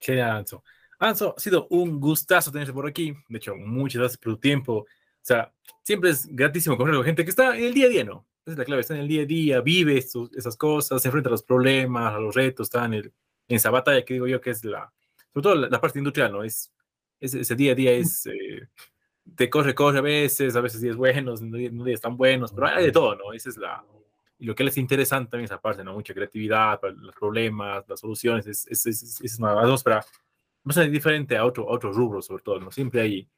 Genial, 0.00 0.30
Anso. 0.30 0.62
Anso, 0.98 1.34
ha 1.36 1.40
sido 1.40 1.66
un 1.70 2.00
gustazo 2.00 2.50
tenerte 2.50 2.72
por 2.72 2.86
aquí. 2.86 3.14
De 3.28 3.38
hecho, 3.38 3.54
muchas 3.56 4.00
gracias 4.00 4.18
por 4.18 4.34
tu 4.34 4.40
tiempo. 4.40 4.72
O 4.78 4.86
sea, 5.20 5.52
siempre 5.82 6.10
es 6.10 6.26
gratísimo 6.26 6.76
conversar 6.76 6.98
con 6.98 7.06
gente 7.06 7.24
que 7.24 7.30
está 7.30 7.56
en 7.56 7.64
el 7.64 7.74
día 7.74 7.86
a 7.86 7.90
día, 7.90 8.04
¿no? 8.04 8.26
Esa 8.44 8.52
es 8.52 8.58
la 8.58 8.64
clave, 8.64 8.80
está 8.82 8.94
en 8.94 9.00
el 9.00 9.08
día 9.08 9.22
a 9.22 9.26
día, 9.26 9.60
vive 9.60 9.98
esas 9.98 10.56
cosas, 10.56 11.02
se 11.02 11.08
enfrenta 11.08 11.28
a 11.28 11.32
los 11.32 11.42
problemas, 11.42 12.14
a 12.14 12.20
los 12.20 12.34
retos, 12.34 12.68
está 12.68 12.84
en, 12.84 12.94
el, 12.94 13.12
en 13.48 13.56
esa 13.56 13.70
batalla 13.70 14.04
que 14.04 14.14
digo 14.14 14.28
yo 14.28 14.40
que 14.40 14.50
es 14.50 14.64
la, 14.64 14.92
sobre 15.32 15.42
todo 15.42 15.54
la, 15.56 15.80
parte 15.80 15.98
industrial, 15.98 16.30
¿no? 16.30 16.44
Es, 16.44 16.72
ese 17.18 17.56
día 17.56 17.72
a 17.72 17.74
día 17.74 17.90
es, 17.90 18.24
eh, 18.26 18.68
te 19.34 19.50
corre, 19.50 19.74
corre 19.74 19.98
a 19.98 20.02
veces, 20.02 20.54
a 20.54 20.60
veces 20.60 20.80
días 20.80 20.94
buenos, 20.94 21.42
no 21.42 21.84
días 21.84 22.00
tan 22.00 22.16
buenos, 22.16 22.52
pero 22.52 22.68
hay 22.68 22.84
de 22.84 22.92
todo, 22.92 23.16
¿no? 23.16 23.32
Esa 23.32 23.48
es 23.48 23.56
la, 23.56 23.84
y 24.38 24.46
lo 24.46 24.54
que 24.54 24.64
les 24.64 24.76
interesante 24.76 25.30
también 25.30 25.46
esa 25.46 25.60
parte, 25.60 25.82
¿no? 25.82 25.94
Mucha 25.94 26.14
creatividad, 26.14 26.80
los 26.96 27.14
problemas, 27.14 27.84
las 27.88 28.00
soluciones, 28.00 28.46
es, 28.46 28.66
es, 28.66 28.86
es, 28.86 29.20
es 29.20 29.38
una 29.38 29.52
atmósfera 29.60 30.04
bastante 30.62 30.90
diferente 30.90 31.36
a 31.36 31.44
otro, 31.44 31.66
otro 31.66 31.92
rubro, 31.92 32.20
sobre 32.20 32.42
todo, 32.42 32.60
¿no? 32.60 32.70
Siempre 32.70 33.00
hay 33.00 33.28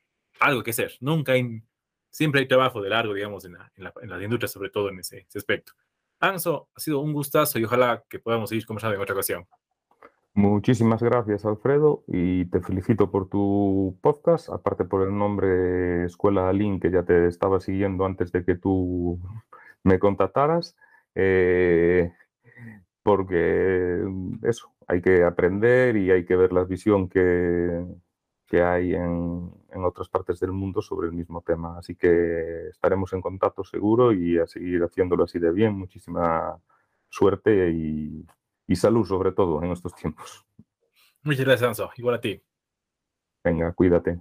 algo 0.40 0.62
que 0.62 0.70
hacer, 0.70 0.92
nunca 1.00 1.32
hay 1.32 1.62
siempre 2.10 2.40
hay 2.40 2.48
trabajo 2.48 2.80
de 2.80 2.90
largo, 2.90 3.14
digamos, 3.14 3.44
en 3.44 3.52
la, 3.52 3.70
en 3.76 3.84
la, 3.84 3.92
en 4.02 4.10
la 4.10 4.22
industria, 4.22 4.48
sobre 4.48 4.70
todo 4.70 4.88
en 4.88 4.98
ese, 5.00 5.26
ese, 5.28 5.38
aspecto. 5.38 5.72
Anso, 6.20 6.68
ha 6.74 6.80
sido 6.80 7.00
un 7.00 7.12
gustazo 7.12 7.58
y 7.58 7.64
ojalá 7.64 8.02
que 8.08 8.18
podamos 8.18 8.48
seguir 8.48 8.66
conversando 8.66 8.96
en 8.96 9.02
otra 9.02 9.14
ocasión. 9.14 9.46
Muchísimas 10.34 11.02
gracias, 11.02 11.44
Alfredo, 11.44 12.04
y 12.06 12.44
te 12.46 12.60
felicito 12.60 13.10
por 13.10 13.28
tu 13.28 13.98
podcast, 14.00 14.50
aparte 14.50 14.84
por 14.84 15.02
el 15.02 15.16
nombre 15.16 16.04
Escuela 16.04 16.52
Link, 16.52 16.82
que 16.82 16.90
ya 16.90 17.02
te 17.02 17.26
estaba 17.26 17.60
siguiendo 17.60 18.04
antes 18.04 18.30
de 18.30 18.44
que 18.44 18.54
tú 18.54 19.20
me 19.82 19.98
contactaras, 19.98 20.76
eh, 21.20 22.12
porque 23.02 24.04
eso, 24.44 24.72
hay 24.86 25.02
que 25.02 25.24
aprender 25.24 25.96
y 25.96 26.12
hay 26.12 26.24
que 26.24 26.36
ver 26.36 26.52
la 26.52 26.62
visión 26.62 27.08
que, 27.08 27.84
que 28.46 28.62
hay 28.62 28.94
en, 28.94 29.50
en, 29.70 29.84
otras 29.84 30.08
partes 30.08 30.38
del 30.38 30.52
mundo 30.52 30.80
sobre 30.80 31.08
el 31.08 31.14
mismo 31.14 31.42
tema. 31.42 31.76
Así 31.76 31.96
que 31.96 32.68
estaremos 32.68 33.12
en 33.14 33.20
contacto 33.20 33.64
seguro 33.64 34.12
y 34.12 34.38
a 34.38 34.46
seguir 34.46 34.82
haciéndolo 34.84 35.24
así 35.24 35.40
de 35.40 35.50
bien. 35.50 35.74
Muchísima 35.74 36.56
suerte 37.08 37.70
y, 37.72 38.24
y 38.68 38.76
salud 38.76 39.04
sobre 39.04 39.32
todo 39.32 39.60
en 39.62 39.72
estos 39.72 39.94
tiempos. 39.96 40.46
Muchas 41.22 41.44
gracias, 41.44 41.68
Anso. 41.68 41.90
Igual 41.96 42.14
a 42.14 42.20
ti. 42.20 42.40
Venga, 43.42 43.72
cuídate. 43.72 44.20